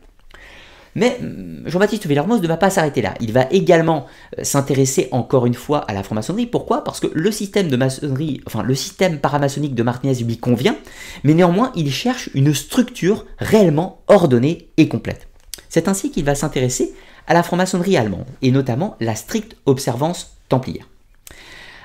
Mais 0.98 1.20
hum, 1.22 1.62
Jean-Baptiste 1.68 2.08
Villermoz 2.08 2.42
ne 2.42 2.48
va 2.48 2.58
pas 2.58 2.72
s'arrêter 2.72 3.02
là. 3.02 3.14
Il 3.22 3.32
va 3.32 3.48
également 3.52 4.08
euh, 4.38 4.44
s'intéresser 4.44 5.08
encore 5.12 5.46
une 5.46 5.54
fois 5.54 5.80
à 5.80 5.94
la 5.94 6.02
franc-maçonnerie. 6.04 6.48
Pourquoi? 6.48 6.84
Parce 6.84 7.00
que 7.00 7.08
le 7.14 7.32
système 7.32 7.70
de 7.70 7.78
maçonnerie, 7.78 8.42
enfin 8.48 8.64
le 8.64 8.76
système 8.76 9.20
paramaçonnique 9.20 9.76
de 9.76 9.84
Martinez 9.84 10.16
lui 10.16 10.38
convient, 10.38 10.76
mais 11.24 11.36
néanmoins 11.36 11.72
il 11.76 11.92
cherche 11.92 12.30
une 12.34 12.54
structure 12.54 13.26
réellement 13.38 14.02
ordonnée 14.08 14.70
et 14.78 14.90
complète. 14.90 15.28
C'est 15.70 15.88
ainsi 15.88 16.10
qu'il 16.10 16.26
va 16.26 16.34
s'intéresser 16.34 16.94
à 17.28 17.36
la 17.36 17.44
franc-maçonnerie 17.44 17.98
allemande, 17.98 18.26
et 18.42 18.52
notamment 18.52 18.96
la 19.00 19.16
stricte 19.16 19.56
observance 19.66 20.38
templière. 20.50 20.88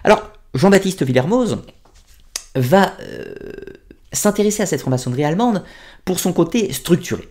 Alors, 0.05 0.31
Jean-Baptiste 0.55 1.03
Villermoz 1.03 1.59
va 2.55 2.93
euh, 3.01 3.35
s'intéresser 4.13 4.63
à 4.63 4.67
cette 4.67 4.81
franc-maçonnerie 4.81 5.25
allemande 5.25 5.65
pour 6.05 6.19
son 6.19 6.33
côté 6.33 6.73
structuré. 6.73 7.29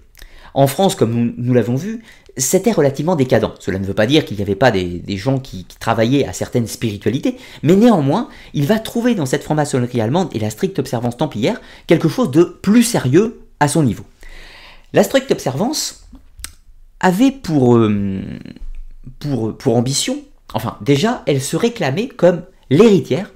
En 0.53 0.67
France, 0.67 0.95
comme 0.95 1.33
nous, 1.37 1.53
l'avons 1.53 1.75
vu, 1.75 2.03
c'était 2.37 2.71
relativement 2.71 3.15
décadent. 3.15 3.53
Cela 3.59 3.79
ne 3.79 3.85
veut 3.85 3.93
pas 3.93 4.07
dire 4.07 4.25
qu'il 4.25 4.37
n'y 4.37 4.43
avait 4.43 4.55
pas 4.55 4.71
des, 4.71 5.17
gens 5.17 5.39
qui, 5.39 5.65
travaillaient 5.79 6.25
à 6.25 6.33
certaines 6.33 6.67
spiritualités, 6.67 7.37
mais 7.63 7.75
néanmoins, 7.75 8.29
il 8.53 8.65
va 8.65 8.79
trouver 8.79 9.15
dans 9.15 9.25
cette 9.25 9.43
franc-maçonnerie 9.43 10.01
allemande 10.01 10.29
et 10.33 10.39
la 10.39 10.49
stricte 10.49 10.79
observance 10.79 11.17
templière 11.17 11.61
quelque 11.87 12.09
chose 12.09 12.31
de 12.31 12.43
plus 12.43 12.83
sérieux 12.83 13.41
à 13.59 13.67
son 13.67 13.83
niveau. 13.83 14.03
La 14.93 15.03
stricte 15.03 15.31
observance 15.31 16.07
avait 16.99 17.31
pour, 17.31 17.77
euh, 17.77 18.21
ambition, 19.65 20.19
enfin 20.53 20.77
déjà, 20.81 21.23
elle 21.25 21.41
se 21.41 21.55
réclamait 21.55 22.07
comme 22.07 22.43
l'héritière 22.69 23.31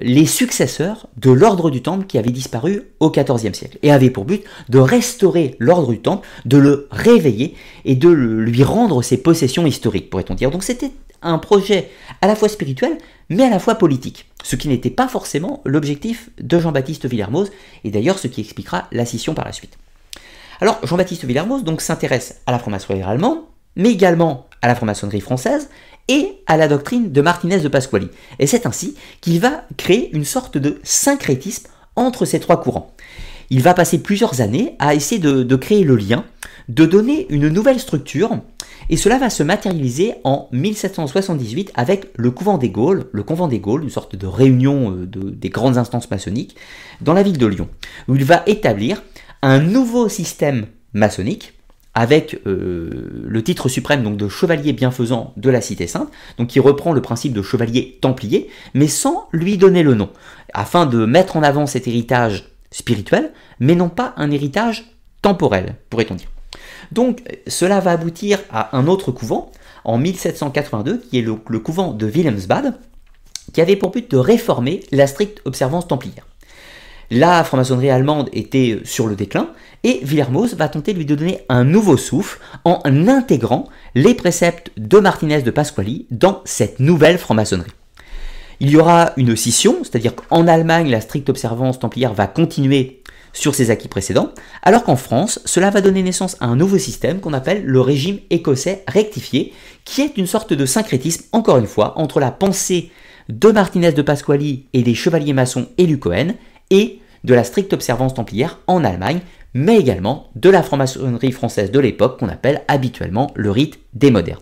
les 0.00 0.26
successeurs 0.26 1.08
de 1.16 1.30
l'ordre 1.30 1.70
du 1.70 1.82
Temple 1.82 2.06
qui 2.06 2.18
avait 2.18 2.30
disparu 2.30 2.82
au 3.00 3.10
XIVe 3.10 3.54
siècle 3.54 3.78
et 3.82 3.90
avait 3.90 4.10
pour 4.10 4.24
but 4.24 4.44
de 4.68 4.78
restaurer 4.78 5.56
l'ordre 5.58 5.90
du 5.90 6.00
Temple, 6.00 6.26
de 6.44 6.58
le 6.58 6.88
réveiller 6.90 7.54
et 7.84 7.94
de 7.94 8.08
lui 8.08 8.62
rendre 8.62 9.02
ses 9.02 9.16
possessions 9.16 9.66
historiques, 9.66 10.10
pourrait-on 10.10 10.34
dire. 10.34 10.50
Donc 10.50 10.62
c'était 10.62 10.92
un 11.22 11.38
projet 11.38 11.90
à 12.20 12.26
la 12.26 12.36
fois 12.36 12.48
spirituel 12.48 12.98
mais 13.32 13.44
à 13.44 13.50
la 13.50 13.58
fois 13.58 13.76
politique, 13.76 14.26
ce 14.42 14.56
qui 14.56 14.68
n'était 14.68 14.90
pas 14.90 15.08
forcément 15.08 15.62
l'objectif 15.64 16.30
de 16.38 16.58
Jean-Baptiste 16.58 17.06
Villermoz 17.06 17.50
et 17.84 17.90
d'ailleurs 17.90 18.18
ce 18.18 18.28
qui 18.28 18.42
expliquera 18.42 18.88
la 18.92 19.06
scission 19.06 19.34
par 19.34 19.44
la 19.44 19.52
suite. 19.52 19.78
Alors 20.60 20.78
Jean-Baptiste 20.84 21.24
Villermoz 21.24 21.64
s'intéresse 21.78 22.40
à 22.46 22.52
la 22.52 22.58
franc-maçonnerie 22.58 23.02
allemande, 23.02 23.38
mais 23.74 23.90
également 23.90 24.46
à 24.60 24.68
la 24.68 24.74
franc-maçonnerie 24.74 25.20
française 25.20 25.70
et 26.08 26.42
à 26.46 26.56
la 26.56 26.68
doctrine 26.68 27.12
de 27.12 27.20
Martinez 27.20 27.60
de 27.60 27.68
Pasquali. 27.68 28.08
Et 28.38 28.46
c'est 28.46 28.66
ainsi 28.66 28.96
qu'il 29.20 29.40
va 29.40 29.64
créer 29.76 30.14
une 30.14 30.24
sorte 30.24 30.58
de 30.58 30.80
syncrétisme 30.82 31.68
entre 31.96 32.24
ces 32.24 32.40
trois 32.40 32.60
courants. 32.60 32.92
Il 33.50 33.60
va 33.60 33.74
passer 33.74 33.98
plusieurs 33.98 34.40
années 34.40 34.76
à 34.78 34.94
essayer 34.94 35.20
de, 35.20 35.56
créer 35.56 35.84
le 35.84 35.96
lien, 35.96 36.24
de 36.68 36.86
donner 36.86 37.26
une 37.28 37.48
nouvelle 37.48 37.80
structure, 37.80 38.38
et 38.88 38.96
cela 38.96 39.18
va 39.18 39.30
se 39.30 39.42
matérialiser 39.42 40.14
en 40.24 40.48
1778 40.52 41.70
avec 41.74 42.06
le 42.16 42.30
couvent 42.30 42.56
des 42.56 42.70
Gaules, 42.70 43.10
le 43.12 43.22
convent 43.22 43.48
des 43.48 43.58
Gaules, 43.58 43.82
une 43.82 43.90
sorte 43.90 44.16
de 44.16 44.26
réunion 44.26 44.92
euh, 44.92 45.06
des 45.06 45.50
grandes 45.50 45.76
instances 45.76 46.10
maçonniques, 46.10 46.56
dans 47.02 47.12
la 47.12 47.22
ville 47.22 47.38
de 47.38 47.46
Lyon, 47.46 47.68
où 48.08 48.16
il 48.16 48.24
va 48.24 48.42
établir 48.46 49.02
un 49.42 49.58
nouveau 49.60 50.08
système 50.08 50.66
maçonnique 50.94 51.52
avec 51.94 52.40
euh, 52.46 53.24
le 53.26 53.44
titre 53.44 53.68
suprême 53.68 54.02
donc 54.02 54.16
de 54.16 54.28
chevalier 54.28 54.72
bienfaisant 54.72 55.34
de 55.36 55.50
la 55.50 55.60
Cité 55.60 55.86
Sainte, 55.86 56.10
donc 56.38 56.48
qui 56.48 56.60
reprend 56.60 56.92
le 56.92 57.02
principe 57.02 57.32
de 57.32 57.42
chevalier 57.42 57.98
templier, 58.00 58.48
mais 58.74 58.88
sans 58.88 59.28
lui 59.32 59.58
donner 59.58 59.82
le 59.82 59.94
nom, 59.94 60.10
afin 60.54 60.86
de 60.86 61.04
mettre 61.04 61.36
en 61.36 61.42
avant 61.42 61.66
cet 61.66 61.86
héritage 61.86 62.44
spirituel, 62.70 63.32
mais 63.60 63.74
non 63.74 63.88
pas 63.88 64.14
un 64.16 64.30
héritage 64.30 64.84
temporel, 65.20 65.76
pourrait-on 65.90 66.14
dire. 66.14 66.28
Donc 66.90 67.22
cela 67.46 67.80
va 67.80 67.92
aboutir 67.92 68.38
à 68.50 68.76
un 68.76 68.86
autre 68.86 69.12
couvent 69.12 69.52
en 69.84 69.98
1782, 69.98 70.98
qui 70.98 71.18
est 71.18 71.22
le, 71.22 71.36
couvent 71.58 71.92
de 71.92 72.06
Wilhelmsbad, 72.06 72.78
qui 73.52 73.60
avait 73.60 73.76
pour 73.76 73.90
but 73.90 74.10
de 74.10 74.16
réformer 74.16 74.80
la 74.92 75.06
stricte 75.06 75.40
observance 75.44 75.88
templière. 75.88 76.26
La 77.14 77.44
franc-maçonnerie 77.44 77.90
allemande 77.90 78.30
était 78.32 78.80
sur 78.84 79.06
le 79.06 79.16
déclin, 79.16 79.50
et 79.84 80.00
Villermoz 80.02 80.54
va 80.54 80.70
tenter 80.70 80.94
de 80.94 80.98
lui 80.98 81.04
donner 81.04 81.40
un 81.50 81.62
nouveau 81.62 81.98
souffle 81.98 82.40
en 82.64 82.80
intégrant 83.06 83.68
les 83.94 84.14
préceptes 84.14 84.70
de 84.78 84.98
Martinez 84.98 85.42
de 85.42 85.50
Pasquali 85.50 86.06
dans 86.10 86.40
cette 86.46 86.80
nouvelle 86.80 87.18
franc-maçonnerie. 87.18 87.70
Il 88.60 88.70
y 88.70 88.78
aura 88.78 89.12
une 89.18 89.36
scission, 89.36 89.76
c'est-à-dire 89.82 90.14
qu'en 90.14 90.46
Allemagne, 90.46 90.90
la 90.90 91.02
stricte 91.02 91.28
observance 91.28 91.78
templière 91.78 92.14
va 92.14 92.26
continuer 92.26 93.02
sur 93.34 93.54
ses 93.54 93.70
acquis 93.70 93.88
précédents, 93.88 94.30
alors 94.62 94.82
qu'en 94.82 94.96
France, 94.96 95.38
cela 95.44 95.68
va 95.68 95.82
donner 95.82 96.02
naissance 96.02 96.38
à 96.40 96.46
un 96.46 96.56
nouveau 96.56 96.78
système 96.78 97.20
qu'on 97.20 97.34
appelle 97.34 97.62
le 97.62 97.80
régime 97.82 98.20
écossais 98.30 98.84
rectifié, 98.88 99.52
qui 99.84 100.00
est 100.00 100.16
une 100.16 100.26
sorte 100.26 100.54
de 100.54 100.64
syncrétisme, 100.64 101.24
encore 101.32 101.58
une 101.58 101.66
fois, 101.66 101.92
entre 101.98 102.20
la 102.20 102.30
pensée 102.30 102.90
de 103.28 103.50
Martinez 103.50 103.92
de 103.92 104.00
Pasquali 104.00 104.64
et 104.72 104.82
des 104.82 104.94
chevaliers 104.94 105.34
maçons 105.34 105.68
élus 105.76 105.98
Cohen, 105.98 106.36
et 106.70 107.00
de 107.24 107.34
la 107.34 107.44
stricte 107.44 107.72
observance 107.72 108.14
templière 108.14 108.58
en 108.66 108.84
Allemagne, 108.84 109.20
mais 109.54 109.78
également 109.78 110.30
de 110.34 110.50
la 110.50 110.62
franc-maçonnerie 110.62 111.32
française 111.32 111.70
de 111.70 111.80
l'époque 111.80 112.18
qu'on 112.18 112.28
appelle 112.28 112.62
habituellement 112.68 113.30
le 113.34 113.50
rite 113.50 113.78
des 113.94 114.10
modernes. 114.10 114.40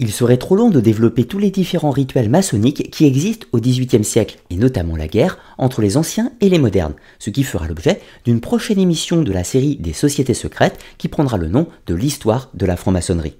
Il 0.00 0.12
serait 0.12 0.36
trop 0.36 0.54
long 0.54 0.70
de 0.70 0.80
développer 0.80 1.24
tous 1.24 1.38
les 1.38 1.50
différents 1.50 1.90
rituels 1.90 2.30
maçonniques 2.30 2.88
qui 2.92 3.04
existent 3.04 3.48
au 3.50 3.58
XVIIIe 3.58 4.04
siècle, 4.04 4.38
et 4.48 4.56
notamment 4.56 4.94
la 4.94 5.08
guerre 5.08 5.38
entre 5.58 5.82
les 5.82 5.96
anciens 5.96 6.30
et 6.40 6.48
les 6.48 6.60
modernes, 6.60 6.94
ce 7.18 7.30
qui 7.30 7.42
fera 7.42 7.66
l'objet 7.66 8.00
d'une 8.24 8.40
prochaine 8.40 8.78
émission 8.78 9.22
de 9.22 9.32
la 9.32 9.42
série 9.42 9.76
des 9.76 9.92
sociétés 9.92 10.34
secrètes 10.34 10.78
qui 10.98 11.08
prendra 11.08 11.36
le 11.36 11.48
nom 11.48 11.66
de 11.86 11.94
l'histoire 11.94 12.50
de 12.54 12.64
la 12.64 12.76
franc-maçonnerie. 12.76 13.38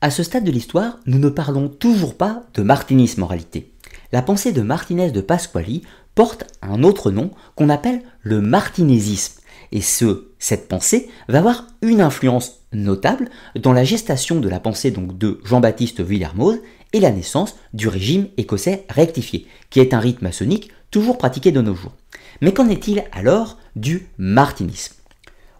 À 0.00 0.10
ce 0.10 0.22
stade 0.22 0.44
de 0.44 0.52
l'histoire, 0.52 1.00
nous 1.06 1.18
ne 1.18 1.28
parlons 1.28 1.68
toujours 1.68 2.14
pas 2.14 2.44
de 2.54 2.62
martinisme 2.62 3.24
en 3.24 3.26
réalité. 3.26 3.72
La 4.12 4.22
pensée 4.22 4.52
de 4.52 4.62
Martinez 4.62 5.10
de 5.10 5.20
Pasquali 5.20 5.82
porte 6.14 6.44
un 6.62 6.82
autre 6.82 7.10
nom 7.10 7.30
qu'on 7.54 7.68
appelle 7.68 8.02
le 8.22 8.40
martinésisme. 8.40 9.40
Et 9.72 9.80
ce, 9.80 10.28
cette 10.38 10.68
pensée 10.68 11.08
va 11.28 11.38
avoir 11.38 11.66
une 11.82 12.00
influence 12.00 12.60
notable 12.72 13.28
dans 13.56 13.72
la 13.72 13.84
gestation 13.84 14.40
de 14.40 14.48
la 14.48 14.60
pensée 14.60 14.90
donc 14.90 15.18
de 15.18 15.40
Jean-Baptiste 15.44 16.00
Villermoz 16.00 16.60
et 16.92 17.00
la 17.00 17.10
naissance 17.10 17.56
du 17.72 17.88
régime 17.88 18.28
écossais 18.36 18.86
rectifié, 18.88 19.46
qui 19.70 19.80
est 19.80 19.94
un 19.94 19.98
rite 19.98 20.22
maçonnique 20.22 20.70
toujours 20.90 21.18
pratiqué 21.18 21.50
de 21.50 21.60
nos 21.60 21.74
jours. 21.74 21.92
Mais 22.40 22.52
qu'en 22.52 22.68
est-il 22.68 23.04
alors 23.12 23.58
du 23.74 24.08
martinisme? 24.16 24.94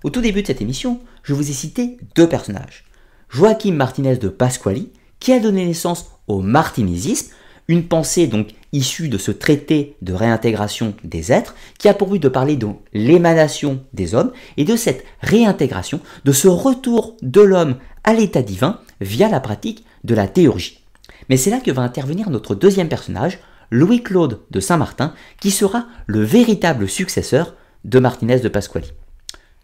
Au 0.04 0.10
tout 0.10 0.20
début 0.20 0.42
de 0.42 0.46
cette 0.46 0.60
émission, 0.60 1.00
je 1.22 1.34
vous 1.34 1.50
ai 1.50 1.54
cité 1.54 1.96
deux 2.14 2.28
personnages. 2.28 2.84
Joachim 3.30 3.72
Martinez 3.72 4.16
de 4.16 4.28
Pasquali, 4.28 4.92
qui 5.18 5.32
a 5.32 5.40
donné 5.40 5.66
naissance 5.66 6.06
au 6.28 6.40
martinésisme, 6.40 7.32
une 7.68 7.84
pensée 7.84 8.26
donc 8.26 8.48
issue 8.72 9.08
de 9.08 9.18
ce 9.18 9.30
traité 9.30 9.96
de 10.02 10.12
réintégration 10.12 10.94
des 11.04 11.32
êtres 11.32 11.54
qui 11.78 11.88
a 11.88 11.94
pour 11.94 12.08
but 12.08 12.22
de 12.22 12.28
parler 12.28 12.56
de 12.56 12.68
l'émanation 12.92 13.80
des 13.92 14.14
hommes 14.14 14.32
et 14.56 14.64
de 14.64 14.76
cette 14.76 15.04
réintégration, 15.20 16.00
de 16.24 16.32
ce 16.32 16.48
retour 16.48 17.16
de 17.22 17.40
l'homme 17.40 17.76
à 18.02 18.12
l'état 18.12 18.42
divin 18.42 18.80
via 19.00 19.28
la 19.28 19.40
pratique 19.40 19.84
de 20.04 20.14
la 20.14 20.28
théurgie. 20.28 20.80
Mais 21.28 21.36
c'est 21.36 21.50
là 21.50 21.60
que 21.60 21.70
va 21.70 21.82
intervenir 21.82 22.30
notre 22.30 22.54
deuxième 22.54 22.88
personnage, 22.88 23.38
Louis-Claude 23.70 24.40
de 24.50 24.60
Saint-Martin, 24.60 25.14
qui 25.40 25.50
sera 25.50 25.86
le 26.06 26.22
véritable 26.22 26.88
successeur 26.88 27.54
de 27.84 27.98
Martinez 27.98 28.40
de 28.40 28.48
Pasquali. 28.48 28.92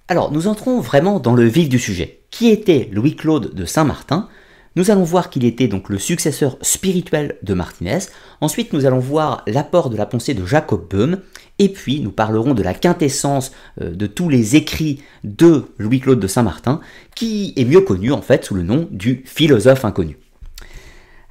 Alors, 0.09 0.33
nous 0.33 0.49
entrons 0.49 0.81
vraiment 0.81 1.21
dans 1.21 1.35
le 1.35 1.45
vif 1.45 1.69
du 1.69 1.79
sujet. 1.79 2.23
Qui 2.31 2.49
était 2.49 2.89
Louis-Claude 2.93 3.55
de 3.55 3.65
Saint-Martin? 3.65 4.29
Nous 4.77 4.91
allons 4.91 5.03
voir 5.03 5.31
qu'il 5.31 5.45
était 5.45 5.67
donc 5.67 5.89
le 5.89 5.99
successeur 5.99 6.57
spirituel 6.63 7.37
de 7.43 7.55
Martinez. 7.55 7.99
Ensuite, 8.41 8.73
nous 8.73 8.87
allons 8.87 9.01
voir 9.01 9.43
l'apport 9.47 9.91
de 9.91 9.97
la 9.97 10.07
pensée 10.07 10.33
de 10.35 10.47
Jacob 10.47 10.89
Böhm. 10.89 11.19
Et 11.59 11.69
puis, 11.69 12.01
nous 12.01 12.13
parlerons 12.13 12.55
de 12.55 12.63
la 12.63 12.73
quintessence 12.73 13.51
euh, 13.81 13.91
de 13.91 14.07
tous 14.07 14.29
les 14.29 14.55
écrits 14.57 15.03
de 15.25 15.65
Louis-Claude 15.79 16.21
de 16.21 16.27
Saint-Martin, 16.27 16.81
qui 17.17 17.53
est 17.57 17.65
mieux 17.65 17.81
connu 17.81 18.13
en 18.13 18.23
fait 18.23 18.45
sous 18.45 18.55
le 18.55 18.63
nom 18.63 18.89
du 18.91 19.23
philosophe 19.27 19.85
inconnu. 19.85 20.17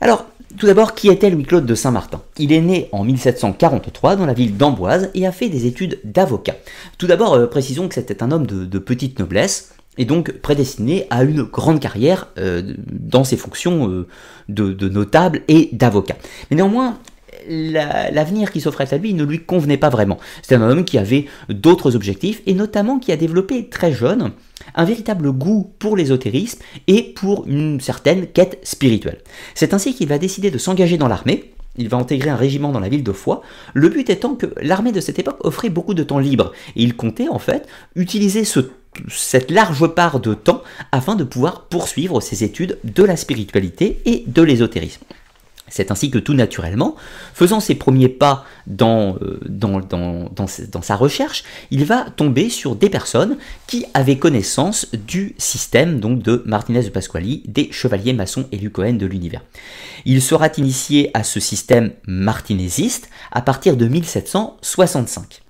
Alors, 0.02 0.26
tout 0.58 0.66
d'abord, 0.66 0.94
qui 0.94 1.08
était 1.08 1.30
Louis-Claude 1.30 1.66
de 1.66 1.76
Saint-Martin? 1.76 2.22
Il 2.38 2.52
est 2.52 2.62
né 2.62 2.90
en 2.92 3.06
1743 3.06 4.18
dans 4.18 4.26
la 4.26 4.34
ville 4.34 4.58
d'Amboise 4.58 5.12
et 5.14 5.26
a 5.26 5.32
fait 5.32 5.48
des 5.48 5.66
études 5.66 6.00
d'avocat. 6.04 6.56
Tout 6.98 7.08
d'abord, 7.08 7.36
euh, 7.36 7.48
précisons 7.48 7.88
que 7.88 7.96
c'était 7.96 8.22
un 8.22 8.32
homme 8.32 8.46
de 8.46 8.80
petite 8.80 9.18
noblesse 9.18 9.74
et 10.00 10.06
donc 10.06 10.32
prédestiné 10.40 11.06
à 11.12 11.24
une 11.24 11.44
grande 11.44 11.80
carrière 11.80 12.30
euh, 12.40 12.64
dans 12.92 13.24
ses 13.24 13.38
fonctions 13.38 13.88
euh, 13.90 14.08
de, 14.48 14.90
notable 14.90 15.42
et 15.48 15.70
d'avocat. 15.74 16.16
Mais 16.50 16.56
néanmoins, 16.56 16.98
l'avenir 17.48 18.52
qui 18.52 18.62
s'offrait 18.62 18.92
à 18.94 18.98
lui 18.98 19.14
ne 19.14 19.24
lui 19.24 19.44
convenait 19.44 19.78
pas 19.78 19.90
vraiment. 19.90 20.18
C'était 20.42 20.56
un 20.56 20.70
homme 20.70 20.86
qui 20.86 20.98
avait 20.98 21.26
d'autres 21.50 21.96
objectifs 21.96 22.42
et 22.48 22.54
notamment 22.54 22.98
qui 22.98 23.12
a 23.12 23.18
développé 23.18 23.68
très 23.68 23.92
jeune 23.92 24.32
un 24.76 24.86
véritable 24.86 25.32
goût 25.32 25.72
pour 25.80 25.98
l'ésotérisme 25.98 26.60
et 26.88 27.04
pour 27.04 27.46
une 27.48 27.80
certaine 27.80 28.28
quête 28.28 28.60
spirituelle. 28.64 29.20
C'est 29.54 29.74
ainsi 29.74 29.94
qu'il 29.94 30.08
va 30.08 30.18
décider 30.18 30.50
de 30.50 30.58
s'engager 30.58 30.98
dans 30.98 31.08
l'armée. 31.08 31.54
Il 31.78 31.88
va 31.88 31.98
intégrer 31.98 32.30
un 32.30 32.36
régiment 32.36 32.72
dans 32.72 32.80
la 32.80 32.90
ville 32.90 33.04
de 33.04 33.12
Foix, 33.12 33.42
le 33.74 33.90
but 33.90 34.10
étant 34.10 34.36
que 34.36 34.48
l'armée 34.62 34.92
de 34.92 35.00
cette 35.00 35.20
époque 35.20 35.38
offrait 35.46 35.70
beaucoup 35.70 35.94
de 35.94 36.04
temps 36.04 36.20
libre, 36.20 36.52
et 36.76 36.84
il 36.84 36.96
comptait 36.96 37.30
en 37.30 37.40
fait 37.40 37.68
utiliser 37.96 38.44
ce 38.44 38.60
cette 39.08 39.52
large 39.52 39.88
part 39.88 40.20
de 40.20 40.34
temps 40.34 40.64
afin 40.92 41.16
de 41.16 41.24
pouvoir 41.24 41.66
poursuivre 41.66 42.22
ses 42.22 42.44
études 42.44 42.78
de 42.84 43.04
la 43.04 43.16
spiritualité 43.16 44.02
et 44.06 44.24
de 44.28 44.42
l'ésotérisme. 44.42 45.04
C'est 45.70 45.92
ainsi 45.92 46.10
que 46.10 46.18
tout 46.18 46.34
naturellement, 46.34 46.96
faisant 47.34 47.60
ses 47.60 47.76
premiers 47.76 48.10
pas 48.10 48.46
dans, 48.68 49.16
euh, 49.22 49.40
dans, 49.48 49.80
dans, 49.80 50.82
sa 50.82 50.96
recherche, 50.96 51.44
il 51.72 51.86
va 51.86 52.10
tomber 52.10 52.50
sur 52.50 52.76
des 52.76 52.90
personnes 52.90 53.38
qui 53.68 53.86
avaient 53.94 54.18
connaissance 54.18 54.88
du 54.94 55.36
système 55.38 56.00
donc 56.00 56.22
de 56.22 56.44
Martinez 56.46 56.84
de 56.84 56.90
Pasquali, 56.90 57.44
des 57.48 57.72
chevaliers 57.72 58.14
maçons 58.14 58.48
et 58.52 58.70
Cohen 58.70 58.94
de 58.94 59.06
l'univers. 59.06 59.42
Il 60.06 60.22
sera 60.22 60.50
initié 60.58 61.12
à 61.14 61.24
ce 61.24 61.40
système 61.40 61.92
martinésiste 62.08 63.10
à 63.32 63.42
partir 63.42 63.78
de 63.78 63.88
1765. 63.88 65.42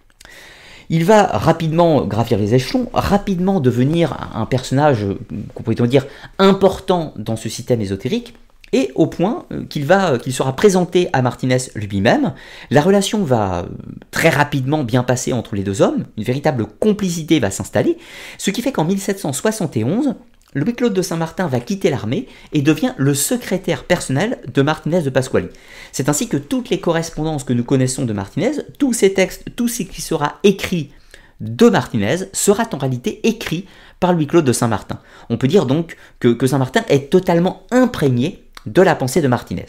Il 0.89 1.06
va 1.06 1.23
rapidement 1.23 2.06
gravir 2.06 2.38
les 2.38 2.56
échelons, 2.56 2.88
rapidement 2.93 3.60
devenir 3.60 4.30
un 4.34 4.45
personnage, 4.45 5.06
qu'on 5.54 5.63
pourrait 5.63 5.88
dire, 5.88 6.08
important 6.39 7.13
dans 7.15 7.36
ce 7.36 7.47
système 7.47 7.82
ésotérique, 7.82 8.34
et 8.73 8.91
au 8.95 9.08
point 9.08 9.45
euh, 9.52 9.65
qu'il 9.65 9.86
va, 9.86 10.17
qu'il 10.17 10.34
sera 10.34 10.56
présenté 10.56 11.10
à 11.13 11.21
Martinez 11.21 11.58
lui-même. 11.75 12.34
La 12.69 12.82
relation 12.82 13.23
va 13.23 13.60
euh, 13.60 13.63
très 14.12 14.30
rapidement 14.30 14.84
bien 14.84 15.04
passer 15.04 15.34
entre 15.34 15.56
les 15.56 15.63
deux 15.63 15.82
hommes, 15.82 16.06
une 16.17 16.23
véritable 16.23 16.65
complicité 16.80 17.39
va 17.39 17.52
s'installer, 17.52 17.97
ce 18.38 18.52
qui 18.52 18.62
fait 18.62 18.71
qu'en 18.71 18.86
1771, 18.86 20.15
Louis-Claude 20.55 20.93
de 20.93 21.03
Saint-Martin 21.03 21.47
va 21.47 21.59
quitter 21.59 21.91
l'armée 21.91 22.27
et 22.53 22.63
devient 22.63 22.93
le 22.97 23.13
secrétaire 23.13 23.83
personnel 23.83 24.39
de 24.51 24.62
Martinez 24.63 25.03
de 25.03 25.12
Pasquali. 25.12 25.47
C'est 25.91 26.09
ainsi 26.09 26.27
que 26.27 26.38
toutes 26.38 26.69
les 26.69 26.79
correspondances 26.79 27.43
que 27.43 27.53
nous 27.53 27.63
connaissons 27.63 28.05
de 28.05 28.13
Martinez, 28.13 28.53
tous 28.79 28.93
ces 28.93 29.13
textes, 29.13 29.45
tout 29.55 29.67
ce 29.67 29.83
qui 29.83 30.01
sera 30.01 30.39
écrit 30.43 30.91
de 31.39 31.69
Martinez 31.69 32.29
sera 32.33 32.67
en 32.73 32.77
réalité 32.77 33.19
écrit 33.27 33.67
par 33.99 34.12
Louis-Claude 34.13 34.45
de 34.45 34.51
Saint-Martin. 34.51 34.99
On 35.29 35.38
peut 35.38 35.47
dire 35.47 35.67
donc 35.67 35.95
que, 36.19 36.29
que 36.29 36.47
Saint-Martin 36.47 36.83
est 36.89 37.12
totalement 37.12 37.63
imprégné 37.69 38.43
de 38.65 38.81
la 38.81 38.95
pensée 38.95 39.21
de 39.21 39.27
Martinez. 39.27 39.67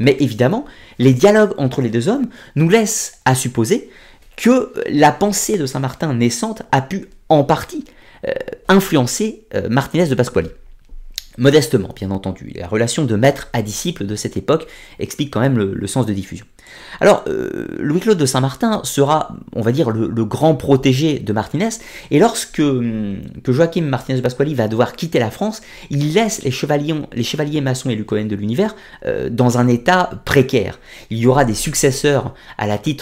Mais 0.00 0.16
évidemment, 0.18 0.64
les 0.98 1.14
dialogues 1.14 1.54
entre 1.56 1.82
les 1.82 1.88
deux 1.88 2.08
hommes 2.08 2.28
nous 2.56 2.68
laissent 2.68 3.20
à 3.24 3.36
supposer 3.36 3.90
que 4.36 4.72
la 4.88 5.12
pensée 5.12 5.56
de 5.56 5.66
Saint-Martin 5.66 6.12
naissante 6.14 6.62
a 6.72 6.82
pu 6.82 7.06
en 7.28 7.44
partie 7.44 7.84
euh, 8.28 8.32
influencer 8.68 9.46
euh, 9.54 9.68
Martinez 9.68 10.06
de 10.06 10.14
Pasquali. 10.14 10.48
Modestement, 11.38 11.90
bien 11.94 12.10
entendu. 12.10 12.52
La 12.54 12.66
relation 12.66 13.04
de 13.04 13.14
maître 13.14 13.48
à 13.52 13.62
disciple 13.62 14.06
de 14.06 14.16
cette 14.16 14.36
époque 14.36 14.66
explique 14.98 15.32
quand 15.32 15.40
même 15.40 15.58
le, 15.58 15.86
sens 15.86 16.06
de 16.06 16.12
diffusion. 16.14 16.46
Alors, 17.00 17.24
euh, 17.28 17.66
Louis-Claude 17.78 18.18
de 18.18 18.26
Saint-Martin 18.26 18.80
sera, 18.84 19.36
on 19.54 19.62
va 19.62 19.72
dire, 19.72 19.90
le, 19.90 20.24
grand 20.24 20.54
protégé 20.54 21.18
de 21.18 21.32
Martinez, 21.32 21.68
et 22.10 22.18
lorsque 22.18 22.58
hum, 22.58 23.18
Joachim 23.46 23.82
Martinez 23.82 24.18
de 24.18 24.22
Pasquali 24.22 24.54
va 24.54 24.68
devoir 24.68 24.94
quitter 24.94 25.18
la 25.18 25.30
France, 25.30 25.60
il 25.90 26.14
laisse 26.14 26.42
les 26.42 26.50
chevaliers, 26.50 27.60
maçons 27.60 27.90
et 27.90 27.94
Lucoen 27.94 28.28
de 28.28 28.36
l'univers 28.36 28.74
euh, 29.04 29.28
dans 29.30 29.58
un 29.58 29.68
état 29.68 30.10
précaire. 30.24 30.78
Il 31.10 31.18
y 31.18 31.26
aura 31.26 31.44
des 31.44 31.54
successeurs 31.54 32.34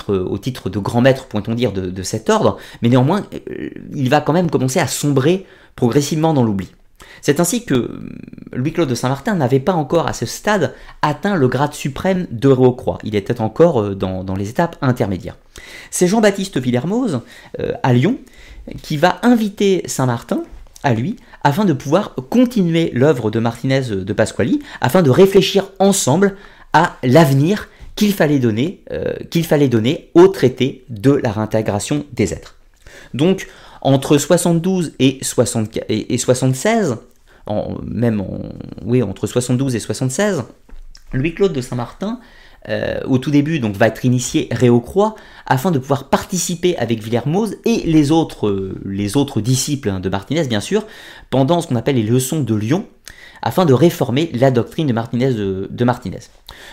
au 0.08 0.38
titre 0.38 0.70
de 0.70 0.78
grand 0.78 1.00
maître, 1.00 1.26
pourrait-on 1.26 1.54
dire, 1.54 1.72
de 1.72 2.02
cet 2.02 2.30
ordre, 2.30 2.58
mais 2.82 2.88
néanmoins, 2.88 3.24
euh, 3.50 3.70
il 3.94 4.10
va 4.10 4.20
quand 4.20 4.32
même 4.32 4.50
commencer 4.50 4.80
à 4.80 4.86
sombrer 4.86 5.46
progressivement 5.76 6.34
dans 6.34 6.42
l'oubli. 6.42 6.68
C'est 7.22 7.40
ainsi 7.40 7.64
que 7.64 8.00
Louis-Claude 8.52 8.88
de 8.88 8.94
Saint-Martin 8.94 9.34
n'avait 9.34 9.60
pas 9.60 9.72
encore 9.72 10.06
à 10.06 10.12
ce 10.12 10.26
stade 10.26 10.74
atteint 11.02 11.36
le 11.36 11.48
grade 11.48 11.74
suprême 11.74 12.26
de 12.30 12.50
Héros-Croix. 12.50 12.98
Il 13.02 13.16
était 13.16 13.40
encore 13.40 13.80
euh, 13.80 13.94
dans, 13.94 14.36
les 14.36 14.50
étapes 14.50 14.76
intermédiaires. 14.82 15.36
C'est 15.90 16.06
Jean-Baptiste 16.06 16.58
Villermoz, 16.58 17.20
euh, 17.60 17.72
à 17.82 17.92
Lyon, 17.92 18.18
qui 18.82 18.96
va 18.96 19.18
inviter 19.22 19.82
Saint-Martin 19.86 20.42
à 20.82 20.94
lui 20.94 21.16
afin 21.42 21.64
de 21.64 21.72
pouvoir 21.72 22.14
continuer 22.30 22.90
l'œuvre 22.94 23.30
de 23.30 23.38
Martinez 23.38 23.82
de 23.90 24.12
Pasquali, 24.12 24.60
afin 24.80 25.02
de 25.02 25.10
réfléchir 25.10 25.70
ensemble 25.78 26.36
à 26.72 26.96
l'avenir 27.02 27.68
qu'il 27.96 28.12
fallait 28.12 28.38
donner, 28.38 28.82
euh, 28.90 29.14
au 30.14 30.28
traité 30.28 30.84
de 30.88 31.12
la 31.12 31.32
réintégration 31.32 32.04
des 32.12 32.32
êtres. 32.32 32.56
Entre 33.84 34.18
72 34.18 34.92
et, 34.98 35.20
76, 35.22 36.96
même 37.84 38.24
oui, 38.84 39.02
entre 39.02 39.26
72 39.26 39.76
et 39.76 39.80
76, 39.80 40.44
Louis-Claude 41.12 41.52
de 41.52 41.60
Saint-Martin, 41.60 42.18
euh, 42.70 43.00
au 43.06 43.18
tout 43.18 43.30
début, 43.30 43.58
donc, 43.58 43.76
va 43.76 43.88
être 43.88 44.06
initié 44.06 44.48
Réau-Croix 44.50 45.14
afin 45.46 45.70
de 45.70 45.78
pouvoir 45.78 46.08
participer 46.08 46.76
avec 46.78 47.02
Villermoz 47.02 47.56
et 47.66 47.82
les 47.84 48.10
autres, 48.10 48.74
autres 49.16 49.40
disciples 49.42 49.90
hein, 49.90 50.00
de 50.00 50.08
Martinez, 50.08 50.44
bien 50.44 50.60
sûr, 50.60 50.86
pendant 51.28 51.60
ce 51.60 51.68
qu'on 51.68 51.76
appelle 51.76 51.96
les 51.96 52.02
leçons 52.02 52.40
de 52.40 52.54
Lyon, 52.54 52.86
afin 53.42 53.66
de 53.66 53.74
réformer 53.74 54.30
la 54.32 54.50
doctrine 54.50 54.86
de 54.86 54.94
Martinez. 54.94 55.34
De, 55.34 55.84
Martinez. 55.84 56.20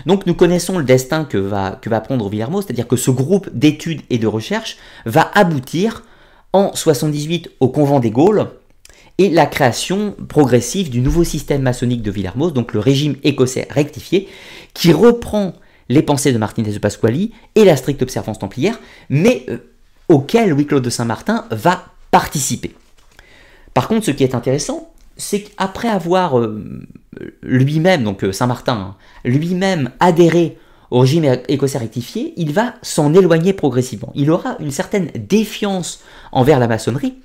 Donc 0.06 0.26
nous 0.26 0.34
connaissons 0.34 0.78
le 0.78 0.86
destin 0.86 1.26
que 1.26 1.38
va, 1.38 1.72
que 1.82 1.90
va 1.90 2.00
prendre 2.00 2.30
Villermoz, 2.30 2.64
c'est-à-dire 2.66 2.88
que 2.88 2.96
ce 2.96 3.12
groupe 3.12 3.50
d'études 3.54 4.02
et 4.10 4.18
de 4.18 4.28
recherche 4.28 4.78
va 5.06 5.30
aboutir 5.34 6.04
en 6.54 6.74
78 6.74 7.52
au 7.60 7.70
convent 7.70 8.00
des 8.00 8.12
Gaules 8.12 8.48
et 9.18 9.30
la 9.30 9.46
création 9.46 10.16
progressive 10.28 10.90
du 10.90 11.02
nouveau 11.02 11.24
système 11.24 11.62
maçonnique 11.62 12.02
de 12.02 12.12
Villermoz, 12.12 12.54
donc 12.54 12.74
le 12.74 12.80
régime 12.80 13.16
écossais 13.24 13.68
rectifié, 13.70 14.28
qui 14.74 14.94
reprend 14.94 15.54
les 15.90 16.02
pensées 16.02 16.32
de 16.34 16.38
Martinez 16.38 16.72
de 16.72 16.80
Pasquali 16.80 17.32
et 17.56 17.66
la 17.66 17.76
stricte 17.76 18.02
observance 18.02 18.40
templière, 18.40 18.80
mais 19.10 19.46
euh, 19.50 19.58
auquel 20.08 20.50
Louis-Claude 20.50 20.84
de 20.84 20.90
Saint-Martin 20.90 21.46
va 21.52 21.86
participer. 22.12 22.74
Par 23.74 23.88
contre, 23.88 24.06
ce 24.06 24.12
qui 24.12 24.24
est 24.24 24.36
intéressant, 24.36 24.92
c'est 25.18 25.42
qu'après 25.42 25.90
avoir 25.90 26.40
euh, 26.40 26.88
lui-même, 27.42 28.04
donc 28.04 28.24
euh, 28.24 28.32
Saint-Martin, 28.32 28.74
hein, 28.74 28.96
lui-même 29.26 29.92
adhéré 30.00 30.58
au 30.92 31.00
régime 31.00 31.38
écossais 31.48 31.78
rectifié, 31.78 32.34
il 32.36 32.52
va 32.52 32.76
s'en 32.82 33.14
éloigner 33.14 33.54
progressivement. 33.54 34.12
Il 34.14 34.30
aura 34.30 34.58
une 34.60 34.72
certaine 34.72 35.10
défiance 35.16 36.04
envers 36.34 36.60
la 36.60 36.68
maçonnerie, 36.68 37.16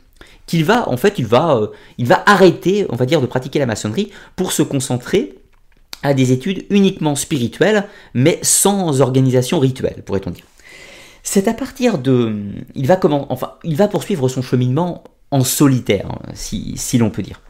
qu'il 0.46 0.64
va, 0.64 0.88
en 0.88 0.96
fait, 0.96 1.18
il 1.18 1.26
va, 1.26 1.56
euh, 1.56 1.66
va 1.98 2.22
arrêter, 2.26 2.86
on 2.90 2.96
va 2.96 3.04
dire, 3.04 3.20
de 3.20 3.26
pratiquer 3.26 3.58
la 3.58 3.66
maçonnerie 3.66 4.12
pour 4.36 4.52
se 4.52 4.62
concentrer 4.62 5.34
à 6.04 6.14
des 6.14 6.30
études 6.30 6.64
uniquement 6.70 7.16
spirituelles, 7.16 7.88
mais 8.14 8.38
sans 8.42 9.00
organisation 9.00 9.58
rituelle, 9.58 10.04
pourrait-on 10.06 10.30
dire. 10.30 10.44
C'est 11.24 11.48
à 11.48 11.54
partir 11.54 11.98
de, 11.98 12.36
il 12.76 12.86
va 12.86 12.94
comment, 12.94 13.26
enfin, 13.32 13.54
il 13.64 13.74
va 13.74 13.88
poursuivre 13.88 14.28
son 14.28 14.42
cheminement 14.42 15.02
en 15.32 15.42
solitaire, 15.42 16.08
hein, 16.08 16.30
si 16.34 16.98
l'on 16.98 17.10
peut 17.10 17.22
dire. 17.22 17.40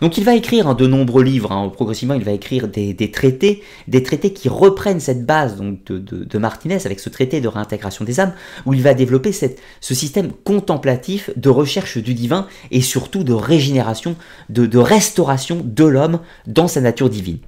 Donc 0.00 0.18
il 0.18 0.24
va 0.24 0.34
écrire 0.34 0.74
de 0.74 0.86
nombreux 0.86 1.22
livres, 1.22 1.52
hein. 1.52 1.68
progressivement 1.68 2.14
il 2.14 2.24
va 2.24 2.32
écrire 2.32 2.68
des, 2.68 3.10
traités, 3.10 3.62
des 3.88 4.02
traités 4.02 4.32
qui 4.32 4.48
reprennent 4.48 5.00
cette 5.00 5.26
base 5.26 5.56
de, 5.58 6.38
Martinez 6.38 6.78
avec 6.84 7.00
ce 7.00 7.08
traité 7.08 7.40
de 7.40 7.48
réintégration 7.48 8.04
des 8.04 8.20
âmes, 8.20 8.32
où 8.64 8.74
il 8.74 8.82
va 8.82 8.94
développer 8.94 9.32
ce 9.32 9.94
système 9.94 10.30
contemplatif 10.32 11.30
de 11.36 11.48
recherche 11.48 11.98
du 11.98 12.14
divin 12.14 12.46
et 12.70 12.80
surtout 12.80 13.24
de 13.24 13.32
régénération, 13.32 14.16
de, 14.48 14.66
de 14.66 14.78
restauration 14.78 15.60
de 15.64 15.84
l'homme 15.84 16.20
dans 16.46 16.68
sa 16.68 16.80
nature 16.80 17.10
divine. 17.10 17.38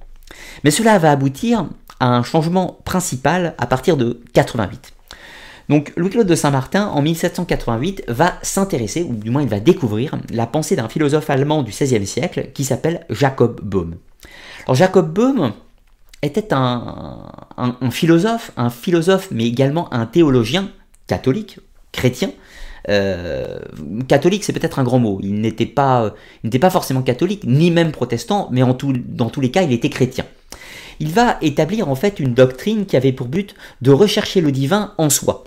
Mais 0.63 0.71
cela 0.71 0.97
va 0.99 1.11
aboutir 1.11 1.67
à 1.99 2.07
un 2.07 2.23
changement 2.23 2.79
principal 2.83 3.53
à 3.57 3.67
partir 3.67 3.95
de 3.95 4.21
88. 4.33 4.93
Donc 5.71 5.93
Louis-Claude 5.95 6.27
de 6.27 6.35
Saint-Martin, 6.35 6.87
en 6.87 7.01
1788, 7.01 8.03
va 8.09 8.33
s'intéresser, 8.41 9.03
ou 9.03 9.13
du 9.13 9.29
moins 9.29 9.41
il 9.41 9.47
va 9.47 9.61
découvrir, 9.61 10.17
la 10.29 10.45
pensée 10.45 10.75
d'un 10.75 10.89
philosophe 10.89 11.29
allemand 11.29 11.63
du 11.63 11.71
XVIe 11.71 12.05
siècle 12.05 12.49
qui 12.53 12.65
s'appelle 12.65 13.05
Jacob 13.09 13.61
Böhm. 13.63 13.95
Alors 14.65 14.75
Jacob 14.75 15.13
Böhm 15.13 15.53
était 16.23 16.53
un, 16.53 17.31
philosophe, 17.89 18.51
un 18.57 18.69
philosophe, 18.69 19.29
mais 19.31 19.45
également 19.45 19.93
un 19.93 20.05
théologien 20.07 20.71
catholique, 21.07 21.59
chrétien, 21.93 22.31
euh, 22.89 23.59
catholique, 24.09 24.43
c'est 24.43 24.51
peut-être 24.51 24.77
un 24.77 24.83
grand 24.83 24.99
mot. 24.99 25.21
Il 25.23 25.35
n'était 25.35 25.65
pas, 25.65 26.13
n'était 26.43 26.59
pas 26.59 26.69
forcément 26.69 27.01
catholique, 27.01 27.45
ni 27.45 27.71
même 27.71 27.93
protestant, 27.93 28.49
mais 28.51 28.59
dans 28.61 29.29
tous 29.29 29.41
les 29.41 29.51
cas, 29.51 29.61
il 29.61 29.71
était 29.71 29.89
chrétien. 29.89 30.25
Il 30.99 31.13
va 31.13 31.37
établir 31.41 31.87
en 31.87 31.95
fait 31.95 32.19
une 32.19 32.33
doctrine 32.33 32.85
qui 32.85 32.97
avait 32.97 33.13
pour 33.13 33.27
but 33.27 33.55
de 33.81 33.91
rechercher 33.91 34.41
le 34.41 34.51
divin 34.51 34.93
en 34.97 35.09
soi 35.09 35.45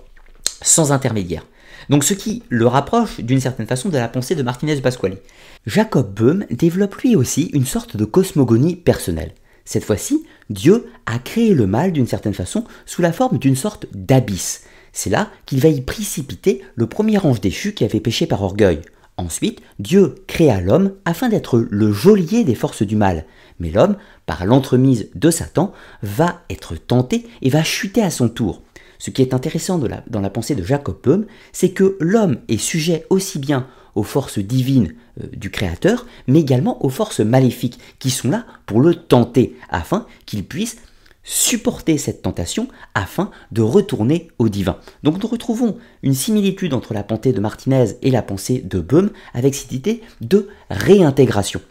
sans 0.65 0.91
intermédiaire. 0.91 1.45
Donc 1.89 2.03
ce 2.03 2.13
qui 2.13 2.43
le 2.49 2.67
rapproche 2.67 3.19
d'une 3.19 3.39
certaine 3.39 3.67
façon 3.67 3.89
de 3.89 3.97
la 3.97 4.07
pensée 4.07 4.35
de 4.35 4.43
Martinez 4.43 4.75
de 4.75 4.81
Pasquali. 4.81 5.17
Jacob 5.65 6.13
Böhm 6.13 6.45
développe 6.49 6.95
lui 6.95 7.15
aussi 7.15 7.49
une 7.53 7.65
sorte 7.65 7.95
de 7.95 8.05
cosmogonie 8.05 8.75
personnelle. 8.75 9.33
Cette 9.65 9.85
fois-ci, 9.85 10.25
Dieu 10.49 10.87
a 11.05 11.19
créé 11.19 11.53
le 11.53 11.67
mal 11.67 11.91
d'une 11.91 12.07
certaine 12.07 12.33
façon 12.33 12.65
sous 12.85 13.01
la 13.01 13.11
forme 13.11 13.37
d'une 13.37 13.55
sorte 13.55 13.87
d'abysse. 13.93 14.63
C'est 14.93 15.09
là 15.09 15.29
qu'il 15.45 15.59
va 15.59 15.69
y 15.69 15.81
précipiter 15.81 16.61
le 16.75 16.87
premier 16.87 17.17
ange 17.19 17.41
déchu 17.41 17.73
qui 17.73 17.83
avait 17.83 17.99
péché 17.99 18.27
par 18.27 18.43
orgueil. 18.43 18.81
Ensuite, 19.17 19.61
Dieu 19.79 20.15
créa 20.27 20.61
l'homme 20.61 20.93
afin 21.05 21.29
d'être 21.29 21.65
le 21.69 21.91
geôlier 21.91 22.43
des 22.43 22.55
forces 22.55 22.83
du 22.83 22.95
mal. 22.95 23.25
Mais 23.59 23.69
l'homme, 23.69 23.97
par 24.25 24.45
l'entremise 24.45 25.09
de 25.15 25.31
Satan, 25.31 25.73
va 26.03 26.41
être 26.49 26.75
tenté 26.75 27.25
et 27.41 27.49
va 27.49 27.63
chuter 27.63 28.01
à 28.01 28.11
son 28.11 28.29
tour. 28.29 28.61
Ce 28.99 29.09
qui 29.09 29.21
est 29.21 29.33
intéressant 29.33 29.79
dans 29.79 30.21
la 30.21 30.29
pensée 30.29 30.55
de 30.55 30.63
Jacob 30.63 30.97
Böhm, 31.03 31.25
c'est 31.51 31.71
que 31.71 31.97
l'homme 31.99 32.37
est 32.47 32.57
sujet 32.57 33.05
aussi 33.09 33.39
bien 33.39 33.67
aux 33.95 34.03
forces 34.03 34.39
divines 34.39 34.93
euh, 35.21 35.27
du 35.33 35.49
Créateur, 35.49 36.05
mais 36.27 36.41
également 36.41 36.85
aux 36.85 36.89
forces 36.89 37.21
maléfiques 37.21 37.79
qui 37.99 38.09
sont 38.09 38.29
là 38.29 38.45
pour 38.65 38.81
le 38.81 38.93
tenter, 38.95 39.55
afin 39.69 40.05
qu'il 40.25 40.45
puisse 40.45 40.77
supporter 41.23 41.97
cette 41.97 42.21
tentation 42.21 42.67
afin 42.93 43.31
de 43.51 43.61
retourner 43.61 44.29
au 44.37 44.47
divin. 44.47 44.77
Donc 45.01 45.21
nous 45.21 45.27
retrouvons 45.27 45.77
une 46.03 46.13
similitude 46.13 46.73
entre 46.73 46.93
la 46.93 47.03
pensée 47.03 47.33
de 47.33 47.39
Martinez 47.39 47.97
et 48.03 48.11
la 48.11 48.21
pensée 48.21 48.59
de 48.59 48.79
Böhm 48.79 49.09
avec 49.33 49.55
cette 49.55 49.71
idée 49.71 50.01
de 50.21 50.47
réintégration. 50.69 51.61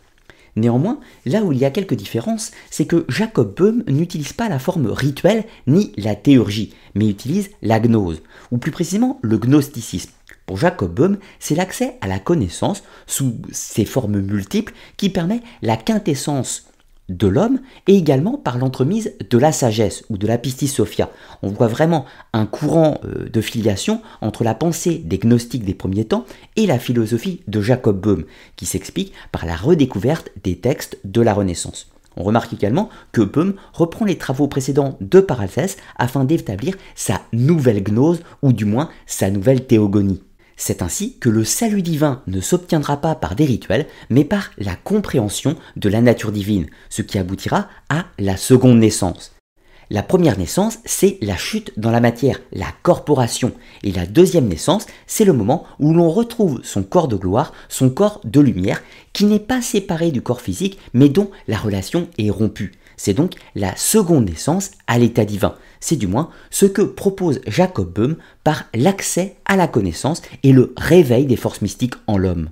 Néanmoins, 0.56 1.00
là 1.26 1.42
où 1.42 1.52
il 1.52 1.58
y 1.58 1.64
a 1.64 1.70
quelques 1.70 1.94
différences, 1.94 2.52
c'est 2.70 2.86
que 2.86 3.04
Jacob 3.08 3.54
Böhm 3.56 3.82
n'utilise 3.88 4.32
pas 4.32 4.48
la 4.48 4.58
forme 4.58 4.86
rituelle 4.86 5.44
ni 5.66 5.92
la 5.96 6.14
théurgie, 6.14 6.74
mais 6.94 7.08
utilise 7.08 7.50
la 7.62 7.80
gnose, 7.80 8.22
ou 8.52 8.58
plus 8.58 8.70
précisément 8.70 9.18
le 9.22 9.38
gnosticisme. 9.38 10.12
Pour 10.46 10.58
Jacob 10.58 10.94
Böhm, 10.94 11.18
c'est 11.40 11.54
l'accès 11.54 11.96
à 12.00 12.06
la 12.06 12.18
connaissance 12.18 12.84
sous 13.06 13.34
ses 13.50 13.84
formes 13.84 14.20
multiples 14.20 14.74
qui 14.96 15.08
permet 15.08 15.40
la 15.62 15.76
quintessence 15.76 16.66
de 17.08 17.26
l'homme 17.26 17.60
et 17.86 17.96
également 17.96 18.38
par 18.38 18.58
l'entremise 18.58 19.12
de 19.28 19.38
la 19.38 19.52
sagesse 19.52 20.04
ou 20.08 20.16
de 20.16 20.26
la 20.26 20.38
pistis 20.38 20.68
sophia. 20.68 21.10
On 21.42 21.48
voit 21.48 21.68
vraiment 21.68 22.04
un 22.32 22.46
courant 22.46 23.00
euh, 23.04 23.28
de 23.28 23.40
filiation 23.40 24.00
entre 24.20 24.44
la 24.44 24.54
pensée 24.54 25.02
des 25.04 25.18
gnostiques 25.18 25.64
des 25.64 25.74
premiers 25.74 26.06
temps 26.06 26.24
et 26.56 26.66
la 26.66 26.78
philosophie 26.78 27.42
de 27.46 27.60
Jacob 27.60 28.00
Böhm, 28.00 28.24
qui 28.56 28.66
s'explique 28.66 29.12
par 29.32 29.46
la 29.46 29.56
redécouverte 29.56 30.30
des 30.42 30.56
textes 30.56 30.98
de 31.04 31.20
la 31.20 31.34
Renaissance. 31.34 31.90
On 32.16 32.22
remarque 32.22 32.52
également 32.52 32.90
que 33.12 33.22
Böhm 33.22 33.54
reprend 33.72 34.04
les 34.04 34.18
travaux 34.18 34.46
précédents 34.46 34.96
de 35.00 35.20
Paracelse 35.20 35.76
afin 35.96 36.24
d'établir 36.24 36.76
sa 36.94 37.20
nouvelle 37.32 37.82
gnose, 37.82 38.20
ou 38.42 38.52
du 38.52 38.64
moins 38.64 38.88
sa 39.06 39.30
nouvelle 39.30 39.66
théogonie. 39.66 40.22
C'est 40.56 40.82
ainsi 40.82 41.18
que 41.18 41.28
le 41.28 41.44
salut 41.44 41.82
divin 41.82 42.22
ne 42.26 42.40
s'obtiendra 42.40 43.00
pas 43.00 43.14
par 43.14 43.34
des 43.34 43.44
rituels, 43.44 43.86
mais 44.10 44.24
par 44.24 44.50
la 44.58 44.76
compréhension 44.76 45.56
de 45.76 45.88
la 45.88 46.00
nature 46.00 46.32
divine, 46.32 46.66
ce 46.90 47.02
qui 47.02 47.18
aboutira 47.18 47.68
à 47.88 48.06
la 48.18 48.36
seconde 48.36 48.78
naissance. 48.78 49.34
La 49.90 50.02
première 50.02 50.38
naissance, 50.38 50.78
c'est 50.86 51.18
la 51.20 51.36
chute 51.36 51.72
dans 51.76 51.90
la 51.90 52.00
matière, 52.00 52.40
la 52.52 52.68
corporation. 52.82 53.52
Et 53.82 53.92
la 53.92 54.06
deuxième 54.06 54.48
naissance, 54.48 54.86
c'est 55.06 55.26
le 55.26 55.34
moment 55.34 55.64
où 55.78 55.92
l'on 55.92 56.10
retrouve 56.10 56.60
son 56.64 56.82
corps 56.82 57.08
de 57.08 57.16
gloire, 57.16 57.52
son 57.68 57.90
corps 57.90 58.20
de 58.24 58.40
lumière, 58.40 58.82
qui 59.12 59.26
n'est 59.26 59.38
pas 59.38 59.60
séparé 59.60 60.10
du 60.10 60.22
corps 60.22 60.40
physique, 60.40 60.78
mais 60.94 61.10
dont 61.10 61.30
la 61.48 61.58
relation 61.58 62.08
est 62.16 62.30
rompue. 62.30 62.72
C'est 62.96 63.14
donc 63.14 63.34
la 63.54 63.74
seconde 63.76 64.28
naissance 64.28 64.70
à 64.86 64.98
l'état 64.98 65.24
divin. 65.24 65.56
C'est 65.80 65.96
du 65.96 66.06
moins 66.06 66.30
ce 66.50 66.66
que 66.66 66.82
propose 66.82 67.40
Jacob 67.46 67.92
Böhm 67.92 68.16
par 68.42 68.64
l'accès 68.74 69.36
à 69.44 69.56
la 69.56 69.68
connaissance 69.68 70.22
et 70.42 70.52
le 70.52 70.72
réveil 70.76 71.26
des 71.26 71.36
forces 71.36 71.62
mystiques 71.62 71.94
en 72.06 72.16
l'homme. 72.16 72.50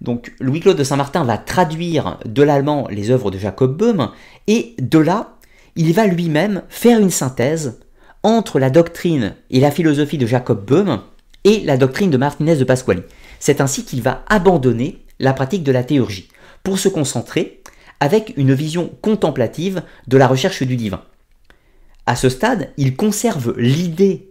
Donc 0.00 0.32
Louis-Claude 0.40 0.76
de 0.76 0.84
Saint-Martin 0.84 1.24
va 1.24 1.38
traduire 1.38 2.18
de 2.24 2.42
l'allemand 2.42 2.86
les 2.90 3.10
œuvres 3.10 3.30
de 3.30 3.38
Jacob 3.38 3.76
Böhm 3.76 4.10
et 4.46 4.74
de 4.78 4.98
là 4.98 5.38
il 5.76 5.92
va 5.92 6.06
lui-même 6.06 6.62
faire 6.68 6.98
une 6.98 7.10
synthèse 7.10 7.80
entre 8.22 8.58
la 8.58 8.70
doctrine 8.70 9.34
et 9.50 9.60
la 9.60 9.70
philosophie 9.70 10.18
de 10.18 10.26
Jacob 10.26 10.64
Böhm 10.64 11.00
et 11.44 11.60
la 11.60 11.76
doctrine 11.76 12.10
de 12.10 12.16
Martinez 12.16 12.56
de 12.56 12.64
Pasquali. 12.64 13.02
C'est 13.38 13.60
ainsi 13.60 13.84
qu'il 13.84 14.02
va 14.02 14.24
abandonner 14.28 15.04
la 15.20 15.32
pratique 15.32 15.62
de 15.62 15.72
la 15.72 15.84
théurgie 15.84 16.28
pour 16.62 16.78
se 16.78 16.88
concentrer 16.88 17.62
avec 18.00 18.34
une 18.36 18.54
vision 18.54 18.90
contemplative 19.02 19.82
de 20.06 20.16
la 20.16 20.26
recherche 20.26 20.62
du 20.62 20.76
divin. 20.76 21.02
À 22.06 22.16
ce 22.16 22.28
stade, 22.28 22.70
il 22.76 22.96
conserve 22.96 23.54
l'idée 23.58 24.28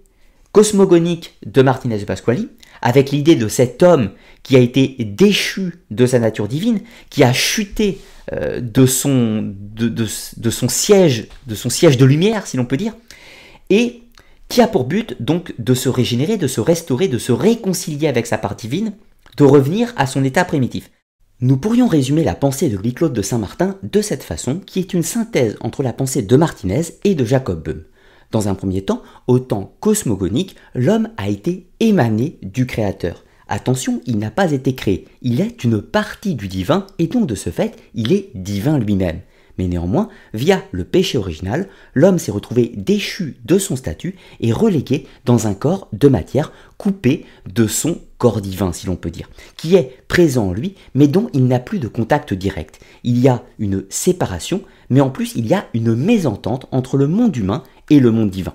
cosmogonique 0.52 1.38
de 1.46 1.62
Martinez 1.62 2.00
de 2.00 2.06
Pasquali, 2.06 2.50
avec 2.82 3.12
l'idée 3.12 3.36
de 3.36 3.48
cet 3.48 3.84
homme 3.84 4.12
qui 4.44 4.56
a 4.56 4.60
été 4.60 4.96
déchu 5.00 5.76
de 5.92 6.06
sa 6.06 6.20
nature 6.20 6.48
divine, 6.48 6.82
qui 7.10 7.24
a 7.24 7.34
chuté 7.34 8.00
euh, 8.34 8.60
de, 8.62 8.86
son, 8.86 9.54
siège, 10.68 11.28
de 11.46 11.56
son 11.56 11.70
siège 11.70 11.98
de 11.98 12.06
lumière, 12.06 12.48
si 12.48 12.58
l'on 12.58 12.66
peut 12.66 12.78
dire, 12.78 12.96
et 13.70 14.04
qui 14.50 14.62
a 14.62 14.68
pour 14.68 14.86
but 14.86 15.16
donc 15.20 15.54
de 15.60 15.74
se 15.74 15.90
régénérer, 15.90 16.38
de 16.38 16.48
se 16.48 16.62
restaurer, 16.62 17.08
de 17.08 17.18
se 17.18 17.32
réconcilier 17.32 18.08
avec 18.08 18.26
sa 18.26 18.38
part 18.38 18.56
divine, 18.56 18.94
de 19.38 19.44
revenir 19.44 19.94
à 19.98 20.08
son 20.08 20.24
état 20.24 20.46
primitif. 20.46 20.90
Nous 21.40 21.58
pourrions 21.58 21.86
résumer 21.86 22.24
la 22.24 22.34
pensée 22.34 22.68
de 22.68 22.78
Louis-Claude 22.78 23.14
de 23.14 23.22
Saint-Martin 23.22 23.78
de 23.84 24.02
cette 24.02 24.24
façon, 24.24 24.60
qui 24.66 24.80
est 24.80 24.96
une 24.96 25.04
synthèse 25.04 25.56
entre 25.62 25.84
la 25.84 25.94
pensée 25.94 26.24
de 26.24 26.36
Martinez 26.36 26.82
et 27.04 27.14
de 27.14 27.24
Jacob 27.24 27.64
Böhm. 27.64 27.84
Dans 28.32 28.48
un 28.48 28.56
premier 28.56 28.82
temps, 28.82 29.04
au 29.28 29.38
temps 29.38 29.76
cosmogonique, 29.80 30.56
l'homme 30.74 31.10
a 31.18 31.30
été 31.30 31.68
émané 31.80 32.40
du 32.42 32.66
Créateur. 32.66 33.24
Attention, 33.48 34.02
il 34.08 34.18
n'a 34.18 34.32
pas 34.32 34.52
été 34.52 34.74
créé, 34.74 35.08
il 35.22 35.40
est 35.40 35.64
une 35.64 35.80
partie 35.80 36.34
du 36.34 36.48
divin 36.48 36.88
et 36.98 37.06
donc 37.06 37.28
de 37.28 37.36
ce 37.36 37.52
fait, 37.52 37.76
il 37.94 38.14
est 38.14 38.32
divin 38.34 38.80
lui-même. 38.80 39.22
Mais 39.58 39.68
néanmoins, 39.68 40.10
via 40.34 40.64
le 40.72 40.84
péché 40.84 41.18
original, 41.18 41.68
l'homme 41.94 42.20
s'est 42.20 42.32
retrouvé 42.32 42.72
déchu 42.76 43.38
de 43.46 43.58
son 43.58 43.76
statut 43.76 44.16
et 44.40 44.52
relégué 44.52 45.08
dans 45.26 45.48
un 45.48 45.54
corps 45.54 45.88
de 45.94 46.08
matière 46.08 46.52
coupé 46.78 47.26
de 47.52 47.68
son 47.68 48.00
corps 48.18 48.42
divin, 48.42 48.72
si 48.72 48.88
l'on 48.88 48.96
peut 48.96 49.10
dire, 49.10 49.30
qui 49.56 49.76
est 49.76 49.98
présent 50.08 50.50
en 50.50 50.54
lui, 50.54 50.76
mais 50.94 51.08
dont 51.08 51.30
il 51.34 51.48
n'a 51.48 51.60
plus 51.60 51.80
de 51.80 51.88
contact 51.88 52.34
direct. 52.34 52.80
Il 53.04 53.20
y 53.20 53.28
a 53.28 53.44
une 53.60 53.86
séparation, 53.90 54.62
mais 54.90 55.02
en 55.02 55.10
plus 55.10 55.34
il 55.36 55.48
y 55.48 55.54
a 55.54 55.68
une 55.74 55.96
mésentente 55.96 56.68
entre 56.72 56.98
le 56.98 57.08
monde 57.08 57.36
humain 57.36 57.64
et 57.90 58.00
le 58.00 58.12
monde 58.12 58.30
divin. 58.30 58.54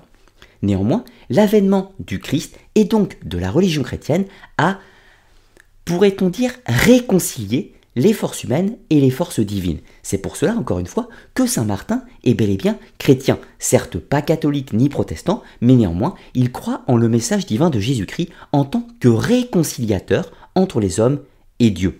Néanmoins, 0.61 1.03
l'avènement 1.29 1.91
du 1.99 2.19
Christ 2.19 2.57
et 2.75 2.85
donc 2.85 3.17
de 3.25 3.37
la 3.37 3.51
religion 3.51 3.83
chrétienne 3.83 4.25
a, 4.57 4.79
pourrait-on 5.83 6.29
dire, 6.29 6.53
réconcilié 6.65 7.73
les 7.95 8.13
forces 8.13 8.43
humaines 8.43 8.77
et 8.89 8.99
les 8.99 9.09
forces 9.09 9.39
divines. 9.39 9.79
C'est 10.01 10.17
pour 10.17 10.35
cela, 10.35 10.55
encore 10.55 10.79
une 10.79 10.87
fois, 10.87 11.09
que 11.33 11.45
Saint 11.45 11.65
Martin 11.65 12.03
est 12.23 12.33
bel 12.33 12.49
et 12.49 12.57
bien 12.57 12.77
chrétien, 12.97 13.39
certes 13.59 13.97
pas 13.97 14.21
catholique 14.21 14.73
ni 14.73 14.89
protestant, 14.89 15.43
mais 15.61 15.73
néanmoins, 15.73 16.15
il 16.33 16.51
croit 16.51 16.83
en 16.87 16.97
le 16.97 17.09
message 17.09 17.45
divin 17.45 17.69
de 17.69 17.79
Jésus-Christ 17.79 18.29
en 18.51 18.65
tant 18.65 18.87
que 18.99 19.07
réconciliateur 19.07 20.31
entre 20.55 20.79
les 20.79 20.99
hommes 20.99 21.19
et 21.59 21.69
Dieu. 21.69 21.99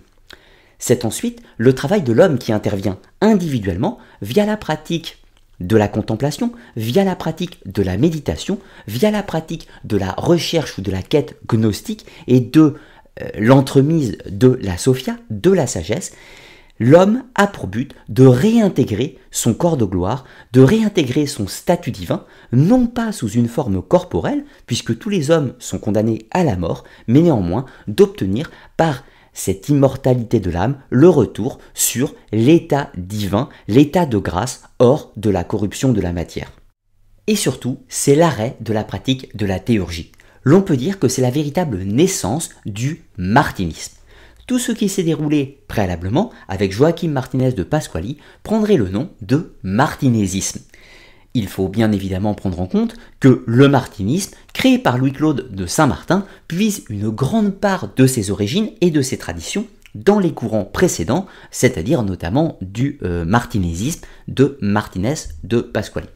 C'est 0.78 1.04
ensuite 1.04 1.40
le 1.56 1.74
travail 1.74 2.02
de 2.02 2.12
l'homme 2.12 2.38
qui 2.38 2.52
intervient 2.52 2.98
individuellement 3.20 3.98
via 4.20 4.44
la 4.44 4.56
pratique 4.56 5.18
de 5.60 5.76
la 5.76 5.88
contemplation, 5.88 6.52
via 6.76 7.04
la 7.04 7.16
pratique 7.16 7.60
de 7.66 7.82
la 7.82 7.96
méditation, 7.96 8.58
via 8.88 9.10
la 9.10 9.22
pratique 9.22 9.68
de 9.84 9.96
la 9.96 10.12
recherche 10.16 10.78
ou 10.78 10.82
de 10.82 10.90
la 10.90 11.02
quête 11.02 11.38
gnostique 11.46 12.06
et 12.26 12.40
de 12.40 12.74
l'entremise 13.38 14.18
de 14.28 14.58
la 14.62 14.76
Sophia, 14.76 15.16
de 15.30 15.50
la 15.50 15.66
sagesse, 15.66 16.12
l'homme 16.80 17.24
a 17.34 17.46
pour 17.46 17.66
but 17.66 17.94
de 18.08 18.26
réintégrer 18.26 19.18
son 19.30 19.54
corps 19.54 19.76
de 19.76 19.84
gloire, 19.84 20.24
de 20.52 20.60
réintégrer 20.60 21.26
son 21.26 21.46
statut 21.46 21.92
divin, 21.92 22.24
non 22.52 22.86
pas 22.86 23.12
sous 23.12 23.28
une 23.28 23.48
forme 23.48 23.82
corporelle, 23.82 24.44
puisque 24.66 24.98
tous 24.98 25.10
les 25.10 25.30
hommes 25.30 25.54
sont 25.58 25.78
condamnés 25.78 26.26
à 26.30 26.44
la 26.44 26.56
mort, 26.56 26.84
mais 27.06 27.20
néanmoins 27.20 27.66
d'obtenir 27.86 28.50
par 28.76 29.04
cette 29.32 29.68
immortalité 29.68 30.38
de 30.38 30.50
l'âme, 30.50 30.78
le 30.90 31.08
retour 31.08 31.58
sur 31.74 32.14
l'état 32.32 32.90
divin, 32.96 33.48
l'état 33.66 34.06
de 34.06 34.18
grâce 34.18 34.62
hors 34.78 35.12
de 35.16 35.30
la 35.30 35.42
corruption 35.42 35.92
de 35.92 36.00
la 36.00 36.12
matière. 36.12 36.52
Et 37.26 37.36
surtout, 37.36 37.78
c'est 37.88 38.14
l'arrêt 38.14 38.56
de 38.60 38.72
la 38.72 38.84
pratique 38.84 39.34
de 39.36 39.46
la 39.46 39.58
théurgie. 39.58 40.12
L'on 40.44 40.62
peut 40.62 40.76
dire 40.76 40.98
que 40.98 41.08
c'est 41.08 41.22
la 41.22 41.30
véritable 41.30 41.82
naissance 41.82 42.50
du 42.66 43.02
martinisme. 43.16 43.94
Tout 44.46 44.58
ce 44.58 44.72
qui 44.72 44.90
s'est 44.90 45.02
déroulé 45.02 45.62
préalablement 45.68 46.30
avec 46.48 46.70
Joachim 46.70 47.08
Martinez 47.08 47.52
de 47.52 47.62
Pasquali 47.62 48.18
prendrait 48.42 48.76
le 48.76 48.90
nom 48.90 49.08
de 49.22 49.54
martinésisme. 49.62 50.60
Il 51.32 51.48
faut 51.48 51.68
bien 51.68 51.90
évidemment 51.92 52.34
prendre 52.34 52.60
en 52.60 52.66
compte 52.66 52.94
que 53.20 53.42
le 53.46 53.68
martinisme, 53.68 54.34
créé 54.52 54.78
par 54.78 54.98
Louis-Claude 54.98 55.48
de 55.50 55.66
Saint-Martin, 55.66 56.26
puise 56.46 56.84
une 56.90 57.08
grande 57.08 57.54
part 57.54 57.88
de 57.96 58.06
ses 58.06 58.30
origines 58.30 58.70
et 58.82 58.90
de 58.90 59.02
ses 59.02 59.16
traditions 59.16 59.66
dans 59.94 60.18
les 60.18 60.32
courants 60.32 60.64
précédents, 60.64 61.26
c'est-à-dire 61.50 62.02
notamment 62.02 62.58
du 62.60 62.98
euh, 63.02 63.24
de 64.28 64.58
Martinez 64.60 65.14
de 65.42 65.60
Pasquali. 65.60 66.08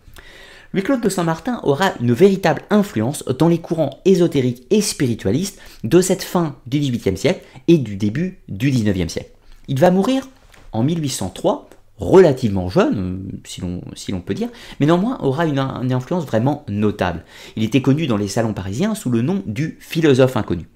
Louis-Claude 0.74 1.00
de 1.00 1.08
Saint-Martin 1.08 1.60
aura 1.62 1.92
une 2.00 2.12
véritable 2.12 2.62
influence 2.68 3.24
dans 3.24 3.48
les 3.48 3.58
courants 3.58 4.00
ésotériques 4.04 4.66
et 4.70 4.82
spiritualistes 4.82 5.58
de 5.82 6.00
cette 6.02 6.22
fin 6.22 6.56
du 6.66 6.78
XVIIIe 6.78 7.16
siècle 7.16 7.44
et 7.68 7.78
du 7.78 7.96
début 7.96 8.40
du 8.48 8.70
XIXe 8.70 9.10
siècle. 9.10 9.30
Il 9.68 9.80
va 9.80 9.90
mourir 9.90 10.28
en 10.72 10.82
1803 10.82 11.70
relativement 11.96 12.68
jeune, 12.68 13.40
si 13.44 13.60
l'on 13.62 14.20
peut 14.20 14.34
dire, 14.34 14.50
mais 14.78 14.86
néanmoins 14.86 15.18
aura 15.20 15.46
une, 15.46 15.58
influence 15.58 16.26
vraiment 16.26 16.64
notable. 16.68 17.24
Il 17.56 17.64
était 17.64 17.82
connu 17.82 18.06
dans 18.06 18.18
les 18.18 18.28
salons 18.28 18.54
parisiens 18.54 18.94
sous 18.94 19.10
le 19.10 19.22
nom 19.22 19.42
du 19.46 19.78
philosophe 19.80 20.36
inconnu. 20.36 20.66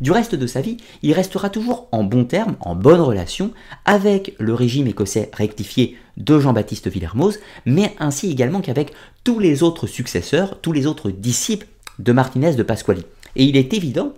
Du 0.00 0.12
reste 0.12 0.34
de 0.34 0.46
sa 0.46 0.60
vie, 0.60 0.76
il 1.02 1.12
restera 1.14 1.48
toujours 1.48 1.88
en 1.90 2.04
bon 2.04 2.24
terme, 2.24 2.56
en 2.60 2.74
bonne 2.74 3.00
relation 3.00 3.52
avec 3.84 4.34
le 4.38 4.52
régime 4.52 4.88
écossais 4.88 5.30
rectifié 5.32 5.96
de 6.16 6.38
Jean-Baptiste 6.38 6.88
Villermoz, 6.88 7.38
mais 7.66 7.94
ainsi 7.98 8.30
également 8.30 8.60
qu'avec 8.60 8.92
tous 9.24 9.38
les 9.38 9.62
autres 9.62 9.86
successeurs, 9.86 10.60
tous 10.60 10.72
les 10.72 10.86
autres 10.86 11.10
disciples 11.10 11.66
de 11.98 12.12
Martinez 12.12 12.54
de 12.54 12.62
Pasquali. 12.62 13.04
Et 13.36 13.44
il 13.44 13.56
est 13.56 13.72
évident 13.74 14.12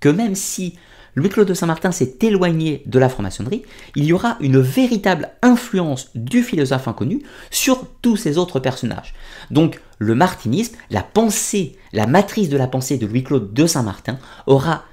que 0.00 0.08
même 0.08 0.34
si 0.34 0.76
Louis-Claude 1.14 1.48
de 1.48 1.54
Saint-Martin 1.54 1.92
s'est 1.92 2.16
éloigné 2.22 2.82
de 2.86 2.98
la 2.98 3.08
franc-maçonnerie, 3.08 3.62
il 3.96 4.04
y 4.04 4.12
aura 4.12 4.36
une 4.40 4.60
véritable 4.60 5.30
influence 5.42 6.10
du 6.14 6.42
philosophe 6.42 6.88
inconnu 6.88 7.22
sur 7.50 7.86
tous 8.00 8.16
ces 8.16 8.38
autres 8.38 8.60
personnages. 8.60 9.14
Donc 9.50 9.80
le 9.98 10.14
martinisme, 10.14 10.76
la 10.90 11.02
pensée, 11.02 11.76
la 11.92 12.06
matrice 12.06 12.48
de 12.48 12.56
la 12.56 12.66
pensée 12.66 12.96
de 12.96 13.06
Louis-Claude 13.06 13.52
de 13.52 13.66
Saint-Martin 13.66 14.18
aura 14.46 14.84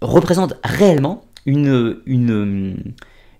représente 0.00 0.54
réellement 0.62 1.24
une, 1.46 2.00
une, 2.06 2.94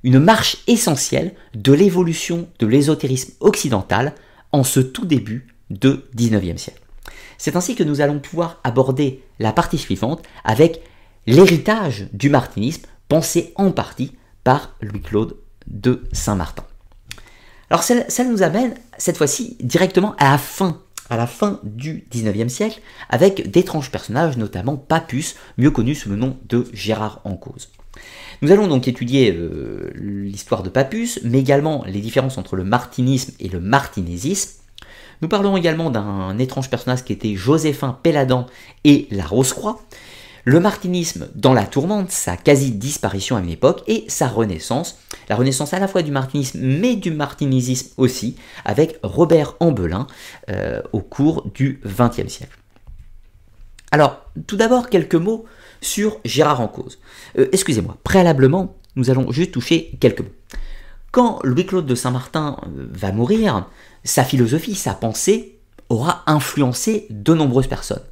une 0.06 0.20
marche 0.20 0.58
essentielle 0.68 1.34
de 1.56 1.72
l'évolution 1.72 2.48
de 2.60 2.66
l'ésotérisme 2.68 3.32
occidental 3.40 4.14
en 4.52 4.62
ce 4.62 4.78
tout 4.78 5.04
début 5.04 5.48
de 5.68 6.08
19e 6.16 6.58
siècle. 6.58 6.80
C'est 7.38 7.56
ainsi 7.56 7.74
que 7.74 7.82
nous 7.82 8.00
allons 8.00 8.20
pouvoir 8.20 8.60
aborder 8.62 9.24
la 9.40 9.52
partie 9.52 9.78
suivante 9.78 10.22
avec 10.44 10.80
l'héritage 11.26 12.06
du 12.12 12.30
martinisme 12.30 12.86
pensé 13.08 13.52
en 13.56 13.72
partie 13.72 14.12
par 14.44 14.76
Louis-Claude 14.80 15.38
de 15.66 16.04
Saint-Martin. 16.12 16.64
Alors 17.68 17.82
ça, 17.82 18.24
nous 18.24 18.44
amène 18.44 18.74
cette 18.98 19.16
fois-ci 19.16 19.56
directement 19.60 20.14
à 20.18 20.30
la 20.30 20.38
fin 20.38 20.80
à 21.10 21.16
la 21.16 21.26
fin 21.28 21.60
du 21.62 22.04
19e 22.12 22.48
siècle 22.48 22.80
avec 23.08 23.50
d'étranges 23.50 23.92
personnages, 23.92 24.36
notamment 24.36 24.76
Papus, 24.76 25.36
mieux 25.56 25.70
connu 25.70 25.94
sous 25.94 26.08
le 26.08 26.16
nom 26.16 26.36
de 26.48 26.66
Gérard 26.72 27.20
en 27.24 27.36
cause. 27.36 27.70
Nous 28.42 28.52
allons 28.52 28.68
donc 28.68 28.86
étudier 28.88 29.32
euh, 29.32 29.90
l'histoire 29.94 30.62
de 30.62 30.68
Papus, 30.68 31.20
mais 31.24 31.38
également 31.38 31.84
les 31.86 32.00
différences 32.00 32.38
entre 32.38 32.56
le 32.56 32.64
martinisme 32.64 33.32
et 33.40 33.48
le 33.48 33.60
martinésisme. 33.60 34.60
Nous 35.22 35.28
parlerons 35.28 35.56
également 35.56 35.90
d'un 35.90 36.36
étrange 36.38 36.68
personnage 36.68 37.04
qui 37.04 37.12
était 37.12 37.34
Joséphin 37.34 37.98
Péladan 38.02 38.46
et 38.84 39.08
la 39.10 39.24
Rose-Croix, 39.24 39.80
le 40.44 40.60
martinisme 40.60 41.28
dans 41.34 41.54
la 41.54 41.64
tourmente, 41.64 42.10
sa 42.10 42.36
quasi-disparition 42.36 43.36
à 43.36 43.40
une 43.40 43.48
époque, 43.48 43.82
et 43.86 44.04
sa 44.08 44.28
renaissance, 44.28 44.98
la 45.28 45.36
renaissance 45.36 45.72
à 45.72 45.78
la 45.78 45.88
fois 45.88 46.02
du 46.02 46.12
martinisme 46.12 46.60
mais 46.62 46.96
du 46.96 47.10
martinésisme 47.10 47.88
aussi, 47.96 48.36
avec 48.64 48.98
Robert 49.02 49.54
Ambelin 49.60 50.06
euh, 50.50 50.82
au 50.92 51.00
cours 51.00 51.50
du 51.54 51.80
XXe 51.84 52.28
siècle. 52.28 52.56
Alors, 53.90 54.26
tout 54.46 54.56
d'abord, 54.56 54.90
quelques 54.90 55.14
mots 55.14 55.46
sur 55.80 56.18
Gérard 56.24 56.60
en 56.60 56.68
cause. 56.68 56.98
Euh, 57.38 57.48
excusez-moi, 57.52 57.96
préalablement, 58.04 58.76
nous 58.96 59.10
allons 59.10 59.30
juste 59.32 59.52
toucher 59.52 59.96
quelques 60.00 60.20
mots. 60.20 60.34
Quand 61.12 61.40
Louis-Claude 61.44 61.86
de 61.86 61.94
Saint-Martin 61.94 62.58
euh, 62.64 62.86
va 62.92 63.12
mourir, 63.12 63.68
sa 64.04 64.24
philosophie, 64.24 64.74
sa 64.74 64.94
pensée 64.94 65.58
aura 65.88 66.22
influencé 66.26 67.06
de 67.10 67.34
nombreuses 67.34 67.68
personnes. 67.68 68.02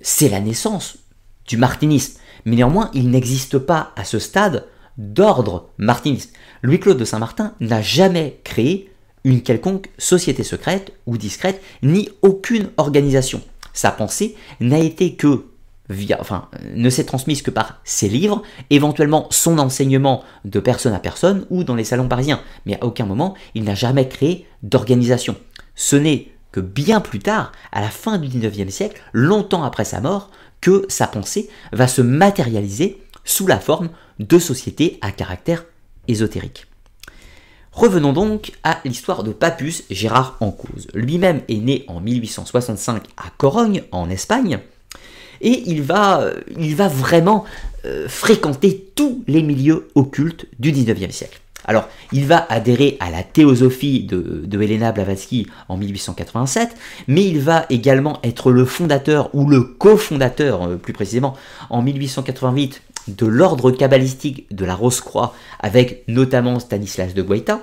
C'est 0.00 0.28
la 0.28 0.40
naissance 0.40 0.98
du 1.46 1.56
martinisme. 1.56 2.18
Mais 2.44 2.56
néanmoins, 2.56 2.90
il 2.94 3.10
n'existe 3.10 3.58
pas 3.58 3.92
à 3.96 4.04
ce 4.04 4.18
stade 4.18 4.66
d'ordre 4.98 5.70
martiniste. 5.78 6.34
Louis-Claude 6.62 6.98
de 6.98 7.04
Saint-Martin 7.04 7.54
n'a 7.60 7.82
jamais 7.82 8.40
créé 8.44 8.92
une 9.24 9.42
quelconque 9.42 9.90
société 9.98 10.42
secrète 10.42 10.92
ou 11.06 11.16
discrète, 11.16 11.62
ni 11.82 12.08
aucune 12.22 12.70
organisation. 12.76 13.40
Sa 13.72 13.90
pensée 13.90 14.36
n'a 14.60 14.78
été 14.78 15.14
que 15.14 15.46
ne 16.74 16.90
s'est 16.90 17.04
transmise 17.04 17.42
que 17.42 17.50
par 17.50 17.80
ses 17.84 18.08
livres, 18.08 18.42
éventuellement 18.70 19.26
son 19.30 19.58
enseignement 19.58 20.24
de 20.44 20.60
personne 20.60 20.94
à 20.94 20.98
personne 20.98 21.46
ou 21.50 21.64
dans 21.64 21.74
les 21.74 21.84
salons 21.84 22.08
parisiens. 22.08 22.40
Mais 22.66 22.78
à 22.80 22.84
aucun 22.84 23.06
moment, 23.06 23.34
il 23.54 23.64
n'a 23.64 23.74
jamais 23.74 24.08
créé 24.08 24.46
d'organisation. 24.62 25.36
Ce 25.74 25.96
n'est 25.96 26.28
que 26.52 26.60
bien 26.60 27.00
plus 27.00 27.18
tard, 27.18 27.52
à 27.72 27.80
la 27.80 27.88
fin 27.88 28.18
du 28.18 28.28
19e 28.28 28.70
siècle, 28.70 29.00
longtemps 29.12 29.64
après 29.64 29.84
sa 29.84 30.00
mort, 30.00 30.30
que 30.60 30.84
sa 30.88 31.06
pensée 31.06 31.48
va 31.72 31.88
se 31.88 32.02
matérialiser 32.02 33.02
sous 33.24 33.46
la 33.46 33.58
forme 33.58 33.90
de 34.18 34.38
sociétés 34.38 34.98
à 35.00 35.10
caractère 35.10 35.64
ésotérique. 36.08 36.66
Revenons 37.72 38.12
donc 38.12 38.52
à 38.64 38.80
l'histoire 38.84 39.22
de 39.22 39.32
Papus 39.32 39.84
Gérard 39.90 40.36
en. 40.40 40.54
Lui-même 40.92 41.40
est 41.48 41.56
né 41.56 41.84
en 41.88 42.00
1865 42.00 43.02
à 43.16 43.30
Corogne, 43.38 43.82
en 43.92 44.10
Espagne, 44.10 44.60
et 45.42 45.64
il 45.66 45.82
va, 45.82 46.30
il 46.58 46.74
va 46.74 46.88
vraiment 46.88 47.44
euh, 47.84 48.08
fréquenter 48.08 48.92
tous 48.94 49.24
les 49.26 49.42
milieux 49.42 49.88
occultes 49.94 50.46
du 50.58 50.72
19e 50.72 51.10
siècle. 51.10 51.40
Alors, 51.64 51.88
il 52.12 52.26
va 52.26 52.46
adhérer 52.48 52.96
à 53.00 53.10
la 53.10 53.22
théosophie 53.22 54.04
de, 54.04 54.42
de 54.44 54.62
Helena 54.62 54.92
Blavatsky 54.92 55.46
en 55.68 55.76
1887, 55.76 56.70
mais 57.06 57.24
il 57.24 57.40
va 57.40 57.66
également 57.70 58.18
être 58.24 58.50
le 58.50 58.64
fondateur 58.64 59.30
ou 59.34 59.48
le 59.48 59.62
cofondateur, 59.62 60.62
euh, 60.64 60.76
plus 60.76 60.92
précisément, 60.92 61.34
en 61.70 61.82
1888 61.82 62.82
de 63.08 63.26
l'ordre 63.26 63.70
kabbalistique 63.70 64.46
de 64.54 64.64
la 64.64 64.74
Rose-Croix, 64.74 65.34
avec 65.60 66.04
notamment 66.08 66.58
Stanislas 66.60 67.14
de 67.14 67.22
Guaita 67.22 67.62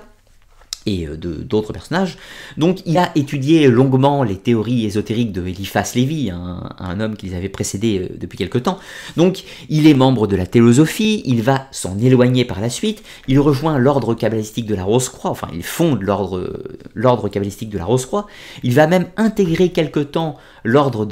et 0.86 1.06
euh, 1.06 1.16
d'autres 1.16 1.72
personnages. 1.72 2.16
Donc 2.56 2.80
il 2.86 2.96
a 2.98 3.10
étudié 3.14 3.68
longuement 3.68 4.22
les 4.22 4.36
théories 4.36 4.86
ésotériques 4.86 5.32
de 5.32 5.46
Eliphas 5.46 5.92
Lévy, 5.94 6.30
un, 6.30 7.00
homme 7.00 7.16
qui 7.16 7.26
les 7.26 7.36
avait 7.36 7.48
précédés 7.48 8.00
euh, 8.10 8.16
depuis 8.18 8.38
quelque 8.38 8.58
temps. 8.58 8.78
Donc 9.16 9.44
il 9.68 9.86
est 9.86 9.94
membre 9.94 10.26
de 10.26 10.36
la 10.36 10.46
théosophie, 10.46 11.22
il 11.26 11.42
va 11.42 11.66
s'en 11.70 11.98
éloigner 11.98 12.44
par 12.44 12.60
la 12.60 12.70
suite, 12.70 13.02
il 13.28 13.38
rejoint 13.40 13.78
l'ordre 13.78 14.14
kabbalistique 14.14 14.66
de 14.66 14.74
la 14.74 14.84
Rose-Croix, 14.84 15.30
enfin 15.30 15.48
il 15.54 15.62
fonde 15.62 16.02
l'ordre 16.02 17.28
kabbalistique 17.28 17.70
de 17.70 17.78
la 17.78 17.84
Rose-Croix, 17.84 18.26
il 18.62 18.74
va 18.74 18.86
même 18.86 19.06
intégrer 19.16 19.70
quelque 19.70 20.00
temps 20.00 20.36
l'ordre 20.64 21.06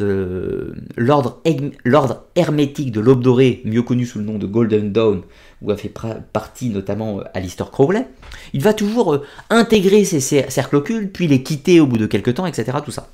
l'ordre 0.96 2.24
hermétique 2.36 2.92
de 2.92 3.00
l'aube 3.00 3.22
dorée, 3.22 3.62
mieux 3.64 3.82
connu 3.82 4.06
sous 4.06 4.18
le 4.18 4.24
nom 4.24 4.38
de 4.38 4.46
Golden 4.46 4.92
Dawn, 4.92 5.22
où 5.62 5.70
a 5.70 5.76
fait 5.76 5.92
partie 6.32 6.70
notamment 6.70 7.20
euh, 7.20 7.24
Alistair 7.34 7.70
Crowley. 7.70 8.06
Il 8.52 8.62
va 8.62 8.74
toujours 8.74 9.14
euh, 9.14 9.26
intégrer 9.50 10.04
ces 10.04 10.20
cercles 10.20 10.76
occultes, 10.76 11.12
puis 11.12 11.26
les 11.26 11.42
quitter 11.42 11.80
au 11.80 11.86
bout 11.86 11.98
de 11.98 12.06
quelques 12.06 12.34
temps, 12.34 12.46
etc. 12.46 12.78
Tout 12.84 12.90
ça. 12.90 13.08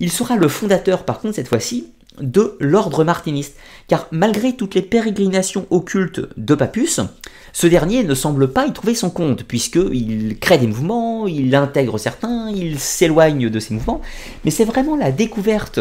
Il 0.00 0.10
sera 0.10 0.36
le 0.36 0.48
fondateur, 0.48 1.04
par 1.04 1.20
contre, 1.20 1.36
cette 1.36 1.48
fois-ci, 1.48 1.86
de 2.20 2.56
l'ordre 2.60 3.04
martiniste, 3.04 3.56
car 3.88 4.08
malgré 4.10 4.54
toutes 4.54 4.74
les 4.74 4.82
pérégrinations 4.82 5.66
occultes 5.70 6.20
de 6.36 6.54
Papus, 6.54 7.00
ce 7.52 7.66
dernier 7.66 8.04
ne 8.04 8.14
semble 8.14 8.52
pas 8.52 8.66
y 8.66 8.72
trouver 8.72 8.94
son 8.94 9.10
compte, 9.10 9.44
puisqu'il 9.44 10.38
crée 10.38 10.58
des 10.58 10.66
mouvements, 10.66 11.26
il 11.26 11.54
intègre 11.54 11.98
certains, 11.98 12.50
il 12.50 12.78
s'éloigne 12.78 13.50
de 13.50 13.60
ces 13.60 13.74
mouvements, 13.74 14.00
mais 14.44 14.50
c'est 14.50 14.64
vraiment 14.64 14.96
la 14.96 15.12
découverte 15.12 15.80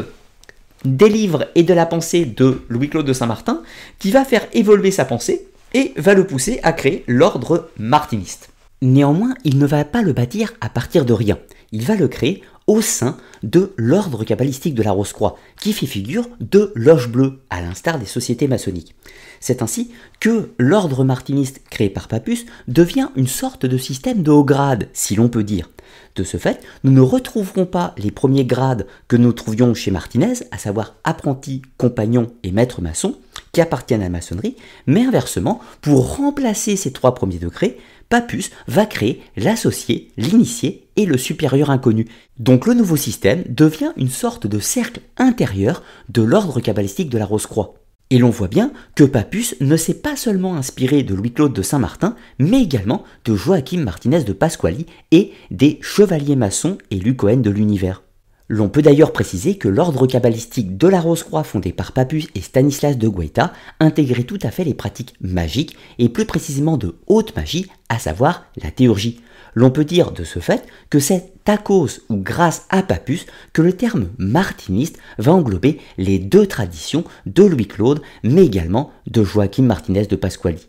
des 0.84 1.10
livres 1.10 1.47
et 1.56 1.64
de 1.64 1.74
la 1.74 1.86
pensée 1.86 2.26
de 2.26 2.62
Louis-Claude 2.70 3.06
de 3.06 3.14
Saint-Martin 3.14 3.62
qui 3.97 4.12
va 4.12 4.24
faire 4.24 4.45
évoluer 4.53 4.91
sa 4.91 5.06
pensée 5.06 5.47
et 5.76 5.93
va 5.97 6.13
le 6.13 6.26
pousser 6.26 6.61
à 6.63 6.71
créer 6.71 7.03
l'ordre 7.05 7.69
martiniste. 7.78 8.49
Néanmoins, 8.82 9.36
il 9.43 9.59
ne 9.59 9.65
va 9.65 9.84
pas 9.84 10.01
le 10.01 10.13
bâtir 10.13 10.53
à 10.61 10.69
partir 10.69 11.03
de 11.03 11.11
rien. 11.11 11.38
Il 11.73 11.84
va 11.84 11.95
le 11.95 12.07
créer 12.07 12.41
au 12.65 12.82
sein 12.82 13.17
de 13.43 13.73
l'ordre 13.76 14.23
cabalistique 14.23 14.73
de 14.73 14.82
la 14.82 14.93
Rose-Croix, 14.93 15.38
qui 15.59 15.73
fait 15.73 15.86
figure 15.86 16.30
de 16.39 16.71
loge 16.76 17.09
bleue, 17.09 17.41
à 17.49 17.61
l'instar 17.61 17.99
des 17.99 18.05
sociétés 18.05 18.47
maçonniques. 18.47 18.95
C'est 19.41 19.61
ainsi 19.61 19.91
que 20.21 20.51
l'ordre 20.57 21.03
martiniste 21.03 21.61
créé 21.69 21.89
par 21.89 22.07
Papus 22.07 22.45
devient 22.69 23.09
une 23.17 23.28
sorte 23.28 23.65
de 23.65 23.78
système 23.78 24.23
de 24.23 24.32
haut 24.32 24.45
grade, 24.45 24.88
si 24.93 25.15
l'on 25.15 25.28
peut 25.28 25.43
dire. 25.43 25.69
De 26.15 26.23
ce 26.23 26.38
fait, 26.38 26.61
nous 26.86 26.91
ne 26.91 27.01
retrouverons 27.01 27.65
pas 27.65 27.93
les 27.97 28.11
premiers 28.11 28.45
grades 28.45 28.88
que 29.09 29.17
nous 29.17 29.34
trouvions 29.34 29.73
chez 29.73 29.91
Martinez, 29.91 30.36
à 30.51 30.57
savoir 30.57 30.95
apprenti, 31.03 31.61
compagnon 31.78 32.32
et 32.43 32.51
maître 32.51 32.82
maçon, 32.82 33.15
qui 33.56 33.62
appartiennent 33.62 34.01
à 34.01 34.06
la 34.06 34.10
maçonnerie, 34.10 34.58
mais 34.86 35.06
inversement, 35.06 35.62
pour 35.80 36.18
remplacer 36.18 36.76
ces 36.76 36.91
trois 36.91 37.16
premiers 37.16 37.38
degrés, 37.38 37.78
Papus 38.10 38.51
va 38.68 38.86
créer 38.86 39.22
l'associé, 39.38 40.12
l'initié 40.18 40.89
et 40.97 41.06
le 41.06 41.18
supérieur 41.18 41.70
inconnu. 41.70 42.06
Donc 42.38 42.68
le 42.68 42.74
nouveau 42.74 42.97
système 42.97 43.45
devient 43.47 43.93
une 43.95 44.10
sorte 44.10 44.45
de 44.45 44.60
cercle 44.60 44.99
intérieur 45.16 45.84
de 46.10 46.22
l'ordre 46.22 46.60
cabalistique 46.60 47.10
de 47.10 47.18
la 47.18 47.26
Rose-Croix. 47.26 47.76
Et 48.10 48.18
l'on 48.18 48.30
voit 48.30 48.49
bien 48.49 48.74
que 48.93 49.06
Papus 49.06 49.56
ne 49.62 49.78
s'est 49.78 50.01
pas 50.01 50.18
seulement 50.18 50.58
inspiré 50.58 51.03
de 51.03 51.16
Louis-Claude 51.16 51.53
de 51.53 51.62
Saint-Martin, 51.62 52.18
mais 52.39 52.62
également 52.62 53.06
de 53.24 53.36
Joachim 53.36 53.80
Martinez 53.80 54.26
de 54.26 54.34
Pasquali 54.34 54.86
et 55.12 55.32
des 55.49 55.80
chevaliers 55.82 56.36
maçons 56.36 56.78
et 56.91 56.99
Lucoen 56.99 57.41
de 57.41 57.51
l'univers. 57.51 58.03
L'on 58.48 58.70
peut 58.70 58.84
d'ailleurs 58.84 59.12
préciser 59.12 59.58
que 59.58 59.68
l'ordre 59.68 60.06
cabalistique 60.06 60.78
de 60.78 60.88
la 60.88 61.02
Rose-Croix 61.02 61.43
fondé 61.43 61.74
par 61.74 61.93
Papus 61.93 62.28
et 62.36 62.41
Stanislas 62.41 62.96
de 62.96 63.08
Guaita 63.08 63.52
intégrait 63.80 64.24
tout 64.24 64.38
à 64.43 64.52
fait 64.52 64.64
les 64.64 64.76
pratiques 64.76 65.16
magiques 65.20 65.76
et 65.98 66.10
plus 66.10 66.26
précisément 66.26 66.78
de 66.78 66.96
haute 67.08 67.36
magie, 67.36 67.66
à 67.89 67.98
savoir 67.98 68.46
la 68.62 68.70
théurgie. 68.70 69.20
L'on 69.56 69.72
peut 69.72 69.86
dire 69.86 70.12
de 70.12 70.24
ce 70.24 70.38
fait 70.38 70.68
que 70.91 71.00
c'est 71.00 71.34
à 71.48 71.58
cause 71.58 72.02
ou 72.10 72.18
grâce 72.18 72.68
à 72.70 72.84
Papus 72.84 73.26
que 73.52 73.64
le 73.64 73.74
terme 73.74 74.10
martiniste 74.20 75.00
va 75.18 75.34
englober 75.34 75.80
les 75.98 76.20
deux 76.20 76.46
traditions 76.46 77.04
de 77.26 77.43
Louis-Claude, 77.43 78.02
mais 78.24 78.46
également 78.46 78.91
de 79.08 79.24
Joachim 79.24 79.64
Martinez 79.64 80.06
de 80.06 80.16
Pasquali. 80.16 80.68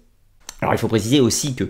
Alors 0.62 0.72
il 0.72 0.78
faut 0.78 0.88
préciser 0.88 1.20
aussi 1.20 1.54
que, 1.54 1.64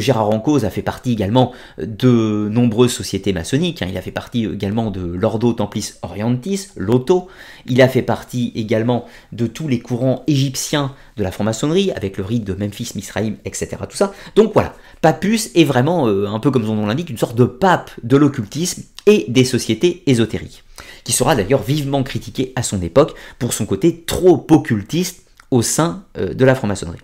Gérard 0.00 0.26
Rancose 0.26 0.64
a 0.64 0.70
fait 0.70 0.82
partie 0.82 1.12
également 1.12 1.52
de 1.78 2.48
nombreuses 2.50 2.92
sociétés 2.92 3.32
maçonniques, 3.32 3.82
hein. 3.82 3.86
il 3.88 3.96
a 3.96 4.02
fait 4.02 4.10
partie 4.10 4.46
également 4.46 4.90
de 4.90 5.00
l'Ordo 5.00 5.52
Templis 5.52 5.92
Orientis, 6.02 6.68
l'Otto, 6.76 7.28
il 7.66 7.80
a 7.80 7.88
fait 7.88 8.02
partie 8.02 8.52
également 8.56 9.06
de 9.30 9.46
tous 9.46 9.68
les 9.68 9.78
courants 9.78 10.24
égyptiens 10.26 10.92
de 11.16 11.22
la 11.22 11.30
franc-maçonnerie, 11.30 11.92
avec 11.92 12.16
le 12.16 12.24
rite 12.24 12.42
de 12.42 12.54
Memphis, 12.54 12.92
Misraïm, 12.96 13.36
etc. 13.44 13.76
Tout 13.88 13.96
ça. 13.96 14.12
Donc 14.34 14.52
voilà, 14.54 14.74
Papus 15.02 15.50
est 15.54 15.64
vraiment, 15.64 16.08
euh, 16.08 16.26
un 16.26 16.40
peu 16.40 16.50
comme 16.50 16.66
son 16.66 16.74
nom 16.74 16.86
l'indique, 16.86 17.10
une 17.10 17.18
sorte 17.18 17.36
de 17.36 17.44
pape 17.44 17.92
de 18.02 18.16
l'occultisme 18.16 18.82
et 19.06 19.26
des 19.28 19.44
sociétés 19.44 20.02
ésotériques, 20.06 20.64
qui 21.04 21.12
sera 21.12 21.36
d'ailleurs 21.36 21.62
vivement 21.62 22.02
critiqué 22.02 22.52
à 22.56 22.64
son 22.64 22.82
époque 22.82 23.14
pour 23.38 23.52
son 23.52 23.66
côté 23.66 24.02
trop 24.04 24.44
occultiste 24.50 25.22
au 25.52 25.62
sein 25.62 26.04
euh, 26.18 26.34
de 26.34 26.44
la 26.44 26.56
franc-maçonnerie 26.56 26.98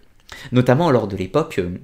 notamment 0.53 0.91
lors 0.91 1.09
de 1.09 1.17
l'époque 1.17 1.61
euh, 1.61 1.79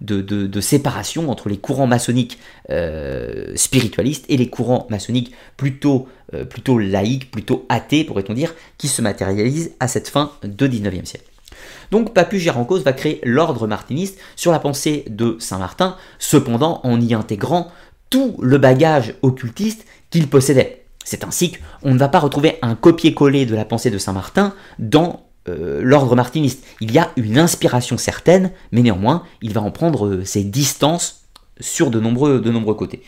de 0.00 0.60
séparation 0.60 1.30
entre 1.30 1.48
les 1.48 1.58
courants 1.58 1.86
maçonniques 1.86 2.38
euh, 2.70 3.52
spiritualistes 3.56 4.24
et 4.28 4.36
les 4.36 4.48
courants 4.48 4.86
maçonniques 4.90 5.32
plutôt, 5.56 6.08
euh, 6.34 6.44
plutôt 6.44 6.78
laïques, 6.78 7.30
plutôt 7.30 7.66
athées, 7.68 8.04
pourrait-on 8.04 8.34
dire, 8.34 8.54
qui 8.78 8.88
se 8.88 9.02
matérialisent 9.02 9.72
à 9.80 9.88
cette 9.88 10.08
fin 10.08 10.32
de 10.42 10.66
19e 10.66 11.04
siècle. 11.04 11.26
Donc 11.90 12.14
Papus 12.14 12.40
Gérancos 12.40 12.80
va 12.80 12.92
créer 12.92 13.20
l'ordre 13.24 13.66
martiniste 13.66 14.18
sur 14.36 14.52
la 14.52 14.60
pensée 14.60 15.04
de 15.08 15.36
Saint-Martin, 15.40 15.96
cependant 16.18 16.80
en 16.84 17.00
y 17.00 17.14
intégrant 17.14 17.72
tout 18.10 18.36
le 18.40 18.58
bagage 18.58 19.14
occultiste 19.22 19.84
qu'il 20.10 20.28
possédait. 20.28 20.84
C'est 21.04 21.24
ainsi 21.24 21.52
qu'on 21.52 21.94
ne 21.94 21.98
va 21.98 22.08
pas 22.08 22.18
retrouver 22.18 22.58
un 22.62 22.74
copier-coller 22.74 23.46
de 23.46 23.54
la 23.54 23.64
pensée 23.64 23.90
de 23.90 23.98
Saint-Martin 23.98 24.54
dans 24.78 25.26
euh, 25.50 25.80
l'ordre 25.82 26.16
martiniste. 26.16 26.64
Il 26.80 26.92
y 26.92 26.98
a 26.98 27.10
une 27.16 27.38
inspiration 27.38 27.98
certaine, 27.98 28.50
mais 28.72 28.82
néanmoins, 28.82 29.24
il 29.42 29.52
va 29.52 29.60
en 29.60 29.70
prendre 29.70 30.06
euh, 30.06 30.24
ses 30.24 30.44
distances 30.44 31.22
sur 31.60 31.90
de 31.90 32.00
nombreux, 32.00 32.40
de 32.40 32.50
nombreux 32.50 32.74
côtés. 32.74 33.02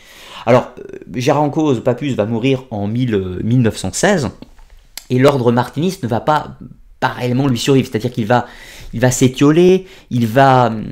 Alors, 0.45 0.71
euh, 0.79 0.99
Gérard 1.15 1.49
Cause, 1.51 1.83
Papus 1.83 2.13
va 2.15 2.25
mourir 2.25 2.65
en 2.71 2.87
1916, 2.87 4.29
et 5.09 5.19
l'ordre 5.19 5.51
martiniste 5.51 6.03
ne 6.03 6.07
va 6.07 6.19
pas, 6.19 6.57
pas 6.99 7.09
réellement 7.09 7.47
lui 7.47 7.57
survivre, 7.57 7.87
c'est-à-dire 7.89 8.11
qu'il 8.11 8.25
va, 8.25 8.45
il 8.93 8.99
va 8.99 9.11
s'étioler, 9.11 9.87
il 10.09 10.27
va 10.27 10.67
hum, 10.67 10.85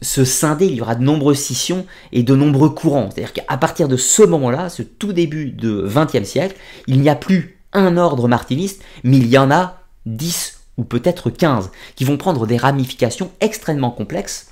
se 0.00 0.24
scinder, 0.24 0.66
il 0.66 0.76
y 0.76 0.80
aura 0.80 0.94
de 0.94 1.02
nombreuses 1.02 1.38
scissions 1.38 1.86
et 2.12 2.22
de 2.22 2.34
nombreux 2.34 2.70
courants. 2.70 3.10
C'est-à-dire 3.10 3.32
qu'à 3.32 3.56
partir 3.56 3.88
de 3.88 3.96
ce 3.96 4.22
moment-là, 4.22 4.68
ce 4.68 4.82
tout 4.82 5.12
début 5.12 5.50
de 5.50 5.88
XXe 5.88 6.28
siècle, 6.28 6.56
il 6.86 7.00
n'y 7.00 7.08
a 7.08 7.16
plus 7.16 7.58
un 7.72 7.96
ordre 7.96 8.28
martiniste, 8.28 8.82
mais 9.02 9.16
il 9.16 9.28
y 9.28 9.38
en 9.38 9.50
a 9.50 9.80
10 10.06 10.63
ou 10.76 10.84
peut-être 10.84 11.30
15, 11.30 11.70
qui 11.94 12.04
vont 12.04 12.16
prendre 12.16 12.46
des 12.46 12.56
ramifications 12.56 13.30
extrêmement 13.40 13.90
complexes 13.90 14.48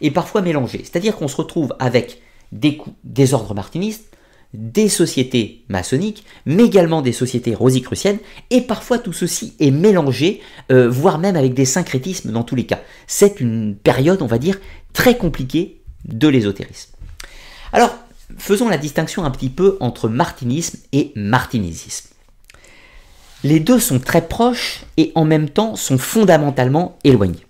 et 0.00 0.10
parfois 0.10 0.42
mélangées. 0.42 0.80
C'est-à-dire 0.82 1.16
qu'on 1.16 1.28
se 1.28 1.36
retrouve 1.36 1.74
avec 1.78 2.20
des, 2.50 2.80
des 3.04 3.34
ordres 3.34 3.54
martinistes, 3.54 4.12
des 4.54 4.88
sociétés 4.88 5.64
maçonniques, 5.68 6.24
mais 6.44 6.64
également 6.64 7.00
des 7.00 7.12
sociétés 7.12 7.54
rosicruciennes, 7.54 8.18
et 8.50 8.60
parfois 8.60 8.98
tout 8.98 9.12
ceci 9.12 9.54
est 9.60 9.70
mélangé, 9.70 10.42
euh, 10.70 10.90
voire 10.90 11.18
même 11.18 11.36
avec 11.36 11.54
des 11.54 11.64
syncrétismes 11.64 12.32
dans 12.32 12.42
tous 12.42 12.54
les 12.54 12.66
cas. 12.66 12.80
C'est 13.06 13.40
une 13.40 13.76
période, 13.76 14.20
on 14.20 14.26
va 14.26 14.38
dire, 14.38 14.60
très 14.92 15.16
compliquée 15.16 15.80
de 16.04 16.28
l'ésotérisme. 16.28 16.92
Alors, 17.72 17.94
faisons 18.36 18.68
la 18.68 18.76
distinction 18.76 19.24
un 19.24 19.30
petit 19.30 19.48
peu 19.48 19.78
entre 19.80 20.08
martinisme 20.08 20.78
et 20.92 21.12
martinésisme. 21.16 22.11
Les 23.44 23.58
deux 23.58 23.80
sont 23.80 23.98
très 23.98 24.28
proches 24.28 24.84
et 24.96 25.10
en 25.14 25.24
même 25.24 25.48
temps 25.48 25.74
sont 25.74 25.98
fondamentalement 25.98 26.96
éloignés. 27.02 27.46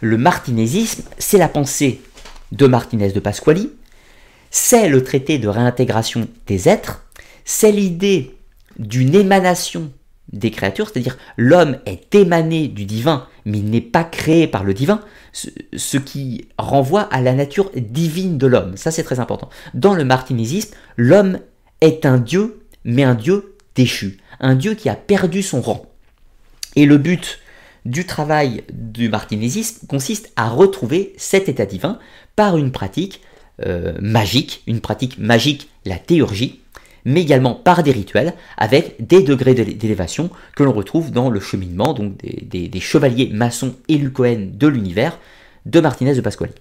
Le 0.00 0.16
martinésisme, 0.16 1.04
c'est 1.18 1.38
la 1.38 1.48
pensée 1.48 2.02
de 2.50 2.66
Martinez 2.66 3.12
de 3.12 3.20
Pasquali, 3.20 3.70
c'est 4.50 4.88
le 4.88 5.04
traité 5.04 5.38
de 5.38 5.48
réintégration 5.48 6.26
des 6.46 6.68
êtres, 6.68 7.04
c'est 7.44 7.70
l'idée 7.70 8.36
d'une 8.78 9.14
émanation 9.14 9.92
des 10.32 10.50
créatures, 10.50 10.88
c'est-à-dire 10.88 11.18
l'homme 11.36 11.78
est 11.86 12.14
émané 12.14 12.66
du 12.68 12.84
divin, 12.84 13.26
mais 13.44 13.58
il 13.58 13.70
n'est 13.70 13.80
pas 13.80 14.04
créé 14.04 14.46
par 14.46 14.64
le 14.64 14.74
divin, 14.74 15.00
ce, 15.32 15.98
qui 15.98 16.48
renvoie 16.58 17.02
à 17.02 17.20
la 17.20 17.32
nature 17.32 17.70
divine 17.76 18.38
de 18.38 18.46
l'homme. 18.46 18.76
Ça 18.76 18.90
c'est 18.90 19.02
très 19.04 19.20
important. 19.20 19.50
Dans 19.74 19.94
le 19.94 20.04
martinésisme, 20.04 20.74
l'homme 20.96 21.38
est 21.80 22.06
un 22.06 22.18
dieu, 22.18 22.62
mais 22.84 23.04
un 23.04 23.14
dieu 23.14 23.56
déchu 23.74 24.18
un 24.42 24.54
dieu 24.54 24.74
qui 24.74 24.88
a 24.88 24.94
perdu 24.94 25.42
son 25.42 25.60
rang. 25.60 25.86
Et 26.76 26.84
le 26.84 26.98
but 26.98 27.40
du 27.84 28.06
travail 28.06 28.62
du 28.72 29.08
martinésisme 29.08 29.86
consiste 29.86 30.32
à 30.36 30.48
retrouver 30.48 31.14
cet 31.16 31.48
état 31.48 31.66
divin 31.66 31.98
par 32.36 32.56
une 32.56 32.72
pratique 32.72 33.20
euh, 33.64 33.94
magique, 34.00 34.62
une 34.66 34.80
pratique 34.80 35.18
magique, 35.18 35.68
la 35.84 35.96
théurgie, 35.96 36.60
mais 37.04 37.22
également 37.22 37.54
par 37.54 37.82
des 37.82 37.90
rituels 37.92 38.34
avec 38.56 39.04
des 39.04 39.22
degrés 39.22 39.54
d'élévation 39.54 40.30
que 40.54 40.62
l'on 40.62 40.72
retrouve 40.72 41.10
dans 41.10 41.30
le 41.30 41.40
cheminement 41.40 41.94
des, 41.94 42.80
chevaliers 42.80 43.30
maçons 43.32 43.74
et 43.88 43.98
de 43.98 44.66
l'univers 44.68 45.18
de 45.66 45.80
Martinez 45.80 46.14
de 46.14 46.20
Pasquali. 46.20 46.52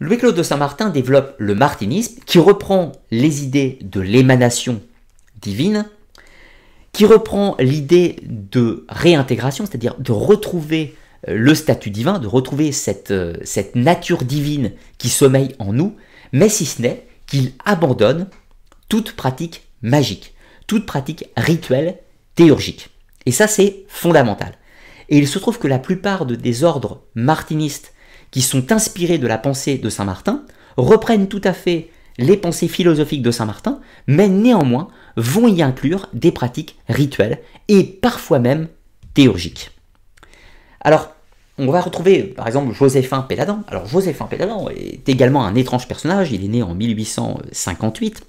Louis-Claude 0.00 0.34
de 0.34 0.42
Saint-Martin 0.42 0.90
développe 0.90 1.34
le 1.38 1.54
martinisme 1.54 2.20
qui 2.26 2.38
reprend 2.38 2.92
les 3.10 3.44
idées 3.44 3.78
de 3.82 4.00
l'émanation 4.00 4.80
divine 5.40 5.86
qui 6.94 7.04
reprend 7.04 7.56
l'idée 7.58 8.16
de 8.22 8.86
réintégration, 8.88 9.66
c'est-à-dire 9.66 9.96
de 9.98 10.12
retrouver 10.12 10.94
euh, 11.28 11.36
le 11.36 11.54
statut 11.54 11.90
divin, 11.90 12.20
de 12.20 12.28
retrouver 12.28 12.72
cette, 12.72 13.10
euh, 13.10 13.34
cette 13.42 13.74
nature 13.74 14.22
divine 14.22 14.72
qui 14.96 15.08
sommeille 15.10 15.54
en 15.58 15.72
nous, 15.72 15.96
mais 16.32 16.48
si 16.48 16.64
ce 16.64 16.80
n'est 16.80 17.06
qu'il 17.26 17.52
abandonne 17.64 18.28
toute 18.88 19.12
pratique 19.12 19.64
magique, 19.82 20.34
toute 20.66 20.86
pratique 20.86 21.26
rituelle 21.36 21.98
théurgique. 22.36 22.90
Et 23.26 23.32
ça, 23.32 23.48
c'est 23.48 23.84
fondamental. 23.88 24.52
Et 25.08 25.18
il 25.18 25.26
se 25.26 25.40
trouve 25.40 25.58
que 25.58 25.68
la 25.68 25.80
plupart 25.80 26.26
de, 26.26 26.36
des 26.36 26.62
ordres 26.62 27.02
martinistes 27.16 27.92
qui 28.30 28.40
sont 28.40 28.70
inspirés 28.70 29.18
de 29.18 29.26
la 29.26 29.38
pensée 29.38 29.78
de 29.78 29.90
Saint 29.90 30.04
Martin 30.04 30.44
reprennent 30.76 31.28
tout 31.28 31.42
à 31.42 31.52
fait 31.52 31.90
les 32.18 32.36
pensées 32.36 32.68
philosophiques 32.68 33.22
de 33.22 33.32
Saint 33.32 33.46
Martin, 33.46 33.80
mais 34.06 34.28
néanmoins 34.28 34.88
vont 35.16 35.48
y 35.48 35.62
inclure 35.62 36.08
des 36.12 36.32
pratiques 36.32 36.76
rituelles 36.88 37.40
et 37.68 37.84
parfois 37.84 38.38
même 38.38 38.68
théurgiques. 39.14 39.70
Alors, 40.80 41.14
on 41.56 41.70
va 41.70 41.80
retrouver 41.80 42.22
par 42.22 42.46
exemple 42.46 42.74
Joséphin 42.74 43.22
Péladan. 43.22 43.62
Alors 43.68 43.86
Joséphin 43.86 44.26
Péladan 44.26 44.68
est 44.70 45.08
également 45.08 45.44
un 45.44 45.54
étrange 45.54 45.86
personnage, 45.86 46.32
il 46.32 46.44
est 46.44 46.48
né 46.48 46.62
en 46.62 46.74
1858. 46.74 48.22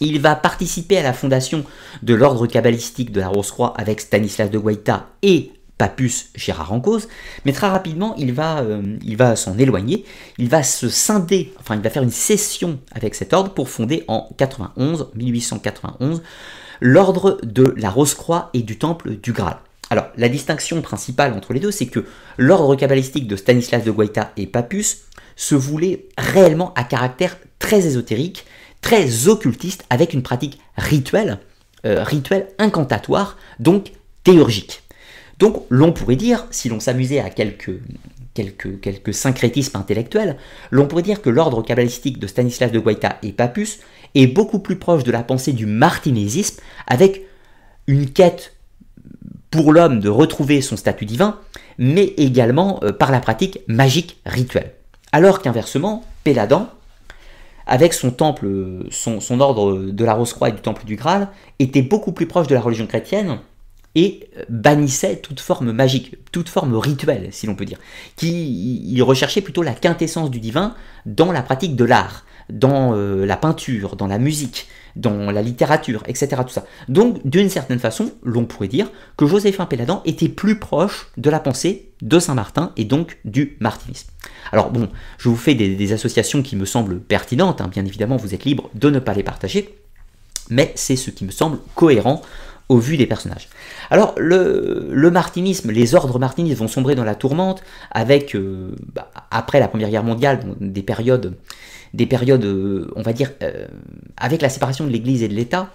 Il 0.00 0.20
va 0.20 0.34
participer 0.34 0.98
à 0.98 1.02
la 1.02 1.14
fondation 1.14 1.64
de 2.02 2.14
l'ordre 2.14 2.46
kabbalistique 2.46 3.12
de 3.12 3.20
la 3.20 3.28
Rose-Croix 3.28 3.72
avec 3.78 4.00
Stanislas 4.00 4.50
de 4.50 4.58
Guaita 4.58 5.06
et 5.22 5.52
Papus 5.78 6.30
Gérard 6.34 6.80
cause, 6.82 7.08
mais 7.44 7.52
très 7.52 7.68
rapidement 7.68 8.14
il 8.16 8.32
va, 8.32 8.60
euh, 8.60 8.96
il 9.02 9.16
va 9.16 9.36
s'en 9.36 9.58
éloigner, 9.58 10.04
il 10.38 10.48
va 10.48 10.62
se 10.62 10.88
scinder, 10.88 11.52
enfin 11.60 11.76
il 11.76 11.82
va 11.82 11.90
faire 11.90 12.02
une 12.02 12.10
session 12.10 12.78
avec 12.92 13.14
cet 13.14 13.32
ordre 13.32 13.52
pour 13.52 13.68
fonder 13.68 14.04
en 14.08 14.28
91, 14.38 15.10
1891, 15.14 16.22
l'ordre 16.80 17.38
de 17.42 17.74
la 17.76 17.90
Rose-Croix 17.90 18.50
et 18.54 18.62
du 18.62 18.78
Temple 18.78 19.16
du 19.16 19.32
Graal. 19.32 19.58
Alors 19.90 20.06
la 20.16 20.28
distinction 20.28 20.80
principale 20.80 21.34
entre 21.34 21.52
les 21.52 21.60
deux, 21.60 21.70
c'est 21.70 21.86
que 21.86 22.04
l'ordre 22.38 22.74
kabbalistique 22.74 23.28
de 23.28 23.36
Stanislas 23.36 23.84
de 23.84 23.90
Guaita 23.90 24.32
et 24.36 24.46
Papus 24.46 25.02
se 25.36 25.54
voulait 25.54 26.08
réellement 26.16 26.72
à 26.74 26.84
caractère 26.84 27.36
très 27.58 27.86
ésotérique, 27.86 28.46
très 28.80 29.28
occultiste, 29.28 29.84
avec 29.90 30.14
une 30.14 30.22
pratique 30.22 30.58
rituelle, 30.76 31.38
euh, 31.84 32.02
rituelle 32.02 32.48
incantatoire, 32.58 33.36
donc 33.58 33.92
théurgique. 34.24 34.82
Donc 35.38 35.64
l'on 35.68 35.92
pourrait 35.92 36.16
dire, 36.16 36.46
si 36.50 36.68
l'on 36.68 36.80
s'amusait 36.80 37.20
à 37.20 37.30
quelques, 37.30 37.80
quelques, 38.34 38.80
quelques 38.80 39.14
syncrétismes 39.14 39.76
intellectuels, 39.76 40.36
l'on 40.70 40.86
pourrait 40.86 41.02
dire 41.02 41.22
que 41.22 41.30
l'ordre 41.30 41.62
kabbalistique 41.62 42.18
de 42.18 42.26
Stanislas 42.26 42.72
de 42.72 42.78
Guaita 42.78 43.18
et 43.22 43.32
Papus 43.32 43.80
est 44.14 44.26
beaucoup 44.26 44.58
plus 44.58 44.76
proche 44.76 45.04
de 45.04 45.12
la 45.12 45.22
pensée 45.22 45.52
du 45.52 45.66
martinésisme, 45.66 46.60
avec 46.86 47.22
une 47.86 48.10
quête 48.10 48.54
pour 49.50 49.72
l'homme 49.72 50.00
de 50.00 50.08
retrouver 50.08 50.60
son 50.60 50.76
statut 50.76 51.04
divin, 51.04 51.38
mais 51.78 52.14
également 52.16 52.80
euh, 52.82 52.92
par 52.92 53.12
la 53.12 53.20
pratique 53.20 53.60
magique 53.68 54.18
rituelle. 54.26 54.72
Alors 55.12 55.40
qu'inversement, 55.40 56.04
Péladan, 56.24 56.68
avec 57.66 57.94
son 57.94 58.10
temple, 58.10 58.48
son, 58.90 59.20
son 59.20 59.40
ordre 59.40 59.76
de 59.78 60.04
la 60.04 60.14
Rose-Croix 60.14 60.50
et 60.50 60.52
du 60.52 60.60
temple 60.60 60.84
du 60.84 60.96
Graal, 60.96 61.28
était 61.58 61.82
beaucoup 61.82 62.12
plus 62.12 62.26
proche 62.26 62.46
de 62.46 62.54
la 62.54 62.60
religion 62.60 62.86
chrétienne, 62.86 63.38
et 63.96 64.28
bannissait 64.50 65.16
toute 65.16 65.40
forme 65.40 65.72
magique, 65.72 66.16
toute 66.30 66.50
forme 66.50 66.76
rituelle, 66.76 67.28
si 67.32 67.46
l'on 67.46 67.56
peut 67.56 67.64
dire, 67.64 67.78
qui 68.14 68.84
il 68.92 69.02
recherchait 69.02 69.40
plutôt 69.40 69.62
la 69.62 69.72
quintessence 69.72 70.30
du 70.30 70.38
divin 70.38 70.74
dans 71.06 71.32
la 71.32 71.42
pratique 71.42 71.74
de 71.74 71.84
l'art, 71.84 72.24
dans 72.50 72.94
euh, 72.94 73.24
la 73.24 73.38
peinture, 73.38 73.96
dans 73.96 74.06
la 74.06 74.18
musique, 74.18 74.68
dans 74.96 75.30
la 75.30 75.40
littérature, 75.40 76.02
etc. 76.06 76.42
Tout 76.46 76.52
ça. 76.52 76.66
Donc, 76.88 77.26
d'une 77.26 77.48
certaine 77.48 77.78
façon, 77.78 78.12
l'on 78.22 78.44
pourrait 78.44 78.68
dire 78.68 78.90
que 79.16 79.26
Joséphin 79.26 79.64
Péladan 79.64 80.02
était 80.04 80.28
plus 80.28 80.58
proche 80.58 81.08
de 81.16 81.30
la 81.30 81.40
pensée 81.40 81.90
de 82.02 82.18
Saint-Martin 82.18 82.72
et 82.76 82.84
donc 82.84 83.18
du 83.24 83.56
martinisme. 83.60 84.10
Alors 84.52 84.70
bon, 84.70 84.90
je 85.16 85.30
vous 85.30 85.36
fais 85.36 85.54
des, 85.54 85.92
associations 85.92 86.42
qui 86.42 86.54
me 86.54 86.66
semblent 86.66 87.00
pertinentes, 87.00 87.62
hein. 87.62 87.68
bien 87.68 87.84
évidemment 87.84 88.16
vous 88.16 88.34
êtes 88.34 88.44
libre 88.44 88.68
de 88.74 88.90
ne 88.90 88.98
pas 88.98 89.14
les 89.14 89.22
partager, 89.22 89.74
mais 90.50 90.72
c'est 90.74 90.96
ce 90.96 91.10
qui 91.10 91.24
me 91.24 91.30
semble 91.30 91.58
cohérent 91.74 92.22
au 92.68 92.78
vu 92.78 92.96
des 92.96 93.06
personnages. 93.06 93.48
Alors, 93.90 94.14
le, 94.16 95.10
martinisme, 95.10 95.70
les 95.70 95.94
ordres 95.94 96.18
martinistes 96.18 96.58
vont 96.58 96.68
sombrer 96.68 96.94
dans 96.94 97.04
la 97.04 97.14
tourmente 97.14 97.62
avec, 97.90 98.34
euh, 98.34 98.74
bah, 98.92 99.10
après 99.30 99.60
la 99.60 99.68
Première 99.68 99.90
Guerre 99.90 100.04
mondiale, 100.04 100.40
des 100.60 100.82
périodes, 100.82 101.34
des 101.94 102.06
périodes 102.06 102.44
euh, 102.44 102.90
on 102.96 103.02
va 103.02 103.12
dire, 103.12 103.32
euh, 103.42 103.66
avec 104.16 104.42
la 104.42 104.48
séparation 104.48 104.84
de 104.84 104.90
l'Église 104.90 105.22
et 105.22 105.28
de 105.28 105.34
l'État, 105.34 105.70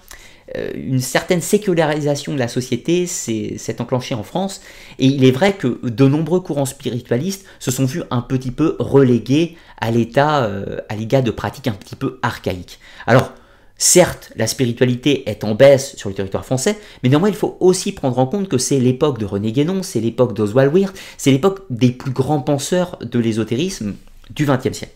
une 0.75 0.99
certaine 0.99 1.39
sécularisation 1.39 2.33
de 2.33 2.37
la 2.37 2.49
société 2.49 3.07
s'est 3.07 3.75
enclenchée 3.79 4.15
en 4.15 4.23
France, 4.23 4.61
et 4.99 5.05
il 5.05 5.23
est 5.23 5.31
vrai 5.31 5.53
que 5.53 5.79
de 5.81 6.05
nombreux 6.05 6.41
courants 6.41 6.65
spiritualistes 6.65 7.45
se 7.59 7.71
sont 7.71 7.85
vus 7.85 8.03
un 8.11 8.19
petit 8.19 8.51
peu 8.51 8.75
relégués 8.77 9.55
à 9.79 9.91
l'état, 9.91 10.51
à 10.89 10.95
l'égard 10.97 11.23
de 11.23 11.31
pratiques 11.31 11.67
un 11.67 11.73
petit 11.73 11.95
peu 11.95 12.19
archaïques. 12.21 12.79
Alors, 13.07 13.31
Certes, 13.83 14.31
la 14.35 14.45
spiritualité 14.45 15.27
est 15.27 15.43
en 15.43 15.55
baisse 15.55 15.95
sur 15.95 16.07
le 16.07 16.13
territoire 16.13 16.45
français, 16.45 16.77
mais 17.01 17.09
néanmoins 17.09 17.29
il 17.29 17.35
faut 17.35 17.57
aussi 17.59 17.93
prendre 17.93 18.19
en 18.19 18.27
compte 18.27 18.47
que 18.47 18.59
c'est 18.59 18.79
l'époque 18.79 19.17
de 19.17 19.25
René 19.25 19.51
Guénon, 19.51 19.81
c'est 19.81 19.99
l'époque 19.99 20.35
d'Oswald 20.35 20.71
Wirth, 20.71 20.95
c'est 21.17 21.31
l'époque 21.31 21.63
des 21.71 21.89
plus 21.89 22.11
grands 22.11 22.41
penseurs 22.41 22.99
de 23.01 23.17
l'ésotérisme 23.17 23.95
du 24.29 24.45
XXe 24.45 24.77
siècle. 24.77 24.95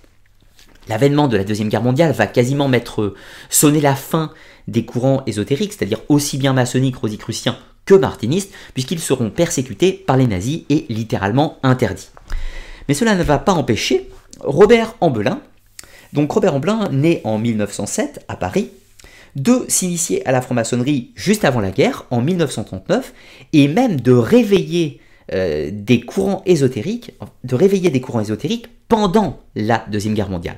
L'avènement 0.87 1.27
de 1.27 1.35
la 1.35 1.43
Deuxième 1.43 1.69
Guerre 1.69 1.81
mondiale 1.81 2.11
va 2.11 2.27
quasiment 2.27 2.67
mettre 2.67 3.15
sonner 3.49 3.81
la 3.81 3.95
fin 3.95 4.31
des 4.67 4.85
courants 4.85 5.23
ésotériques, 5.25 5.73
c'est-à-dire 5.73 6.01
aussi 6.07 6.37
bien 6.37 6.53
maçonniques, 6.53 6.97
rosicruciens 6.97 7.57
que 7.85 7.95
martinistes, 7.95 8.53
puisqu'ils 8.75 8.99
seront 8.99 9.31
persécutés 9.31 9.93
par 9.93 10.15
les 10.15 10.27
nazis 10.27 10.61
et 10.69 10.85
littéralement 10.89 11.57
interdits. 11.63 12.11
Mais 12.87 12.93
cela 12.93 13.15
ne 13.15 13.23
va 13.23 13.39
pas 13.39 13.53
empêcher 13.53 14.11
Robert 14.41 14.93
Ambelin, 15.01 15.41
donc 16.15 16.31
Robert 16.31 16.55
Amblin, 16.55 16.89
né 16.91 17.21
en 17.25 17.37
1907 17.37 18.25
à 18.29 18.37
Paris, 18.37 18.71
de 19.35 19.65
s'initier 19.67 20.25
à 20.25 20.31
la 20.31 20.41
franc-maçonnerie 20.41 21.11
juste 21.13 21.43
avant 21.43 21.59
la 21.59 21.71
guerre, 21.71 22.05
en 22.09 22.21
1939, 22.21 23.13
et 23.51 23.67
même 23.67 23.99
de 23.99 24.13
réveiller 24.13 25.01
euh, 25.33 25.69
des 25.73 25.99
courants 25.99 26.41
ésotériques, 26.45 27.11
de 27.43 27.55
réveiller 27.55 27.89
des 27.89 27.99
courants 27.99 28.21
ésotériques 28.21 28.69
pendant 28.87 29.41
la 29.55 29.85
Deuxième 29.91 30.13
Guerre 30.13 30.29
mondiale. 30.29 30.57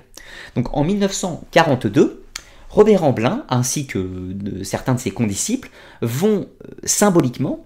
Donc 0.56 0.78
en 0.78 0.84
1942, 0.84 2.24
Robert 2.70 3.04
Amblin, 3.04 3.44
ainsi 3.50 3.88
que 3.88 4.36
certains 4.62 4.94
de 4.94 5.00
ses 5.00 5.12
condisciples, 5.12 5.72
vont 6.04 6.46
euh, 6.46 6.72
symboliquement 6.84 7.66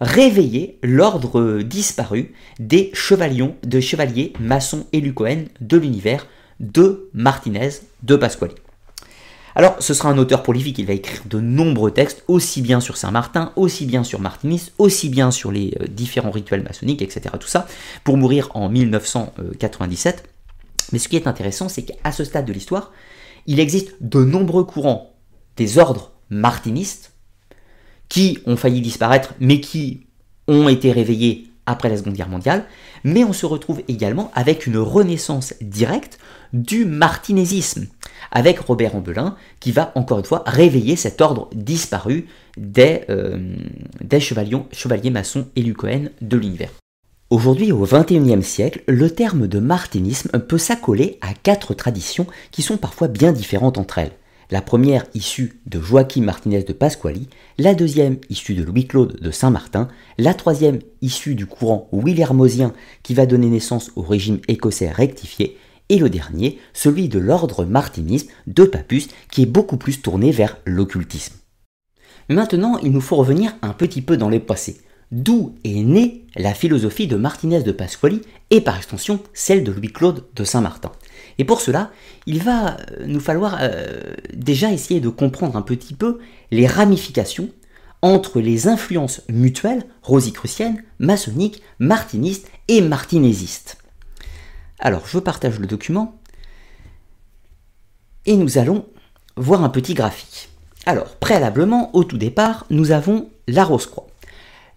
réveiller 0.00 0.78
l'ordre 0.82 1.60
disparu 1.62 2.34
des 2.58 2.90
chevaliers, 2.94 3.54
de 3.62 3.80
chevaliers 3.80 4.32
maçons 4.40 4.86
et 4.92 5.02
Cohen 5.12 5.44
de 5.60 5.76
l'univers 5.76 6.26
de 6.60 7.10
Martinez 7.12 7.70
de 8.02 8.16
Pasquali. 8.16 8.54
Alors, 9.54 9.76
ce 9.80 9.94
sera 9.94 10.10
un 10.10 10.18
auteur 10.18 10.42
prolifique, 10.42 10.78
il 10.78 10.84
va 10.84 10.92
écrire 10.92 11.22
de 11.24 11.40
nombreux 11.40 11.90
textes, 11.90 12.24
aussi 12.28 12.60
bien 12.60 12.78
sur 12.78 12.98
Saint-Martin, 12.98 13.52
aussi 13.56 13.86
bien 13.86 14.04
sur 14.04 14.20
Martinis, 14.20 14.70
aussi 14.76 15.08
bien 15.08 15.30
sur 15.30 15.50
les 15.50 15.74
euh, 15.80 15.86
différents 15.86 16.30
rituels 16.30 16.62
maçonniques, 16.62 17.00
etc. 17.00 17.34
Tout 17.40 17.48
ça, 17.48 17.66
pour 18.04 18.18
mourir 18.18 18.50
en 18.52 18.68
1997. 18.68 20.28
Mais 20.92 20.98
ce 20.98 21.08
qui 21.08 21.16
est 21.16 21.26
intéressant, 21.26 21.70
c'est 21.70 21.84
qu'à 21.84 22.12
ce 22.12 22.22
stade 22.22 22.44
de 22.44 22.52
l'histoire, 22.52 22.92
il 23.46 23.58
existe 23.58 23.94
de 24.02 24.22
nombreux 24.22 24.64
courants 24.64 25.14
des 25.56 25.78
ordres 25.78 26.12
martinistes 26.28 27.12
qui 28.10 28.38
ont 28.44 28.56
failli 28.56 28.82
disparaître, 28.82 29.32
mais 29.40 29.60
qui 29.60 30.06
ont 30.48 30.68
été 30.68 30.92
réveillés 30.92 31.48
après 31.66 31.88
la 31.88 31.96
Seconde 31.96 32.14
Guerre 32.14 32.28
mondiale, 32.28 32.64
mais 33.04 33.24
on 33.24 33.32
se 33.32 33.46
retrouve 33.46 33.82
également 33.88 34.30
avec 34.34 34.66
une 34.66 34.78
renaissance 34.78 35.54
directe 35.60 36.18
du 36.52 36.84
martinésisme, 36.84 37.86
avec 38.30 38.58
Robert 38.60 38.94
Ambelin, 38.94 39.36
qui 39.60 39.72
va 39.72 39.92
encore 39.94 40.18
une 40.18 40.24
fois 40.24 40.44
réveiller 40.46 40.96
cet 40.96 41.20
ordre 41.20 41.50
disparu 41.54 42.26
des, 42.56 43.02
euh, 43.10 43.56
chevaliers 44.18 45.10
maçons 45.10 45.46
et 45.56 45.72
Cohen 45.72 46.08
de 46.20 46.36
l'univers. 46.36 46.70
Aujourd'hui, 47.28 47.72
au 47.72 47.84
XXIe 47.84 48.42
siècle, 48.42 48.82
le 48.86 49.10
terme 49.10 49.48
de 49.48 49.58
martinisme 49.58 50.38
peut 50.38 50.58
s'accoler 50.58 51.18
à 51.20 51.34
quatre 51.34 51.74
traditions 51.74 52.26
qui 52.52 52.62
sont 52.62 52.76
parfois 52.76 53.08
bien 53.08 53.32
différentes 53.32 53.78
entre 53.78 53.98
elles. 53.98 54.12
La 54.48 54.62
première 54.62 55.06
issue 55.12 55.60
de 55.66 55.80
Joachim 55.80 56.22
Martinez 56.22 56.62
de 56.62 56.72
Pasquali, 56.72 57.28
la 57.58 57.74
deuxième 57.74 58.18
issue 58.30 58.54
de 58.54 58.62
Louis-Claude 58.62 59.18
de 59.20 59.30
Saint-Martin, 59.32 59.88
la 60.18 60.34
troisième 60.34 60.78
issue 61.02 61.34
du 61.34 61.46
courant 61.46 61.88
Willermosien 61.92 62.72
qui 63.02 63.14
va 63.14 63.26
donner 63.26 63.48
naissance 63.48 63.90
au 63.96 64.02
régime 64.02 64.38
écossais 64.46 64.90
rectifié, 64.90 65.58
et 65.88 65.98
le 65.98 66.08
dernier, 66.08 66.60
celui 66.74 67.08
de 67.08 67.18
l'ordre 67.18 67.64
martiniste 67.64 68.30
de 68.46 68.62
Papus 68.62 69.08
qui 69.32 69.42
est 69.42 69.46
beaucoup 69.46 69.78
plus 69.78 70.00
tourné 70.00 70.30
vers 70.30 70.58
l'occultisme. 70.64 71.34
Maintenant, 72.28 72.78
il 72.78 72.92
nous 72.92 73.00
faut 73.00 73.16
revenir 73.16 73.56
un 73.62 73.72
petit 73.72 74.02
peu 74.02 74.16
dans 74.16 74.28
le 74.28 74.38
passé. 74.38 74.80
D'où 75.10 75.56
est 75.64 75.82
née 75.82 76.24
la 76.36 76.54
philosophie 76.54 77.06
de 77.08 77.16
Martinez 77.16 77.62
de 77.62 77.72
Pasquali 77.72 78.20
et 78.50 78.60
par 78.60 78.76
extension 78.76 79.20
celle 79.32 79.64
de 79.64 79.72
Louis-Claude 79.72 80.24
de 80.34 80.44
Saint-Martin 80.44 80.92
et 81.38 81.44
pour 81.44 81.60
cela, 81.60 81.90
il 82.26 82.42
va 82.42 82.76
euh, 82.76 83.06
nous 83.06 83.20
falloir 83.20 83.58
euh, 83.60 84.00
déjà 84.32 84.72
essayer 84.72 85.00
de 85.00 85.08
comprendre 85.08 85.56
un 85.56 85.62
petit 85.62 85.94
peu 85.94 86.18
les 86.50 86.66
ramifications 86.66 87.50
entre 88.02 88.40
les 88.40 88.68
influences 88.68 89.22
mutuelles 89.28 89.84
rosicruciennes, 90.02 90.82
maçonniques, 90.98 91.62
martinistes 91.78 92.50
et 92.68 92.80
martinésistes. 92.80 93.78
Alors, 94.78 95.06
je 95.06 95.18
partage 95.18 95.58
le 95.58 95.66
document 95.66 96.18
et 98.26 98.36
nous 98.36 98.58
allons 98.58 98.86
voir 99.36 99.64
un 99.64 99.68
petit 99.68 99.94
graphique. 99.94 100.48
Alors, 100.84 101.16
préalablement, 101.16 101.94
au 101.94 102.04
tout 102.04 102.18
départ, 102.18 102.66
nous 102.70 102.92
avons 102.92 103.30
la 103.48 103.64
Rose-Croix. 103.64 104.05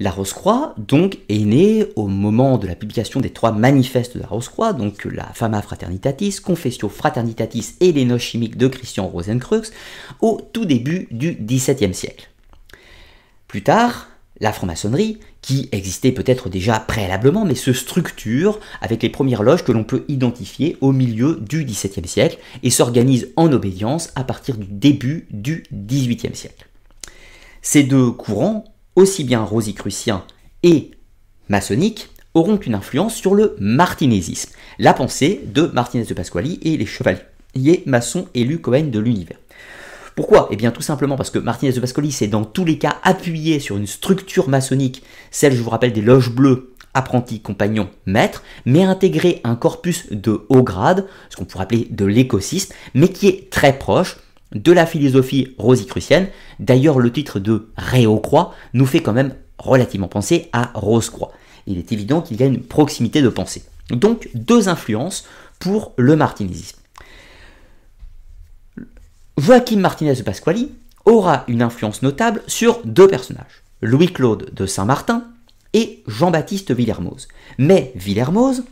La 0.02 0.12
Rose-Croix, 0.12 0.76
donc, 0.78 1.18
est 1.28 1.44
née 1.44 1.86
au 1.98 2.08
moment 2.08 2.58
de 2.58 2.68
la 2.68 2.76
publication 2.76 3.20
des 3.20 3.32
trois 3.32 3.52
manifestes 3.52 4.16
de 4.16 4.22
la 4.22 4.28
Rose-Croix, 4.28 4.72
donc 4.72 5.04
la 5.04 5.26
Fama 5.34 5.62
Fraternitatis, 5.62 6.38
Confessio 6.42 6.88
Fraternitatis 6.88 7.76
et 7.82 7.92
les 7.92 8.06
noces 8.06 8.22
chimiques 8.22 8.58
de 8.58 8.68
Christian 8.68 9.08
Rosenkreuz, 9.08 9.74
au 10.22 10.40
tout 10.54 10.64
début 10.64 11.10
du 11.12 11.34
XVIIe 11.34 11.94
siècle. 11.94 12.30
Plus 13.50 13.62
tard, 13.62 14.08
la 14.40 14.54
franc-maçonnerie, 14.54 15.20
qui 15.42 15.68
existait 15.74 16.14
peut-être 16.14 16.48
déjà 16.48 16.80
préalablement, 16.80 17.44
mais 17.44 17.56
se 17.56 17.74
structure 17.74 18.62
avec 18.80 19.04
les 19.04 19.10
premières 19.10 19.44
loges 19.44 19.66
que 19.66 19.74
l'on 19.74 19.84
peut 19.84 20.06
identifier 20.08 20.78
au 20.80 20.94
milieu 20.94 21.36
du 21.42 21.66
XVIIe 21.66 22.08
siècle 22.08 22.38
et 22.64 22.70
s'organise 22.70 23.34
en 23.36 23.52
obédience 23.52 24.12
à 24.16 24.24
partir 24.24 24.56
du 24.56 24.68
début 24.68 25.28
du 25.32 25.64
XVIIIe 25.74 26.36
siècle. 26.36 26.68
Ces 27.62 27.84
deux 27.84 28.12
courants 28.12 28.64
aussi 28.96 29.24
bien 29.24 29.44
rosicrucien 29.44 30.24
et 30.64 30.92
maçonnique, 31.48 32.10
auront 32.34 32.58
une 32.58 32.76
influence 32.76 33.16
sur 33.16 33.34
le 33.34 33.56
martinésisme, 33.60 34.52
la 34.78 34.94
pensée 34.94 35.42
de 35.46 35.64
Martinez 35.64 36.06
de 36.06 36.14
Pasquali 36.14 36.60
et 36.62 36.78
les 36.78 36.86
chevaliers 36.86 37.84
maçons 37.86 38.28
élus 38.36 38.60
Cohen 38.60 38.90
de 38.92 39.00
l'univers. 39.00 39.40
Pourquoi? 40.16 40.48
Eh 40.52 40.56
bien 40.56 40.72
tout 40.72 40.82
simplement 40.82 41.16
parce 41.16 41.32
que 41.32 41.40
Martinez 41.40 41.72
de 41.72 41.80
Pasquali 41.80 42.12
s'est 42.12 42.28
dans 42.28 42.44
tous 42.44 42.66
les 42.66 42.78
cas 42.78 42.98
appuyé 43.04 43.60
sur 43.60 43.78
une 43.78 43.88
structure 43.88 44.50
maçonnique, 44.50 45.04
celle 45.32 45.56
je 45.56 45.62
vous 45.62 45.70
rappelle 45.70 45.94
des 45.94 46.02
loges 46.02 46.30
bleues, 46.30 46.74
apprentis, 46.94 47.42
compagnons, 47.42 47.90
maîtres, 48.06 48.44
mais 48.66 48.84
intégré 48.84 49.42
un 49.44 49.56
corpus 49.56 50.12
de 50.12 50.46
haut 50.50 50.64
grade, 50.64 51.08
ce 51.30 51.38
qu'on 51.38 51.46
pourrait 51.46 51.64
appeler 51.64 51.88
de 51.90 52.06
l'écosystème, 52.06 52.78
mais 52.94 53.08
qui 53.08 53.28
est 53.28 53.50
très 53.50 53.78
proche 53.78 54.18
de 54.54 54.72
la 54.72 54.86
philosophie 54.86 55.56
rosicrucienne. 55.58 56.28
D'ailleurs, 56.60 57.00
le 57.00 57.12
titre 57.12 57.40
de 57.40 57.70
Réau-Croix 57.78 58.54
nous 58.74 58.86
fait 58.86 59.02
quand 59.02 59.14
même 59.14 59.36
relativement 59.58 60.08
penser 60.08 60.50
à 60.54 60.72
Rose-Croix. 60.74 61.32
Il 61.68 61.78
est 61.78 61.92
évident 61.92 62.22
qu'il 62.22 62.40
y 62.40 62.44
a 62.44 62.48
une 62.48 62.62
proximité 62.64 63.22
de 63.22 63.30
pensée. 63.30 63.64
Donc, 63.92 64.30
deux 64.34 64.70
influences 64.70 65.26
pour 65.60 65.94
le 65.98 66.16
martinésisme. 66.16 66.80
Joachim 69.38 69.78
Martinez 69.78 70.16
de 70.16 70.24
Pasquali 70.24 70.72
aura 71.06 71.44
une 71.48 71.62
influence 71.62 72.02
notable 72.02 72.42
sur 72.48 72.82
deux 72.84 73.08
personnages, 73.08 73.64
Louis-Claude 73.82 74.54
de 74.54 74.66
Saint-Martin 74.66 75.26
et 75.74 76.04
Jean-Baptiste 76.08 76.72
Villermoz. 76.72 77.28
Mais 77.58 77.92
Villermoz 77.96 78.64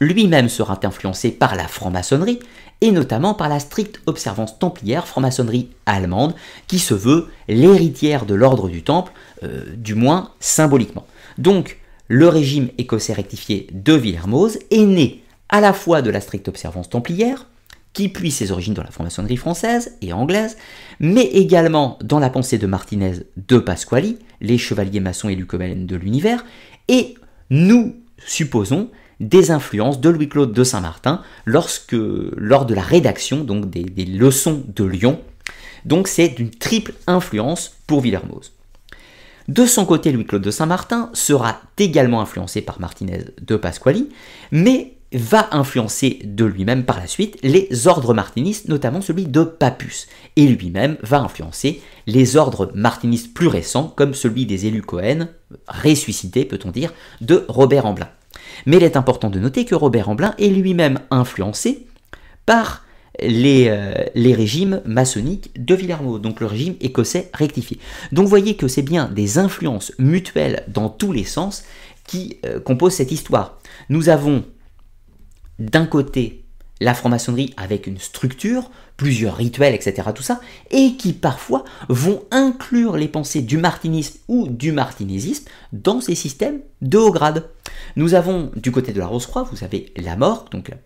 lui-même 0.00 0.48
sera 0.48 0.78
influencé 0.82 1.30
par 1.30 1.54
la 1.54 1.68
franc-maçonnerie 1.68 2.40
et 2.84 2.90
notamment 2.90 3.32
par 3.32 3.48
la 3.48 3.60
stricte 3.60 4.02
observance 4.04 4.58
templière, 4.58 5.08
franc-maçonnerie 5.08 5.70
allemande, 5.86 6.34
qui 6.66 6.78
se 6.78 6.92
veut 6.92 7.28
l'héritière 7.48 8.26
de 8.26 8.34
l'ordre 8.34 8.68
du 8.68 8.82
Temple, 8.82 9.10
euh, 9.42 9.64
du 9.74 9.94
moins 9.94 10.32
symboliquement. 10.38 11.06
Donc, 11.38 11.78
le 12.08 12.28
régime 12.28 12.68
écossais 12.76 13.14
rectifié 13.14 13.68
de 13.72 13.94
Villermoz 13.94 14.58
est 14.70 14.84
né 14.84 15.24
à 15.48 15.62
la 15.62 15.72
fois 15.72 16.02
de 16.02 16.10
la 16.10 16.20
stricte 16.20 16.46
observance 16.46 16.90
templière, 16.90 17.46
qui 17.94 18.10
puise 18.10 18.34
ses 18.34 18.52
origines 18.52 18.74
dans 18.74 18.82
la 18.82 18.90
franc-maçonnerie 18.90 19.38
française 19.38 19.96
et 20.02 20.12
anglaise, 20.12 20.58
mais 21.00 21.24
également 21.24 21.98
dans 22.04 22.18
la 22.18 22.28
pensée 22.28 22.58
de 22.58 22.66
Martinez 22.66 23.14
de 23.48 23.56
Pasquali, 23.56 24.18
les 24.42 24.58
chevaliers 24.58 25.00
maçons 25.00 25.30
et 25.30 25.36
lucomènes 25.36 25.86
de 25.86 25.96
l'univers, 25.96 26.44
et 26.88 27.14
nous 27.48 27.96
supposons 28.18 28.90
des 29.20 29.50
influences 29.50 30.00
de 30.00 30.08
Louis-Claude 30.08 30.52
de 30.52 30.64
Saint-Martin 30.64 31.22
lorsque, 31.44 31.96
lors 32.36 32.66
de 32.66 32.74
la 32.74 32.82
rédaction 32.82 33.44
donc 33.44 33.70
des, 33.70 34.04
leçons 34.04 34.62
de 34.66 34.84
Lyon. 34.84 35.20
Donc 35.84 36.08
c'est 36.08 36.28
d'une 36.28 36.50
triple 36.50 36.94
influence 37.06 37.72
pour 37.86 38.00
Villermoz. 38.00 38.52
De 39.48 39.66
son 39.66 39.84
côté, 39.84 40.10
Louis-Claude 40.10 40.42
de 40.42 40.50
Saint-Martin 40.50 41.10
sera 41.12 41.60
également 41.78 42.22
influencé 42.22 42.62
par 42.62 42.80
Martinez 42.80 43.24
de 43.42 43.56
Pasquali, 43.56 44.08
mais 44.50 44.94
va 45.12 45.48
influencer 45.52 46.20
de 46.24 46.44
lui-même 46.44 46.84
par 46.84 46.98
la 46.98 47.06
suite 47.06 47.38
les 47.42 47.86
ordres 47.86 48.14
martinistes, 48.14 48.68
notamment 48.68 49.00
celui 49.00 49.26
de 49.26 49.44
Papus, 49.44 50.08
et 50.36 50.46
lui-même 50.46 50.96
va 51.02 51.20
influencer 51.20 51.82
les 52.06 52.36
ordres 52.36 52.72
martinistes 52.74 53.32
plus 53.32 53.46
récents, 53.46 53.92
comme 53.96 54.14
celui 54.14 54.44
des 54.46 54.66
élus 54.66 54.82
Cohen, 54.82 55.28
ressuscités 55.68 56.44
peut-on 56.44 56.70
dire, 56.70 56.92
de 57.20 57.44
Robert 57.48 57.86
Amblin. 57.86 58.08
Mais 58.66 58.76
il 58.76 58.82
est 58.82 58.96
important 58.96 59.30
de 59.30 59.38
noter 59.38 59.64
que 59.64 59.74
Robert 59.74 60.08
Amblin 60.08 60.34
est 60.38 60.48
lui-même 60.48 61.00
influencé 61.10 61.86
par 62.46 62.84
les, 63.20 63.66
euh, 63.68 64.34
régimes 64.34 64.82
maçonniques 64.84 65.50
de 65.62 65.74
Villermo, 65.74 66.18
donc 66.18 66.40
le 66.40 66.46
régime 66.46 66.74
écossais 66.80 67.30
rectifié. 67.32 67.78
Donc 68.12 68.24
vous 68.24 68.30
voyez 68.30 68.56
que 68.56 68.68
c'est 68.68 68.82
bien 68.82 69.08
des 69.08 69.38
influences 69.38 69.92
mutuelles 69.98 70.64
dans 70.68 70.88
tous 70.88 71.12
les 71.12 71.24
sens 71.24 71.64
qui 72.06 72.38
euh, 72.44 72.60
composent 72.60 72.94
cette 72.94 73.12
histoire. 73.12 73.58
Nous 73.88 74.08
avons 74.08 74.44
d'un 75.58 75.86
côté 75.86 76.43
la 76.80 76.94
franc-maçonnerie 76.94 77.54
avec 77.56 77.86
une 77.86 77.98
structure, 77.98 78.70
plusieurs 78.96 79.36
rituels, 79.36 79.74
etc., 79.74 80.08
tout 80.14 80.22
ça, 80.22 80.40
et 80.70 80.96
qui 80.96 81.12
parfois 81.12 81.64
vont 81.88 82.22
inclure 82.30 82.96
les 82.96 83.08
pensées 83.08 83.42
du 83.42 83.58
martinisme 83.58 84.18
ou 84.28 84.48
du 84.48 84.72
martinésisme 84.72 85.46
dans 85.72 86.00
ces 86.00 86.14
systèmes 86.14 86.60
de 86.82 86.98
haut 86.98 87.12
grade. 87.12 87.48
Nous 87.96 88.14
avons 88.14 88.50
du 88.56 88.72
côté 88.72 88.92
de 88.92 88.98
la 88.98 89.06
Rose-Croix, 89.06 89.48
vous 89.50 89.64
avez 89.64 89.92
la 89.96 90.16
mort, 90.16 90.46
donc 90.50 90.68
la 90.68 90.76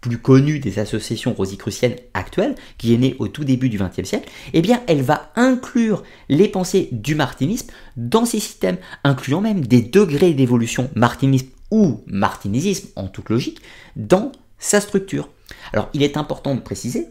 plus 0.00 0.18
connue 0.18 0.60
des 0.60 0.78
associations 0.78 1.34
rosicruciennes 1.34 1.96
actuelles, 2.14 2.54
qui 2.76 2.94
est 2.94 2.98
née 2.98 3.16
au 3.18 3.28
tout 3.28 3.44
début 3.44 3.68
du 3.68 3.78
XXe 3.78 4.08
siècle, 4.08 4.30
eh 4.52 4.62
bien 4.62 4.80
elle 4.86 5.02
va 5.02 5.32
inclure 5.34 6.04
les 6.28 6.48
pensées 6.48 6.88
du 6.92 7.14
martinisme 7.14 7.70
dans 7.96 8.24
ces 8.24 8.38
systèmes, 8.38 8.78
incluant 9.02 9.40
même 9.40 9.66
des 9.66 9.82
degrés 9.82 10.34
d'évolution 10.34 10.88
martinisme 10.94 11.48
ou 11.70 12.02
martinésisme 12.06 12.88
en 12.96 13.08
toute 13.08 13.28
logique 13.28 13.60
dans 13.96 14.32
sa 14.58 14.80
structure. 14.80 15.30
Alors 15.72 15.88
il 15.94 16.02
est 16.02 16.16
important 16.16 16.54
de 16.54 16.60
préciser, 16.60 17.08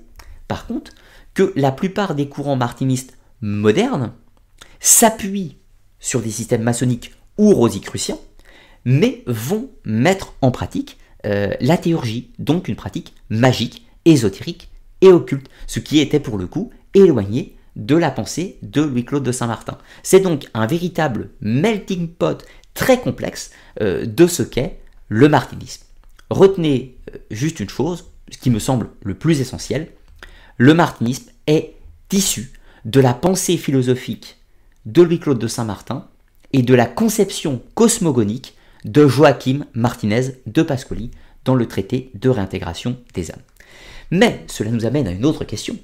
par 0.47 0.67
contre, 0.67 0.93
que 1.33 1.53
la 1.55 1.71
plupart 1.71 2.15
des 2.15 2.29
courants 2.29 2.55
martinistes 2.55 3.17
modernes 3.41 4.13
s'appuient 4.79 5.57
sur 5.99 6.21
des 6.21 6.31
systèmes 6.31 6.63
maçonniques 6.63 7.13
ou 7.37 7.53
rosicruciens, 7.53 8.17
mais 8.85 9.23
vont 9.27 9.69
mettre 9.83 10.33
en 10.41 10.51
pratique 10.51 10.97
euh, 11.25 11.51
la 11.59 11.77
théurgie, 11.77 12.31
donc 12.39 12.67
une 12.67 12.75
pratique 12.75 13.13
magique, 13.29 13.85
ésotérique 14.05 14.69
et 15.01 15.09
occulte, 15.09 15.47
ce 15.67 15.79
qui 15.79 15.99
était 15.99 16.19
pour 16.19 16.37
le 16.37 16.47
coup 16.47 16.71
éloigné 16.93 17.57
de 17.75 17.95
la 17.95 18.09
pensée 18.09 18.57
de 18.63 18.81
Louis-Claude 18.81 19.23
de 19.23 19.31
Saint-Martin. 19.31 19.77
C'est 20.03 20.19
donc 20.19 20.47
un 20.53 20.65
véritable 20.65 21.29
melting 21.41 22.07
pot 22.07 22.43
très 22.73 22.99
complexe 22.99 23.51
euh, 23.81 24.05
de 24.05 24.25
ce 24.25 24.43
qu'est 24.43 24.79
le 25.07 25.29
martinisme. 25.29 25.83
Retenez 26.29 26.96
juste 27.31 27.59
une 27.59 27.69
chose, 27.69 28.05
ce 28.29 28.37
qui 28.37 28.49
me 28.49 28.59
semble 28.59 28.89
le 29.03 29.13
plus 29.13 29.41
essentiel, 29.41 29.89
le 30.57 30.73
martinisme 30.73 31.31
est 31.45 31.75
issu 32.11 32.51
de 32.85 32.99
la 32.99 33.13
pensée 33.13 33.57
philosophique 33.57 34.37
de 34.85 35.01
Louis-Claude 35.01 35.39
de 35.39 35.47
Saint-Martin 35.47 36.07
et 36.53 36.61
de 36.61 36.73
la 36.73 36.85
conception 36.85 37.61
cosmogonique 37.75 38.55
de 38.85 39.07
Joachim 39.07 39.65
Martinez 39.73 40.35
de 40.45 40.61
Pascoli 40.61 41.11
dans 41.43 41.55
le 41.55 41.67
traité 41.67 42.11
de 42.15 42.29
réintégration 42.29 42.97
des 43.13 43.31
âmes. 43.31 43.41
Mais 44.11 44.45
cela 44.47 44.71
nous 44.71 44.85
amène 44.85 45.07
à 45.07 45.11
une 45.11 45.25
autre 45.25 45.43
question. 45.43 45.77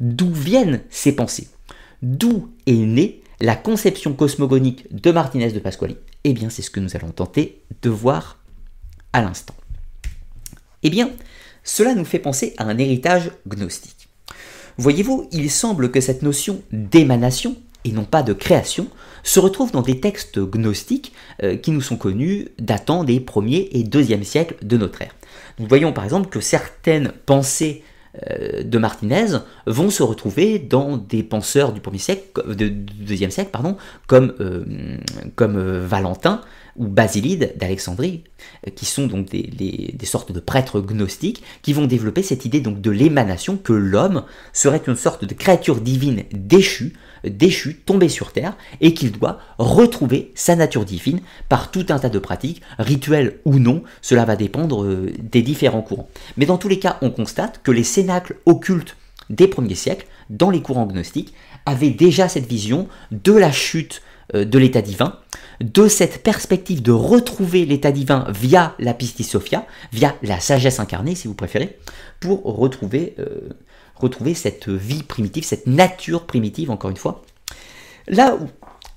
D'où 0.00 0.32
viennent 0.32 0.80
ces 0.90 1.14
pensées? 1.14 1.48
D'où 2.02 2.50
est 2.66 2.72
née 2.72 3.22
la 3.40 3.56
conception 3.56 4.12
cosmogonique 4.12 4.86
de 4.94 5.12
Martinez 5.12 5.52
de 5.52 5.58
Pasquali 5.60 5.96
Eh 6.24 6.32
bien, 6.32 6.50
c'est 6.50 6.62
ce 6.62 6.70
que 6.70 6.80
nous 6.80 6.96
allons 6.96 7.12
tenter 7.12 7.62
de 7.82 7.90
voir 7.90 8.38
à 9.12 9.22
l'instant. 9.22 9.54
Eh 10.82 10.90
bien, 10.90 11.10
cela 11.62 11.94
nous 11.94 12.04
fait 12.04 12.18
penser 12.18 12.54
à 12.58 12.64
un 12.64 12.78
héritage 12.78 13.30
gnostique. 13.46 14.08
Voyez-vous, 14.78 15.28
il 15.32 15.50
semble 15.50 15.90
que 15.90 16.00
cette 16.00 16.22
notion 16.22 16.62
d'émanation, 16.72 17.56
et 17.84 17.92
non 17.92 18.04
pas 18.04 18.22
de 18.22 18.32
création, 18.32 18.88
se 19.22 19.40
retrouve 19.40 19.72
dans 19.72 19.82
des 19.82 20.00
textes 20.00 20.38
gnostiques 20.38 21.12
euh, 21.42 21.56
qui 21.56 21.70
nous 21.70 21.80
sont 21.80 21.96
connus 21.96 22.48
datant 22.58 23.04
des 23.04 23.20
1er 23.20 23.68
et 23.72 23.84
2e 23.84 24.24
siècles 24.24 24.56
de 24.62 24.76
notre 24.76 25.02
ère. 25.02 25.14
Nous 25.58 25.66
voyons 25.66 25.92
par 25.92 26.04
exemple 26.04 26.30
que 26.30 26.40
certaines 26.40 27.12
pensées 27.26 27.84
euh, 28.30 28.62
de 28.62 28.78
Martinez 28.78 29.38
vont 29.66 29.90
se 29.90 30.02
retrouver 30.02 30.58
dans 30.58 30.96
des 30.96 31.22
penseurs 31.22 31.72
du 31.72 31.80
1er 31.80 31.98
siècle, 31.98 32.54
de, 32.54 32.68
2e 32.68 33.30
siècle, 33.30 33.50
pardon, 33.52 33.76
comme, 34.06 34.34
euh, 34.40 34.64
comme 35.36 35.58
Valentin, 35.58 36.40
ou 36.80 36.88
Basilide 36.88 37.52
d'Alexandrie, 37.56 38.24
qui 38.74 38.86
sont 38.86 39.06
donc 39.06 39.28
des, 39.28 39.94
sortes 40.04 40.32
de 40.32 40.40
prêtres 40.40 40.80
gnostiques, 40.80 41.42
qui 41.60 41.74
vont 41.74 41.84
développer 41.84 42.22
cette 42.22 42.46
idée 42.46 42.60
donc 42.60 42.80
de 42.80 42.90
l'émanation, 42.90 43.58
que 43.58 43.74
l'homme 43.74 44.24
serait 44.54 44.80
une 44.86 44.96
sorte 44.96 45.26
de 45.26 45.34
créature 45.34 45.82
divine 45.82 46.24
déchue, 46.32 46.94
déchu, 47.22 47.76
tombé 47.84 48.08
sur 48.08 48.32
terre, 48.32 48.56
et 48.80 48.94
qu'il 48.94 49.12
doit 49.12 49.40
retrouver 49.58 50.32
sa 50.34 50.56
nature 50.56 50.86
divine 50.86 51.20
par 51.50 51.70
tout 51.70 51.84
un 51.90 51.98
tas 51.98 52.08
de 52.08 52.18
pratiques, 52.18 52.62
rituelles 52.78 53.40
ou 53.44 53.58
non, 53.58 53.82
cela 54.00 54.24
va 54.24 54.34
dépendre 54.34 54.82
euh, 54.82 55.12
des 55.20 55.42
différents 55.42 55.82
courants. 55.82 56.08
Mais 56.38 56.46
dans 56.46 56.56
tous 56.56 56.68
les 56.68 56.78
cas, 56.78 56.96
on 57.02 57.10
constate 57.10 57.60
que 57.62 57.72
les 57.72 57.84
cénacles 57.84 58.36
occultes 58.46 58.96
des 59.28 59.48
premiers 59.48 59.74
siècles, 59.74 60.06
dans 60.30 60.48
les 60.48 60.62
courants 60.62 60.86
gnostiques, 60.86 61.34
avaient 61.66 61.90
déjà 61.90 62.26
cette 62.26 62.46
vision 62.46 62.88
de 63.10 63.32
la 63.32 63.52
chute 63.52 64.00
euh, 64.34 64.44
de 64.44 64.58
l'état 64.58 64.82
divin, 64.82 65.18
de 65.60 65.88
cette 65.88 66.22
perspective 66.22 66.82
de 66.82 66.92
retrouver 66.92 67.66
l'état 67.66 67.92
divin 67.92 68.26
via 68.30 68.74
la 68.78 68.94
pistis 68.94 69.24
sophia, 69.24 69.66
via 69.92 70.16
la 70.22 70.40
sagesse 70.40 70.80
incarnée 70.80 71.14
si 71.14 71.28
vous 71.28 71.34
préférez, 71.34 71.78
pour 72.18 72.42
retrouver 72.44 73.14
euh, 73.18 73.50
retrouver 74.00 74.34
cette 74.34 74.68
vie 74.68 75.02
primitive, 75.02 75.44
cette 75.44 75.66
nature 75.66 76.26
primitive, 76.26 76.70
encore 76.70 76.90
une 76.90 76.96
fois. 76.96 77.22
Là 78.08 78.36
où, 78.36 78.48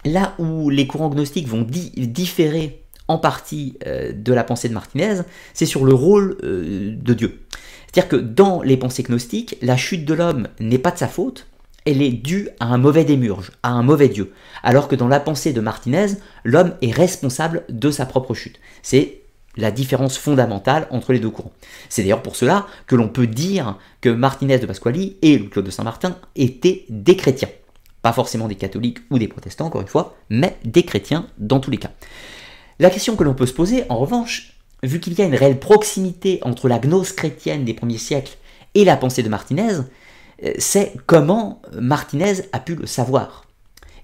là 0.05 0.33
où 0.39 0.69
les 0.69 0.87
courants 0.87 1.09
gnostiques 1.09 1.47
vont 1.47 1.65
différer 1.67 2.83
en 3.07 3.17
partie 3.17 3.77
euh, 3.85 4.13
de 4.13 4.33
la 4.33 4.43
pensée 4.43 4.69
de 4.69 4.73
Martinez, 4.73 5.21
c'est 5.53 5.65
sur 5.65 5.85
le 5.85 5.93
rôle 5.93 6.37
euh, 6.43 6.95
de 6.95 7.13
Dieu. 7.13 7.41
C'est-à-dire 7.85 8.09
que 8.09 8.15
dans 8.15 8.61
les 8.61 8.77
pensées 8.77 9.03
gnostiques, 9.03 9.57
la 9.61 9.77
chute 9.77 10.05
de 10.05 10.13
l'homme 10.13 10.47
n'est 10.59 10.79
pas 10.79 10.91
de 10.91 10.97
sa 10.97 11.07
faute, 11.07 11.47
elle 11.85 12.01
est 12.01 12.11
due 12.11 12.49
à 12.59 12.65
un 12.67 12.77
mauvais 12.77 13.05
démurge, 13.05 13.51
à 13.61 13.69
un 13.69 13.83
mauvais 13.83 14.09
Dieu. 14.09 14.33
Alors 14.63 14.87
que 14.87 14.95
dans 14.95 15.07
la 15.07 15.19
pensée 15.19 15.53
de 15.53 15.61
Martinez, 15.61 16.07
l'homme 16.43 16.75
est 16.81 16.91
responsable 16.91 17.63
de 17.69 17.91
sa 17.91 18.05
propre 18.05 18.33
chute. 18.33 18.59
C'est 18.81 19.21
la 19.55 19.71
différence 19.71 20.17
fondamentale 20.17 20.87
entre 20.89 21.13
les 21.13 21.19
deux 21.19 21.29
courants. 21.29 21.53
C'est 21.89 22.01
d'ailleurs 22.01 22.23
pour 22.23 22.35
cela 22.35 22.65
que 22.87 22.95
l'on 22.95 23.09
peut 23.09 23.27
dire 23.27 23.77
que 24.01 24.09
Martinez 24.09 24.59
de 24.59 24.65
Pasquali 24.65 25.17
et 25.21 25.45
Claude 25.47 25.65
de 25.65 25.71
Saint-Martin 25.71 26.17
étaient 26.35 26.85
des 26.89 27.15
chrétiens. 27.15 27.49
Pas 28.01 28.13
forcément 28.13 28.47
des 28.47 28.55
catholiques 28.55 28.99
ou 29.11 29.19
des 29.19 29.27
protestants, 29.27 29.65
encore 29.65 29.81
une 29.81 29.87
fois, 29.87 30.15
mais 30.29 30.57
des 30.65 30.83
chrétiens 30.83 31.27
dans 31.37 31.59
tous 31.59 31.71
les 31.71 31.77
cas. 31.77 31.91
La 32.79 32.89
question 32.89 33.15
que 33.15 33.23
l'on 33.23 33.35
peut 33.35 33.45
se 33.45 33.53
poser, 33.53 33.85
en 33.89 33.97
revanche, 33.97 34.57
vu 34.81 34.99
qu'il 34.99 35.13
y 35.13 35.21
a 35.21 35.25
une 35.25 35.35
réelle 35.35 35.59
proximité 35.59 36.39
entre 36.41 36.67
la 36.67 36.79
gnose 36.79 37.13
chrétienne 37.13 37.63
des 37.63 37.73
premiers 37.73 37.97
siècles 37.97 38.37
et 38.73 38.83
la 38.83 38.97
pensée 38.97 39.23
de 39.23 39.29
Martinez, 39.29 39.77
c'est 40.57 40.93
comment 41.05 41.61
Martinez 41.79 42.41
a 42.51 42.59
pu 42.59 42.75
le 42.75 42.85
savoir. 42.85 43.43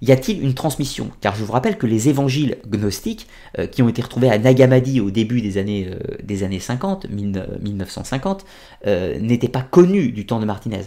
Y 0.01 0.11
a-t-il 0.13 0.41
une 0.41 0.53
transmission? 0.53 1.11
Car 1.19 1.35
je 1.35 1.43
vous 1.43 1.51
rappelle 1.51 1.77
que 1.77 1.85
les 1.85 2.07
évangiles 2.07 2.57
gnostiques, 2.67 3.27
euh, 3.57 3.67
qui 3.67 3.81
ont 3.81 3.89
été 3.89 4.01
retrouvés 4.01 4.29
à 4.29 4.37
Nagamadi 4.37 5.01
au 5.01 5.11
début 5.11 5.41
des 5.41 5.57
années, 5.57 5.89
euh, 5.89 5.99
des 6.23 6.43
années 6.43 6.59
50, 6.59 7.07
1950, 7.09 8.45
euh, 8.87 9.19
n'étaient 9.19 9.49
pas 9.49 9.61
connus 9.61 10.11
du 10.11 10.25
temps 10.25 10.39
de 10.39 10.45
Martinez. 10.45 10.83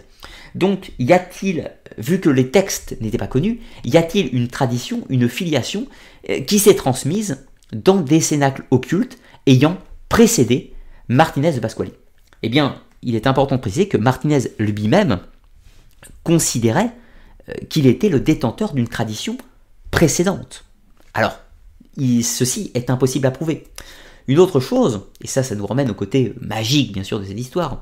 Donc, 0.54 0.92
y 0.98 1.12
a-t-il, 1.12 1.70
vu 1.98 2.20
que 2.20 2.30
les 2.30 2.50
textes 2.50 2.96
n'étaient 3.00 3.18
pas 3.18 3.26
connus, 3.26 3.60
y 3.84 3.98
a-t-il 3.98 4.34
une 4.34 4.48
tradition, 4.48 5.02
une 5.08 5.28
filiation 5.28 5.86
qui 6.46 6.58
s'est 6.58 6.74
transmise 6.74 7.46
dans 7.72 7.96
des 7.96 8.20
cénacles 8.20 8.64
occultes 8.70 9.18
ayant 9.46 9.78
précédé 10.08 10.74
Martinez 11.08 11.52
de 11.52 11.60
Pasquali? 11.60 11.92
Eh 12.42 12.50
bien, 12.50 12.76
il 13.02 13.14
est 13.14 13.26
important 13.26 13.56
de 13.56 13.60
préciser 13.62 13.88
que 13.88 13.96
Martinez 13.96 14.40
lui-même 14.58 15.20
considérait 16.22 16.92
euh, 17.48 17.52
qu'il 17.68 17.86
était 17.86 18.08
le 18.08 18.20
détenteur 18.20 18.74
d'une 18.74 18.88
tradition 18.88 19.36
précédente. 19.90 20.64
Alors, 21.14 21.38
ceci 22.22 22.70
est 22.74 22.90
impossible 22.90 23.26
à 23.26 23.30
prouver. 23.30 23.64
Une 24.28 24.38
autre 24.38 24.60
chose, 24.60 25.02
et 25.20 25.26
ça, 25.26 25.42
ça 25.42 25.54
nous 25.54 25.66
ramène 25.66 25.90
au 25.90 25.94
côté 25.94 26.34
magique, 26.40 26.92
bien 26.92 27.02
sûr, 27.02 27.20
de 27.20 27.24
cette 27.24 27.38
histoire, 27.38 27.80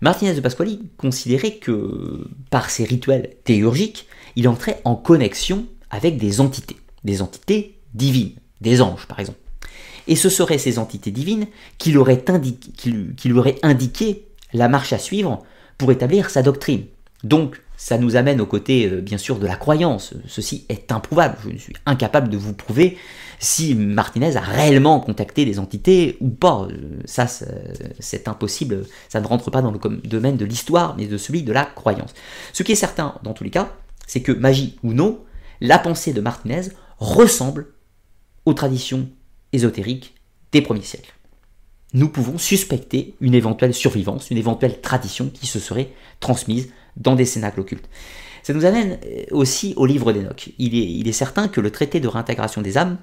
Martinez 0.00 0.34
de 0.34 0.40
Pasquali 0.40 0.82
considérait 0.98 1.54
que, 1.54 2.28
par 2.50 2.68
ses 2.68 2.84
rituels 2.84 3.30
théurgiques, 3.44 4.06
il 4.34 4.48
entrait 4.48 4.80
en 4.84 4.94
connexion 4.94 5.64
avec 5.90 6.18
des 6.18 6.40
entités, 6.40 6.76
des 7.04 7.22
entités 7.22 7.78
divines, 7.94 8.34
des 8.60 8.82
anges, 8.82 9.06
par 9.06 9.20
exemple. 9.20 9.38
Et 10.06 10.16
ce 10.16 10.28
seraient 10.28 10.58
ces 10.58 10.78
entités 10.78 11.10
divines 11.10 11.46
qui 11.78 11.90
lui 11.90 11.98
auraient, 11.98 12.22
qui 12.76 12.90
lui 13.28 13.38
auraient 13.38 13.58
indiqué 13.62 14.26
la 14.52 14.68
marche 14.68 14.92
à 14.92 14.98
suivre 14.98 15.42
pour 15.78 15.90
établir 15.90 16.30
sa 16.30 16.42
doctrine. 16.42 16.84
Donc, 17.24 17.60
ça 17.76 17.98
nous 17.98 18.16
amène 18.16 18.40
au 18.40 18.46
côté, 18.46 18.88
euh, 18.90 19.00
bien 19.00 19.18
sûr, 19.18 19.38
de 19.38 19.46
la 19.46 19.56
croyance. 19.56 20.14
Ceci 20.26 20.64
est 20.68 20.90
improuvable. 20.92 21.36
Je 21.52 21.58
suis 21.58 21.74
incapable 21.84 22.28
de 22.28 22.36
vous 22.36 22.54
prouver 22.54 22.96
si 23.38 23.74
Martinez 23.74 24.36
a 24.36 24.40
réellement 24.40 24.98
contacté 25.00 25.44
des 25.44 25.58
entités 25.58 26.16
ou 26.20 26.30
pas. 26.30 26.66
Euh, 26.70 27.00
ça, 27.04 27.26
c'est 27.98 28.28
impossible. 28.28 28.86
Ça 29.08 29.20
ne 29.20 29.26
rentre 29.26 29.50
pas 29.50 29.62
dans 29.62 29.72
le 29.72 29.78
domaine 30.04 30.36
de 30.36 30.44
l'histoire, 30.44 30.96
mais 30.96 31.06
de 31.06 31.18
celui 31.18 31.42
de 31.42 31.52
la 31.52 31.64
croyance. 31.64 32.14
Ce 32.52 32.62
qui 32.62 32.72
est 32.72 32.76
certain, 32.76 33.16
dans 33.22 33.34
tous 33.34 33.44
les 33.44 33.50
cas, 33.50 33.70
c'est 34.06 34.22
que, 34.22 34.32
magie 34.32 34.78
ou 34.82 34.92
non, 34.92 35.20
la 35.60 35.78
pensée 35.78 36.12
de 36.12 36.20
Martinez 36.20 36.62
ressemble 36.98 37.68
aux 38.46 38.54
traditions 38.54 39.08
ésotériques 39.52 40.14
des 40.52 40.62
premiers 40.62 40.82
siècles. 40.82 41.12
nous 41.92 42.08
pouvons 42.08 42.36
suspecter 42.36 43.14
une 43.20 43.34
éventuelle 43.34 43.72
survivance, 43.72 44.30
une 44.30 44.38
éventuelle 44.38 44.80
tradition 44.80 45.30
qui 45.30 45.46
se 45.46 45.58
serait 45.58 45.92
transmise 46.20 46.70
dans 46.96 47.14
des 47.14 47.24
cénacles 47.24 47.60
occultes. 47.60 47.88
Ça 48.42 48.52
nous 48.52 48.64
amène 48.64 48.98
euh, 49.04 49.24
aussi 49.32 49.74
au 49.76 49.86
livre 49.86 50.12
d'Enoch. 50.12 50.50
Il 50.58 51.08
est, 51.08 51.12
certain 51.12 51.48
que 51.48 51.60
le 51.60 51.70
traité 51.70 51.98
de 51.98 52.06
réintégration 52.06 52.62
des 52.62 52.78
âmes 52.78 52.98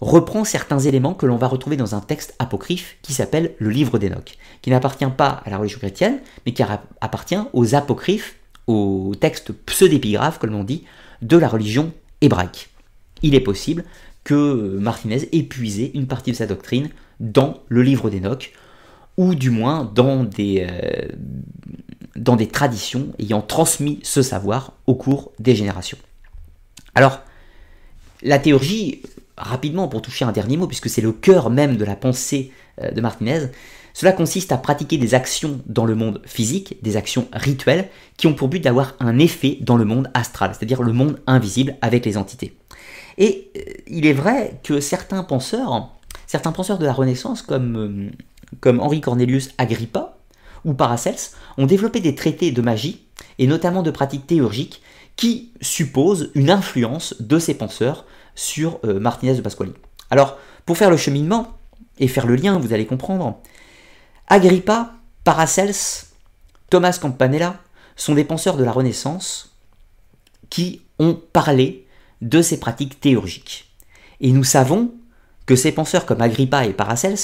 reprend 0.00 0.44
certains 0.44 0.78
éléments 0.78 1.14
que 1.14 1.26
l'on 1.26 1.36
va 1.36 1.46
retrouver 1.46 1.76
dans 1.76 1.94
un 1.94 2.00
texte 2.00 2.34
apocryphe 2.38 2.96
qui 3.02 3.12
s'appelle 3.12 3.54
le 3.58 3.70
livre 3.70 3.98
d'Enoch, 3.98 4.36
qui 4.62 4.70
n'appartient 4.70 5.06
pas 5.16 5.42
à 5.44 5.50
la 5.50 5.58
religion 5.58 5.78
chrétienne, 5.78 6.20
mais 6.44 6.52
qui 6.52 6.62
appartient 6.62 7.38
aux 7.52 7.74
apocryphes, 7.74 8.36
aux 8.66 9.14
textes 9.18 9.52
pseudépigraphes, 9.52 10.38
comme 10.38 10.50
l'on 10.50 10.64
dit, 10.64 10.84
de 11.22 11.36
la 11.36 11.48
religion 11.48 11.92
hébraïque. 12.20 12.70
Il 13.22 13.34
est 13.34 13.40
possible 13.40 13.84
que 14.24 14.76
Martinez 14.78 15.28
ait 15.32 15.42
puisé 15.42 15.90
une 15.94 16.06
partie 16.06 16.32
de 16.32 16.36
sa 16.36 16.46
doctrine 16.46 16.90
dans 17.18 17.62
le 17.68 17.82
livre 17.82 18.10
d'Enoch, 18.10 18.52
ou 19.20 19.34
du 19.34 19.50
moins 19.50 19.84
dans 19.94 20.24
des, 20.24 20.66
euh, 20.66 21.08
dans 22.16 22.36
des 22.36 22.48
traditions 22.48 23.08
ayant 23.18 23.42
transmis 23.42 24.00
ce 24.02 24.22
savoir 24.22 24.72
au 24.86 24.94
cours 24.94 25.32
des 25.38 25.54
générations. 25.54 25.98
Alors, 26.94 27.20
la 28.22 28.38
théurgie 28.38 29.02
rapidement 29.36 29.88
pour 29.88 30.00
toucher 30.00 30.24
un 30.24 30.32
dernier 30.32 30.56
mot, 30.56 30.66
puisque 30.66 30.88
c'est 30.88 31.02
le 31.02 31.12
cœur 31.12 31.50
même 31.50 31.76
de 31.76 31.84
la 31.84 31.96
pensée 31.96 32.50
euh, 32.80 32.92
de 32.92 33.00
Martinez, 33.02 33.48
cela 33.92 34.12
consiste 34.12 34.52
à 34.52 34.56
pratiquer 34.56 34.96
des 34.96 35.12
actions 35.12 35.60
dans 35.66 35.84
le 35.84 35.94
monde 35.94 36.22
physique, 36.24 36.78
des 36.80 36.96
actions 36.96 37.28
rituelles, 37.34 37.90
qui 38.16 38.26
ont 38.26 38.32
pour 38.32 38.48
but 38.48 38.60
d'avoir 38.60 38.94
un 39.00 39.18
effet 39.18 39.58
dans 39.60 39.76
le 39.76 39.84
monde 39.84 40.10
astral, 40.14 40.52
c'est-à-dire 40.54 40.82
le 40.82 40.94
monde 40.94 41.20
invisible 41.26 41.76
avec 41.82 42.06
les 42.06 42.16
entités. 42.16 42.56
Et 43.18 43.50
euh, 43.54 43.60
il 43.86 44.06
est 44.06 44.14
vrai 44.14 44.58
que 44.64 44.80
certains 44.80 45.24
penseurs, 45.24 45.90
certains 46.26 46.52
penseurs 46.52 46.78
de 46.78 46.86
la 46.86 46.94
Renaissance, 46.94 47.42
comme, 47.42 48.12
comme 48.60 48.80
Henri 48.80 49.00
Cornelius 49.00 49.50
Agrippa 49.58 50.16
ou 50.64 50.74
Paracels, 50.74 51.34
ont 51.56 51.66
développé 51.66 52.00
des 52.00 52.14
traités 52.14 52.52
de 52.52 52.60
magie, 52.60 53.06
et 53.38 53.46
notamment 53.46 53.82
de 53.82 53.90
pratiques 53.90 54.26
théurgiques, 54.26 54.82
qui 55.16 55.52
supposent 55.60 56.30
une 56.34 56.50
influence 56.50 57.14
de 57.20 57.38
ces 57.38 57.54
penseurs 57.54 58.04
sur 58.34 58.78
euh, 58.84 59.00
Martinez 59.00 59.34
de 59.34 59.40
Pasquali. 59.40 59.72
Alors, 60.10 60.38
pour 60.66 60.76
faire 60.76 60.90
le 60.90 60.96
cheminement 60.96 61.58
et 61.98 62.08
faire 62.08 62.26
le 62.26 62.36
lien, 62.36 62.58
vous 62.58 62.72
allez 62.72 62.86
comprendre, 62.86 63.38
Agrippa, 64.28 64.94
Paracels, 65.24 66.06
Thomas 66.70 66.98
Campanella 67.00 67.60
sont 67.96 68.14
des 68.14 68.24
penseurs 68.24 68.56
de 68.56 68.64
la 68.64 68.72
Renaissance 68.72 69.56
qui 70.48 70.82
ont 70.98 71.20
parlé 71.32 71.86
de 72.22 72.42
ces 72.42 72.60
pratiques 72.60 73.00
théurgiques. 73.00 73.70
Et 74.20 74.32
nous 74.32 74.44
savons 74.44 74.92
que 75.46 75.56
ces 75.56 75.72
penseurs 75.72 76.06
comme 76.06 76.20
Agrippa 76.20 76.66
et 76.66 76.72
Paracels 76.72 77.18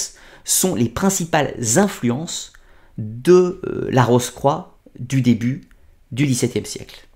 sont 0.47 0.75
les 0.75 0.89
principales 0.89 1.53
influences 1.75 2.53
de 2.97 3.61
euh, 3.65 3.87
la 3.91 4.03
Rose-Croix 4.03 4.79
du 4.97 5.21
début 5.21 5.69
du 6.11 6.25
XVIIe 6.25 6.65
siècle. 6.65 7.07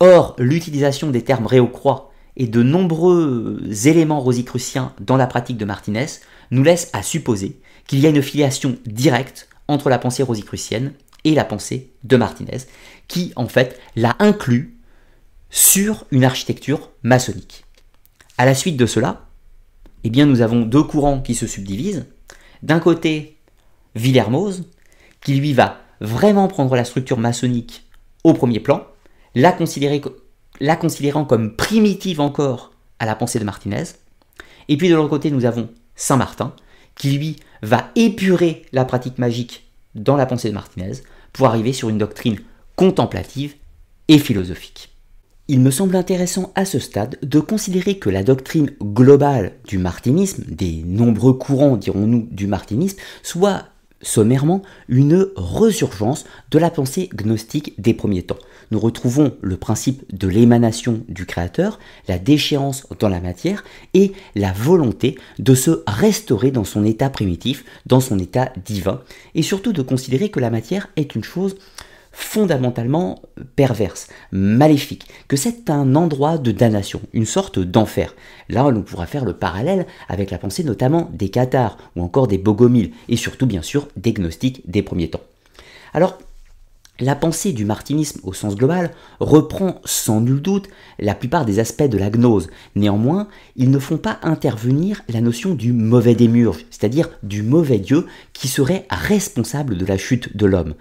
Or, 0.00 0.36
l'utilisation 0.38 1.10
des 1.10 1.22
termes 1.22 1.46
Réau-Croix 1.46 2.12
et 2.36 2.46
de 2.46 2.62
nombreux 2.62 3.60
éléments 3.86 4.20
rosicruciens 4.20 4.94
dans 5.00 5.16
la 5.16 5.26
pratique 5.26 5.56
de 5.56 5.64
Martinez 5.64 6.06
nous 6.52 6.62
laissent 6.62 6.90
à 6.92 7.02
supposer 7.02 7.60
qu'il 7.88 7.98
y 7.98 8.06
a 8.06 8.10
une 8.10 8.22
filiation 8.22 8.78
directe 8.86 9.48
entre 9.66 9.90
la 9.90 9.98
pensée 9.98 10.22
rosicrucienne 10.22 10.92
et 11.24 11.34
la 11.34 11.44
pensée 11.44 11.90
de 12.04 12.16
Martinez, 12.16 12.58
qui 13.08 13.32
en 13.34 13.48
fait 13.48 13.80
l'a 13.96 14.14
inclus 14.20 14.78
sur 15.50 16.06
une 16.12 16.24
architecture 16.24 16.90
maçonnique. 17.02 17.64
À 18.38 18.46
la 18.46 18.54
suite 18.54 18.76
de 18.76 18.86
cela, 18.86 19.26
eh 20.04 20.10
bien, 20.10 20.26
nous 20.26 20.40
avons 20.40 20.60
deux 20.60 20.84
courants 20.84 21.20
qui 21.20 21.34
se 21.34 21.48
subdivisent. 21.48 22.06
D'un 22.62 22.80
côté, 22.80 23.36
Villermoz, 23.94 24.64
qui 25.22 25.34
lui 25.34 25.52
va 25.52 25.80
vraiment 26.00 26.48
prendre 26.48 26.74
la 26.76 26.84
structure 26.84 27.18
maçonnique 27.18 27.84
au 28.24 28.34
premier 28.34 28.60
plan, 28.60 28.86
la 29.34 29.52
considérant 29.52 31.24
comme 31.24 31.56
primitive 31.56 32.20
encore 32.20 32.72
à 32.98 33.06
la 33.06 33.14
pensée 33.14 33.38
de 33.38 33.44
Martinez. 33.44 33.84
Et 34.68 34.76
puis 34.76 34.88
de 34.88 34.94
l'autre 34.94 35.08
côté, 35.10 35.30
nous 35.30 35.44
avons 35.44 35.68
Saint 35.96 36.16
Martin, 36.16 36.54
qui 36.94 37.10
lui 37.12 37.36
va 37.62 37.90
épurer 37.96 38.66
la 38.72 38.84
pratique 38.84 39.18
magique 39.18 39.68
dans 39.94 40.16
la 40.16 40.26
pensée 40.26 40.48
de 40.48 40.54
Martinez 40.54 40.92
pour 41.32 41.46
arriver 41.46 41.72
sur 41.72 41.88
une 41.88 41.98
doctrine 41.98 42.40
contemplative 42.76 43.54
et 44.08 44.18
philosophique. 44.18 44.90
Il 45.50 45.60
me 45.60 45.70
semble 45.70 45.96
intéressant 45.96 46.52
à 46.56 46.66
ce 46.66 46.78
stade 46.78 47.16
de 47.22 47.40
considérer 47.40 47.98
que 47.98 48.10
la 48.10 48.22
doctrine 48.22 48.70
globale 48.82 49.52
du 49.66 49.78
martinisme, 49.78 50.44
des 50.46 50.82
nombreux 50.84 51.32
courants, 51.32 51.78
dirons-nous, 51.78 52.28
du 52.30 52.46
martinisme, 52.46 52.98
soit 53.22 53.64
sommairement 54.02 54.60
une 54.90 55.26
resurgence 55.36 56.26
de 56.50 56.58
la 56.58 56.68
pensée 56.70 57.08
gnostique 57.14 57.80
des 57.80 57.94
premiers 57.94 58.24
temps. 58.24 58.36
Nous 58.70 58.78
retrouvons 58.78 59.38
le 59.40 59.56
principe 59.56 60.04
de 60.14 60.28
l'émanation 60.28 61.00
du 61.08 61.24
Créateur, 61.24 61.78
la 62.08 62.18
déchéance 62.18 62.86
dans 63.00 63.08
la 63.08 63.20
matière 63.20 63.64
et 63.94 64.12
la 64.34 64.52
volonté 64.52 65.16
de 65.38 65.54
se 65.54 65.82
restaurer 65.86 66.50
dans 66.50 66.64
son 66.64 66.84
état 66.84 67.08
primitif, 67.08 67.64
dans 67.86 68.00
son 68.00 68.18
état 68.18 68.52
divin, 68.66 69.00
et 69.34 69.42
surtout 69.42 69.72
de 69.72 69.80
considérer 69.80 70.28
que 70.28 70.40
la 70.40 70.50
matière 70.50 70.88
est 70.96 71.14
une 71.14 71.24
chose 71.24 71.56
fondamentalement 72.18 73.22
perverse, 73.54 74.08
maléfique, 74.32 75.06
que 75.28 75.36
c'est 75.36 75.70
un 75.70 75.94
endroit 75.94 76.36
de 76.36 76.50
damnation, 76.50 77.00
une 77.12 77.24
sorte 77.24 77.60
d'enfer. 77.60 78.14
Là, 78.48 78.66
on 78.66 78.82
pourra 78.82 79.06
faire 79.06 79.24
le 79.24 79.34
parallèle 79.34 79.86
avec 80.08 80.32
la 80.32 80.38
pensée 80.38 80.64
notamment 80.64 81.10
des 81.14 81.28
cathares 81.28 81.78
ou 81.94 82.02
encore 82.02 82.26
des 82.26 82.36
bogomiles, 82.36 82.90
et 83.08 83.16
surtout 83.16 83.46
bien 83.46 83.62
sûr 83.62 83.86
des 83.96 84.12
gnostiques 84.12 84.68
des 84.68 84.82
premiers 84.82 85.08
temps. 85.08 85.22
Alors, 85.94 86.18
la 86.98 87.14
pensée 87.14 87.52
du 87.52 87.64
martinisme 87.64 88.18
au 88.24 88.32
sens 88.32 88.56
global 88.56 88.90
reprend 89.20 89.80
sans 89.84 90.20
nul 90.20 90.42
doute 90.42 90.68
la 90.98 91.14
plupart 91.14 91.44
des 91.44 91.60
aspects 91.60 91.84
de 91.84 91.98
la 91.98 92.10
gnose. 92.10 92.50
Néanmoins, 92.74 93.28
ils 93.54 93.70
ne 93.70 93.78
font 93.78 93.98
pas 93.98 94.18
intervenir 94.22 95.02
la 95.08 95.20
notion 95.20 95.54
du 95.54 95.72
mauvais 95.72 96.16
démurge, 96.16 96.66
c'est-à-dire 96.70 97.10
du 97.22 97.44
mauvais 97.44 97.78
dieu 97.78 98.06
qui 98.32 98.48
serait 98.48 98.86
responsable 98.90 99.76
de 99.76 99.86
la 99.86 99.96
chute 99.96 100.36
de 100.36 100.46
l'homme. 100.46 100.74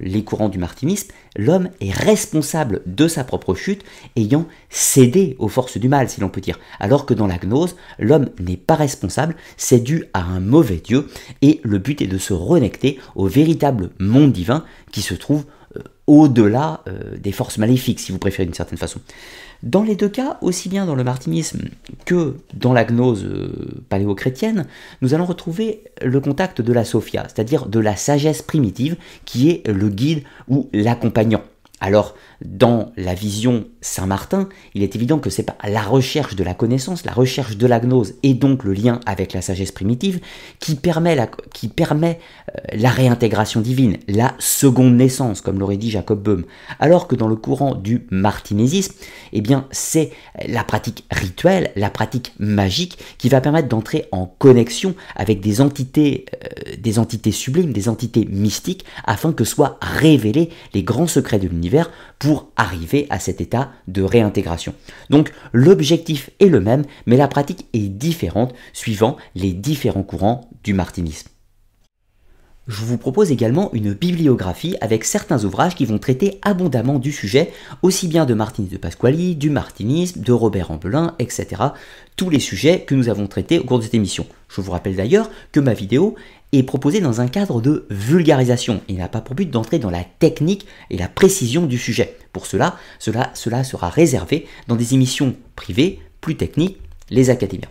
Les 0.00 0.24
courants 0.24 0.48
du 0.48 0.58
martinisme, 0.58 1.12
l'homme 1.36 1.68
est 1.80 1.92
responsable 1.92 2.82
de 2.86 3.08
sa 3.08 3.24
propre 3.24 3.54
chute, 3.54 3.84
ayant 4.16 4.46
cédé 4.68 5.36
aux 5.38 5.48
forces 5.48 5.78
du 5.78 5.88
mal, 5.88 6.08
si 6.08 6.20
l'on 6.20 6.28
peut 6.28 6.40
dire. 6.40 6.58
Alors 6.78 7.06
que 7.06 7.14
dans 7.14 7.26
la 7.26 7.38
gnose, 7.38 7.76
l'homme 7.98 8.30
n'est 8.38 8.56
pas 8.56 8.74
responsable, 8.74 9.36
c'est 9.56 9.80
dû 9.80 10.04
à 10.14 10.22
un 10.22 10.40
mauvais 10.40 10.80
Dieu, 10.82 11.06
et 11.42 11.60
le 11.62 11.78
but 11.78 12.02
est 12.02 12.06
de 12.06 12.18
se 12.18 12.32
reconnecter 12.32 12.98
au 13.14 13.26
véritable 13.26 13.90
monde 13.98 14.32
divin 14.32 14.64
qui 14.90 15.02
se 15.02 15.14
trouve 15.14 15.44
euh, 15.76 15.82
au-delà 16.06 16.82
euh, 16.88 17.16
des 17.16 17.32
forces 17.32 17.58
maléfiques, 17.58 18.00
si 18.00 18.12
vous 18.12 18.18
préférez 18.18 18.44
d'une 18.44 18.54
certaine 18.54 18.78
façon. 18.78 19.00
Dans 19.62 19.82
les 19.82 19.94
deux 19.94 20.08
cas, 20.08 20.38
aussi 20.40 20.68
bien 20.70 20.86
dans 20.86 20.94
le 20.94 21.04
martinisme 21.04 21.68
que 22.06 22.36
dans 22.54 22.72
la 22.72 22.84
gnose 22.84 23.24
euh, 23.24 23.82
paléo-chrétienne, 23.90 24.66
nous 25.02 25.12
allons 25.12 25.26
retrouver 25.26 25.84
le 26.00 26.18
contact 26.20 26.62
de 26.62 26.72
la 26.72 26.84
sophia, 26.84 27.24
c'est-à-dire 27.28 27.66
de 27.66 27.78
la 27.78 27.94
sagesse 27.94 28.40
primitive 28.40 28.96
qui 29.26 29.50
est 29.50 29.68
le 29.68 29.88
guide 29.90 30.22
ou 30.48 30.70
l'accompagnant. 30.72 31.42
Alors, 31.80 32.14
dans 32.44 32.92
la 32.96 33.14
vision 33.14 33.66
Saint-Martin, 33.82 34.48
il 34.74 34.82
est 34.82 34.96
évident 34.96 35.18
que 35.18 35.30
c'est 35.30 35.42
pas 35.42 35.56
la 35.68 35.82
recherche 35.82 36.36
de 36.36 36.44
la 36.44 36.54
connaissance, 36.54 37.04
la 37.04 37.12
recherche 37.12 37.56
de 37.56 37.66
la 37.66 37.80
gnose 37.80 38.14
et 38.22 38.34
donc 38.34 38.64
le 38.64 38.72
lien 38.72 39.00
avec 39.06 39.32
la 39.32 39.42
sagesse 39.42 39.72
primitive 39.72 40.20
qui 40.58 40.74
permet 40.74 41.14
la, 41.14 41.28
qui 41.52 41.68
permet, 41.68 42.18
euh, 42.48 42.76
la 42.76 42.90
réintégration 42.90 43.60
divine, 43.60 43.98
la 44.08 44.34
seconde 44.38 44.96
naissance, 44.96 45.40
comme 45.40 45.58
l'aurait 45.58 45.76
dit 45.76 45.90
Jacob 45.90 46.22
Böhm. 46.22 46.44
Alors 46.78 47.08
que 47.08 47.14
dans 47.14 47.28
le 47.28 47.36
courant 47.36 47.74
du 47.74 48.06
martinésisme, 48.10 48.94
eh 49.32 49.40
bien, 49.40 49.66
c'est 49.70 50.10
la 50.46 50.64
pratique 50.64 51.04
rituelle, 51.10 51.72
la 51.76 51.90
pratique 51.90 52.32
magique 52.38 52.98
qui 53.18 53.28
va 53.28 53.40
permettre 53.40 53.68
d'entrer 53.68 54.06
en 54.12 54.26
connexion 54.26 54.94
avec 55.14 55.40
des 55.40 55.60
entités, 55.60 56.26
euh, 56.44 56.76
des 56.78 56.98
entités 56.98 57.32
sublimes, 57.32 57.72
des 57.72 57.88
entités 57.88 58.26
mystiques, 58.30 58.84
afin 59.04 59.32
que 59.32 59.44
soient 59.44 59.78
révélés 59.80 60.50
les 60.74 60.82
grands 60.82 61.06
secrets 61.06 61.38
de 61.38 61.48
l'univers 61.48 61.90
arriver 62.56 63.06
à 63.10 63.18
cet 63.18 63.40
état 63.40 63.70
de 63.88 64.02
réintégration. 64.02 64.74
Donc 65.08 65.32
l'objectif 65.52 66.30
est 66.40 66.46
le 66.46 66.60
même, 66.60 66.84
mais 67.06 67.16
la 67.16 67.28
pratique 67.28 67.66
est 67.72 67.88
différente 67.88 68.54
suivant 68.72 69.16
les 69.34 69.52
différents 69.52 70.02
courants 70.02 70.50
du 70.64 70.74
martinisme. 70.74 71.28
Je 72.70 72.84
vous 72.84 72.98
propose 72.98 73.32
également 73.32 73.72
une 73.72 73.94
bibliographie 73.94 74.76
avec 74.80 75.04
certains 75.04 75.44
ouvrages 75.44 75.74
qui 75.74 75.86
vont 75.86 75.98
traiter 75.98 76.38
abondamment 76.42 77.00
du 77.00 77.10
sujet, 77.10 77.50
aussi 77.82 78.06
bien 78.06 78.26
de 78.26 78.34
Martinus 78.34 78.70
de 78.70 78.76
Pasquali, 78.76 79.34
du 79.34 79.50
martinisme, 79.50 80.20
de 80.20 80.32
Robert 80.32 80.70
Ambelin, 80.70 81.16
etc. 81.18 81.48
Tous 82.14 82.30
les 82.30 82.38
sujets 82.38 82.82
que 82.82 82.94
nous 82.94 83.08
avons 83.08 83.26
traités 83.26 83.58
au 83.58 83.64
cours 83.64 83.78
de 83.78 83.84
cette 83.84 83.94
émission. 83.94 84.24
Je 84.48 84.60
vous 84.60 84.70
rappelle 84.70 84.94
d'ailleurs 84.94 85.30
que 85.50 85.58
ma 85.58 85.74
vidéo 85.74 86.14
est 86.52 86.62
proposée 86.62 87.00
dans 87.00 87.20
un 87.20 87.28
cadre 87.28 87.60
de 87.60 87.86
vulgarisation 87.90 88.80
et 88.88 88.94
n'a 88.94 89.08
pas 89.08 89.20
pour 89.20 89.34
but 89.34 89.50
d'entrer 89.50 89.78
dans 89.78 89.90
la 89.90 90.04
technique 90.04 90.66
et 90.90 90.96
la 90.96 91.08
précision 91.08 91.66
du 91.66 91.78
sujet. 91.78 92.16
Pour 92.32 92.46
cela, 92.46 92.76
cela, 92.98 93.64
sera 93.64 93.88
réservé 93.88 94.46
dans 94.68 94.76
des 94.76 94.94
émissions 94.94 95.34
privées 95.56 96.00
plus 96.20 96.36
techniques, 96.36 96.78
les 97.10 97.30
académiens. 97.30 97.68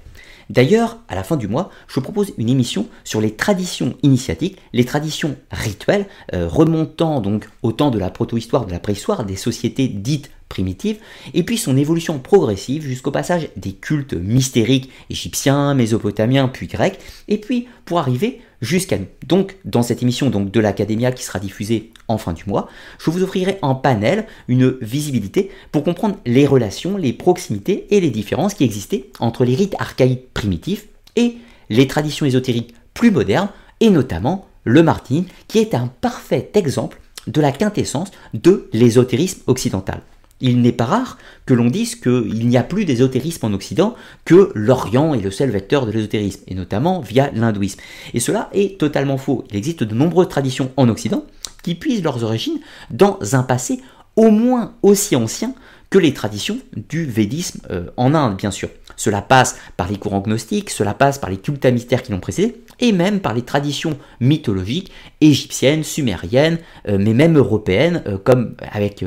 D'ailleurs, 0.50 0.98
à 1.08 1.16
la 1.16 1.24
fin 1.24 1.38
du 1.38 1.48
mois, 1.48 1.70
je 1.88 2.00
propose 2.00 2.34
une 2.40 2.50
émission 2.50 2.88
sur 3.04 3.22
les 3.22 3.36
traditions 3.36 3.96
initiatiques, 4.02 4.58
les 4.74 4.84
traditions 4.84 5.36
rituelles, 5.52 6.08
euh, 6.34 6.48
remontant 6.48 7.22
donc 7.22 7.48
au 7.62 7.72
temps 7.72 7.92
de 7.92 8.00
la 8.00 8.10
protohistoire, 8.10 8.66
de 8.66 8.72
la 8.72 8.80
préhistoire, 8.80 9.26
des 9.26 9.36
sociétés 9.36 9.88
dites 9.88 10.32
primitives, 10.50 10.98
et 11.36 11.44
puis 11.44 11.60
son 11.60 11.78
évolution 11.78 12.18
progressive 12.18 12.82
jusqu'au 12.82 13.12
passage 13.12 13.50
des 13.56 13.74
cultes 13.74 14.16
mystériques 14.16 14.90
égyptiens, 15.12 15.76
mésopotamiens, 15.76 16.48
puis 16.48 16.66
grecs, 16.66 17.00
et 17.28 17.38
puis 17.38 17.68
pour 17.86 18.00
arriver 18.00 18.42
jusqu'à 18.62 18.98
nous. 18.98 19.08
Donc, 19.28 19.56
dans 19.66 19.84
cette 19.84 20.02
émission 20.02 20.30
de 20.30 20.60
l'Académia 20.60 21.12
qui 21.12 21.24
sera 21.24 21.40
diffusée 21.40 21.92
en 22.08 22.18
fin 22.18 22.34
du 22.34 22.44
mois, 22.48 22.70
je 23.00 23.10
vous 23.10 23.24
offrirai 23.24 23.58
en 23.62 23.76
panel 23.76 24.26
une 24.48 24.78
visibilité 24.82 25.50
pour 25.72 25.84
comprendre 25.84 26.18
les 26.26 26.46
relations, 26.46 26.98
les 26.98 27.14
proximités 27.14 27.88
et 27.92 28.00
les 28.00 28.10
différences 28.10 28.54
qui 28.54 28.64
existaient 28.64 29.06
entre 29.20 29.46
les 29.46 29.56
rites 29.56 29.76
archaïques 29.80 30.34
primitifs 30.34 30.88
et 31.16 31.38
les 31.70 31.88
traditions 31.88 32.26
ésotériques 32.26 32.74
plus 32.94 33.12
modernes, 33.12 33.50
et 33.80 33.90
notamment 33.90 34.48
le 34.66 34.84
Martin, 34.84 35.24
qui 35.48 35.60
est 35.60 35.74
un 35.74 35.88
parfait 35.88 36.50
exemple 36.54 37.00
de 37.28 37.42
la 37.42 37.52
quintessence 37.52 38.12
de 38.34 38.70
l'ésotérisme 38.74 39.42
occidental. 39.48 40.02
Il 40.42 40.62
n'est 40.62 40.72
pas 40.72 40.86
rare 40.86 41.18
que 41.46 41.54
l'on 41.54 41.68
dise 41.68 41.96
qu'il 41.96 42.48
n'y 42.48 42.58
a 42.58 42.64
plus 42.64 42.86
d'ésotérisme 42.86 43.46
en 43.46 43.54
Occident, 43.54 43.96
que 44.26 44.52
l'Orient 44.56 45.14
est 45.14 45.22
le 45.22 45.32
seul 45.32 45.50
vecteur 45.50 45.86
de 45.86 45.92
l'ésotérisme, 45.92 46.44
et 46.48 46.56
notamment 46.56 47.02
via 47.02 47.30
l'hindouisme. 47.32 47.80
Et 48.14 48.20
cela 48.20 48.50
est 48.54 48.80
totalement 48.80 49.18
faux. 49.18 49.44
Il 49.50 49.58
existe 49.58 49.84
de 49.84 49.96
nombreuses 49.96 50.30
traditions 50.30 50.72
en 50.78 50.88
Occident 50.90 51.26
qui 51.64 51.76
puisent 51.76 52.04
leurs 52.04 52.24
origines 52.24 52.60
dans 52.90 53.20
un 53.34 53.44
passé 53.44 53.82
au 54.16 54.30
moins 54.30 54.74
aussi 54.82 55.16
ancien 55.16 55.54
que 55.90 55.98
les 55.98 56.14
traditions 56.14 56.60
du 56.90 57.06
védisme 57.06 57.62
euh, 57.72 57.90
en 57.98 58.14
Inde, 58.14 58.38
bien 58.38 58.52
sûr. 58.52 58.70
Cela 59.00 59.22
passe 59.22 59.58
par 59.78 59.90
les 59.90 59.96
courants 59.96 60.20
gnostiques, 60.20 60.70
cela 60.70 60.94
passe 60.94 61.18
par 61.18 61.30
les 61.30 61.38
cultes 61.38 61.64
à 61.64 61.72
mystères 61.72 62.04
qui 62.04 62.12
l'ont 62.12 62.20
précédé, 62.20 62.58
et 62.82 62.92
même 62.92 63.22
par 63.22 63.34
les 63.34 63.44
traditions 63.44 63.98
mythologiques 64.20 64.92
égyptiennes, 65.22 65.84
sumériennes, 65.84 66.60
euh, 66.90 66.98
mais 67.00 67.14
même 67.14 67.38
européennes, 67.38 68.04
euh, 68.08 68.18
comme 68.18 68.56
avec 68.72 69.06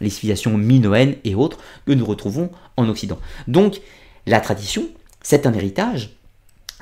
les 0.00 0.10
civilisations 0.10 0.56
minoennes 0.56 1.16
et 1.24 1.34
autres 1.34 1.58
que 1.86 1.92
nous 1.92 2.06
retrouvons 2.06 2.50
en 2.76 2.88
Occident. 2.88 3.18
Donc, 3.48 3.80
la 4.26 4.40
tradition, 4.40 4.84
c'est 5.22 5.46
un 5.46 5.52
héritage 5.52 6.10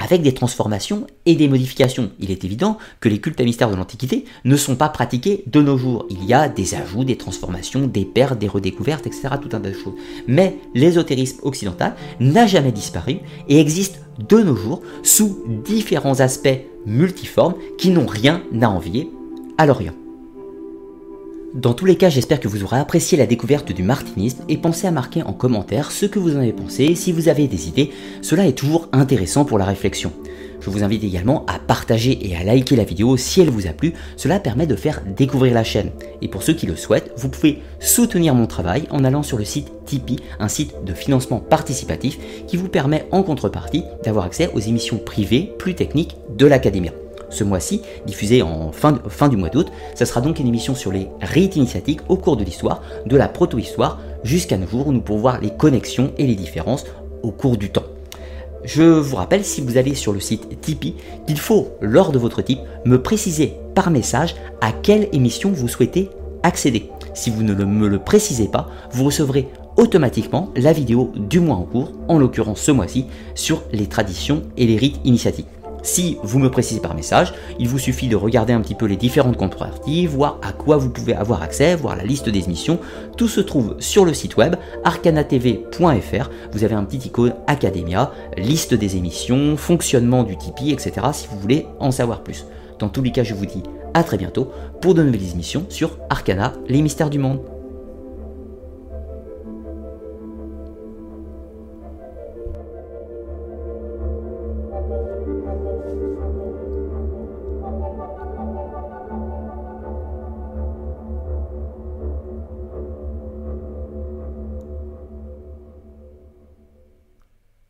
avec 0.00 0.22
des 0.22 0.34
transformations 0.34 1.06
et 1.26 1.36
des 1.36 1.46
modifications. 1.46 2.10
Il 2.18 2.32
est 2.32 2.42
évident 2.44 2.78
que 2.98 3.08
les 3.08 3.20
cultes 3.20 3.40
à 3.40 3.44
mystère 3.44 3.70
de 3.70 3.76
l'Antiquité 3.76 4.24
ne 4.44 4.56
sont 4.56 4.74
pas 4.74 4.88
pratiqués 4.88 5.44
de 5.46 5.60
nos 5.60 5.76
jours. 5.76 6.06
Il 6.10 6.24
y 6.24 6.34
a 6.34 6.48
des 6.48 6.74
ajouts, 6.74 7.04
des 7.04 7.16
transformations, 7.16 7.86
des 7.86 8.06
pertes, 8.06 8.38
des 8.38 8.48
redécouvertes, 8.48 9.06
etc. 9.06 9.28
Tout 9.40 9.54
un 9.54 9.60
tas 9.60 9.68
de 9.68 9.74
choses. 9.74 9.94
Mais 10.26 10.56
l'ésotérisme 10.74 11.40
occidental 11.42 11.94
n'a 12.18 12.46
jamais 12.46 12.72
disparu 12.72 13.18
et 13.48 13.60
existe 13.60 14.00
de 14.28 14.38
nos 14.38 14.56
jours 14.56 14.82
sous 15.02 15.44
différents 15.64 16.20
aspects 16.20 16.48
multiformes 16.86 17.54
qui 17.78 17.90
n'ont 17.90 18.06
rien 18.06 18.42
à 18.60 18.70
envier 18.70 19.10
à 19.58 19.66
l'Orient. 19.66 19.94
Dans 21.54 21.74
tous 21.74 21.84
les 21.84 21.96
cas, 21.96 22.10
j'espère 22.10 22.38
que 22.38 22.46
vous 22.46 22.62
aurez 22.62 22.78
apprécié 22.78 23.18
la 23.18 23.26
découverte 23.26 23.72
du 23.72 23.82
martinisme 23.82 24.44
et 24.48 24.56
pensez 24.56 24.86
à 24.86 24.92
marquer 24.92 25.24
en 25.24 25.32
commentaire 25.32 25.90
ce 25.90 26.06
que 26.06 26.20
vous 26.20 26.36
en 26.36 26.40
avez 26.40 26.52
pensé. 26.52 26.94
Si 26.94 27.10
vous 27.10 27.28
avez 27.28 27.48
des 27.48 27.66
idées, 27.66 27.90
cela 28.22 28.46
est 28.46 28.56
toujours 28.56 28.88
intéressant 28.92 29.44
pour 29.44 29.58
la 29.58 29.64
réflexion. 29.64 30.12
Je 30.60 30.70
vous 30.70 30.84
invite 30.84 31.02
également 31.02 31.44
à 31.46 31.58
partager 31.58 32.18
et 32.22 32.36
à 32.36 32.44
liker 32.44 32.76
la 32.76 32.84
vidéo 32.84 33.16
si 33.16 33.40
elle 33.40 33.50
vous 33.50 33.66
a 33.66 33.72
plu, 33.72 33.94
cela 34.16 34.38
permet 34.38 34.68
de 34.68 34.76
faire 34.76 35.02
découvrir 35.04 35.52
la 35.52 35.64
chaîne. 35.64 35.90
Et 36.22 36.28
pour 36.28 36.44
ceux 36.44 36.52
qui 36.52 36.66
le 36.66 36.76
souhaitent, 36.76 37.10
vous 37.16 37.30
pouvez 37.30 37.58
soutenir 37.80 38.32
mon 38.32 38.46
travail 38.46 38.84
en 38.90 39.02
allant 39.02 39.24
sur 39.24 39.36
le 39.36 39.44
site 39.44 39.72
Tipeee, 39.86 40.20
un 40.38 40.48
site 40.48 40.84
de 40.84 40.94
financement 40.94 41.40
participatif 41.40 42.18
qui 42.46 42.58
vous 42.58 42.68
permet 42.68 43.08
en 43.10 43.24
contrepartie 43.24 43.82
d'avoir 44.04 44.24
accès 44.24 44.50
aux 44.54 44.60
émissions 44.60 44.98
privées 44.98 45.50
plus 45.58 45.74
techniques 45.74 46.16
de 46.36 46.46
l'Académie 46.46 46.90
ce 47.30 47.44
mois-ci, 47.44 47.82
diffusé 48.06 48.42
en 48.42 48.70
fin, 48.72 49.28
du 49.28 49.36
mois 49.36 49.48
d'août. 49.48 49.68
Ça 49.94 50.06
sera 50.06 50.20
donc 50.20 50.38
une 50.38 50.46
émission 50.46 50.74
sur 50.74 50.92
les 50.92 51.08
rites 51.20 51.56
initiatiques 51.56 52.00
au 52.08 52.16
cours 52.16 52.36
de 52.36 52.44
l'histoire, 52.44 52.82
de 53.06 53.16
la 53.16 53.28
proto-histoire 53.28 53.98
jusqu'à 54.22 54.58
nos 54.58 54.66
jours 54.66 54.88
où 54.88 54.92
nous 54.92 55.00
pouvons 55.00 55.20
voir 55.20 55.40
les 55.40 55.50
connexions 55.50 56.12
et 56.18 56.26
les 56.26 56.34
différences 56.34 56.84
au 57.22 57.30
cours 57.30 57.56
du 57.56 57.70
temps. 57.70 57.84
Je 58.64 58.82
vous 58.82 59.16
rappelle, 59.16 59.44
si 59.44 59.62
vous 59.62 59.78
allez 59.78 59.94
sur 59.94 60.12
le 60.12 60.20
site 60.20 60.60
Tipeee, 60.60 60.96
qu'il 61.26 61.38
faut, 61.38 61.68
lors 61.80 62.12
de 62.12 62.18
votre 62.18 62.42
type, 62.42 62.60
me 62.84 63.00
préciser 63.00 63.54
par 63.74 63.90
message 63.90 64.34
à 64.60 64.72
quelle 64.72 65.08
émission 65.12 65.50
vous 65.50 65.68
souhaitez 65.68 66.10
accéder. 66.42 66.90
Si 67.14 67.30
vous 67.30 67.42
ne 67.42 67.54
me 67.54 67.88
le 67.88 67.98
précisez 67.98 68.48
pas, 68.48 68.68
vous 68.92 69.04
recevrez 69.04 69.48
automatiquement 69.76 70.50
la 70.56 70.72
vidéo 70.72 71.10
du 71.16 71.40
mois 71.40 71.56
en 71.56 71.62
cours, 71.62 71.92
en 72.08 72.18
l'occurrence 72.18 72.60
ce 72.60 72.70
mois-ci, 72.70 73.06
sur 73.34 73.62
les 73.72 73.86
traditions 73.86 74.42
et 74.56 74.66
les 74.66 74.76
rites 74.76 75.00
initiatiques. 75.04 75.46
Si 75.82 76.18
vous 76.22 76.38
me 76.38 76.50
précisez 76.50 76.80
par 76.80 76.94
message, 76.94 77.34
il 77.58 77.68
vous 77.68 77.78
suffit 77.78 78.08
de 78.08 78.16
regarder 78.16 78.52
un 78.52 78.60
petit 78.60 78.74
peu 78.74 78.86
les 78.86 78.96
différentes 78.96 79.36
contreparties, 79.36 80.06
voir 80.06 80.38
à 80.42 80.52
quoi 80.52 80.76
vous 80.76 80.90
pouvez 80.90 81.14
avoir 81.14 81.42
accès, 81.42 81.74
voir 81.74 81.96
la 81.96 82.04
liste 82.04 82.28
des 82.28 82.44
émissions. 82.44 82.78
Tout 83.16 83.28
se 83.28 83.40
trouve 83.40 83.76
sur 83.78 84.04
le 84.04 84.14
site 84.14 84.36
web 84.36 84.56
arcanatv.fr. 84.84 86.30
Vous 86.52 86.64
avez 86.64 86.74
un 86.74 86.84
petit 86.84 87.08
icône 87.08 87.34
Academia, 87.46 88.12
liste 88.36 88.74
des 88.74 88.96
émissions, 88.96 89.56
fonctionnement 89.56 90.22
du 90.22 90.36
Tipeee, 90.36 90.72
etc. 90.72 91.06
si 91.12 91.26
vous 91.28 91.38
voulez 91.38 91.66
en 91.78 91.90
savoir 91.90 92.22
plus. 92.22 92.44
Dans 92.78 92.88
tous 92.88 93.02
les 93.02 93.12
cas, 93.12 93.24
je 93.24 93.34
vous 93.34 93.46
dis 93.46 93.62
à 93.94 94.02
très 94.04 94.16
bientôt 94.16 94.50
pour 94.80 94.94
de 94.94 95.02
nouvelles 95.02 95.32
émissions 95.32 95.66
sur 95.68 95.98
Arcana, 96.08 96.52
les 96.68 96.82
mystères 96.82 97.10
du 97.10 97.18
monde. 97.18 97.40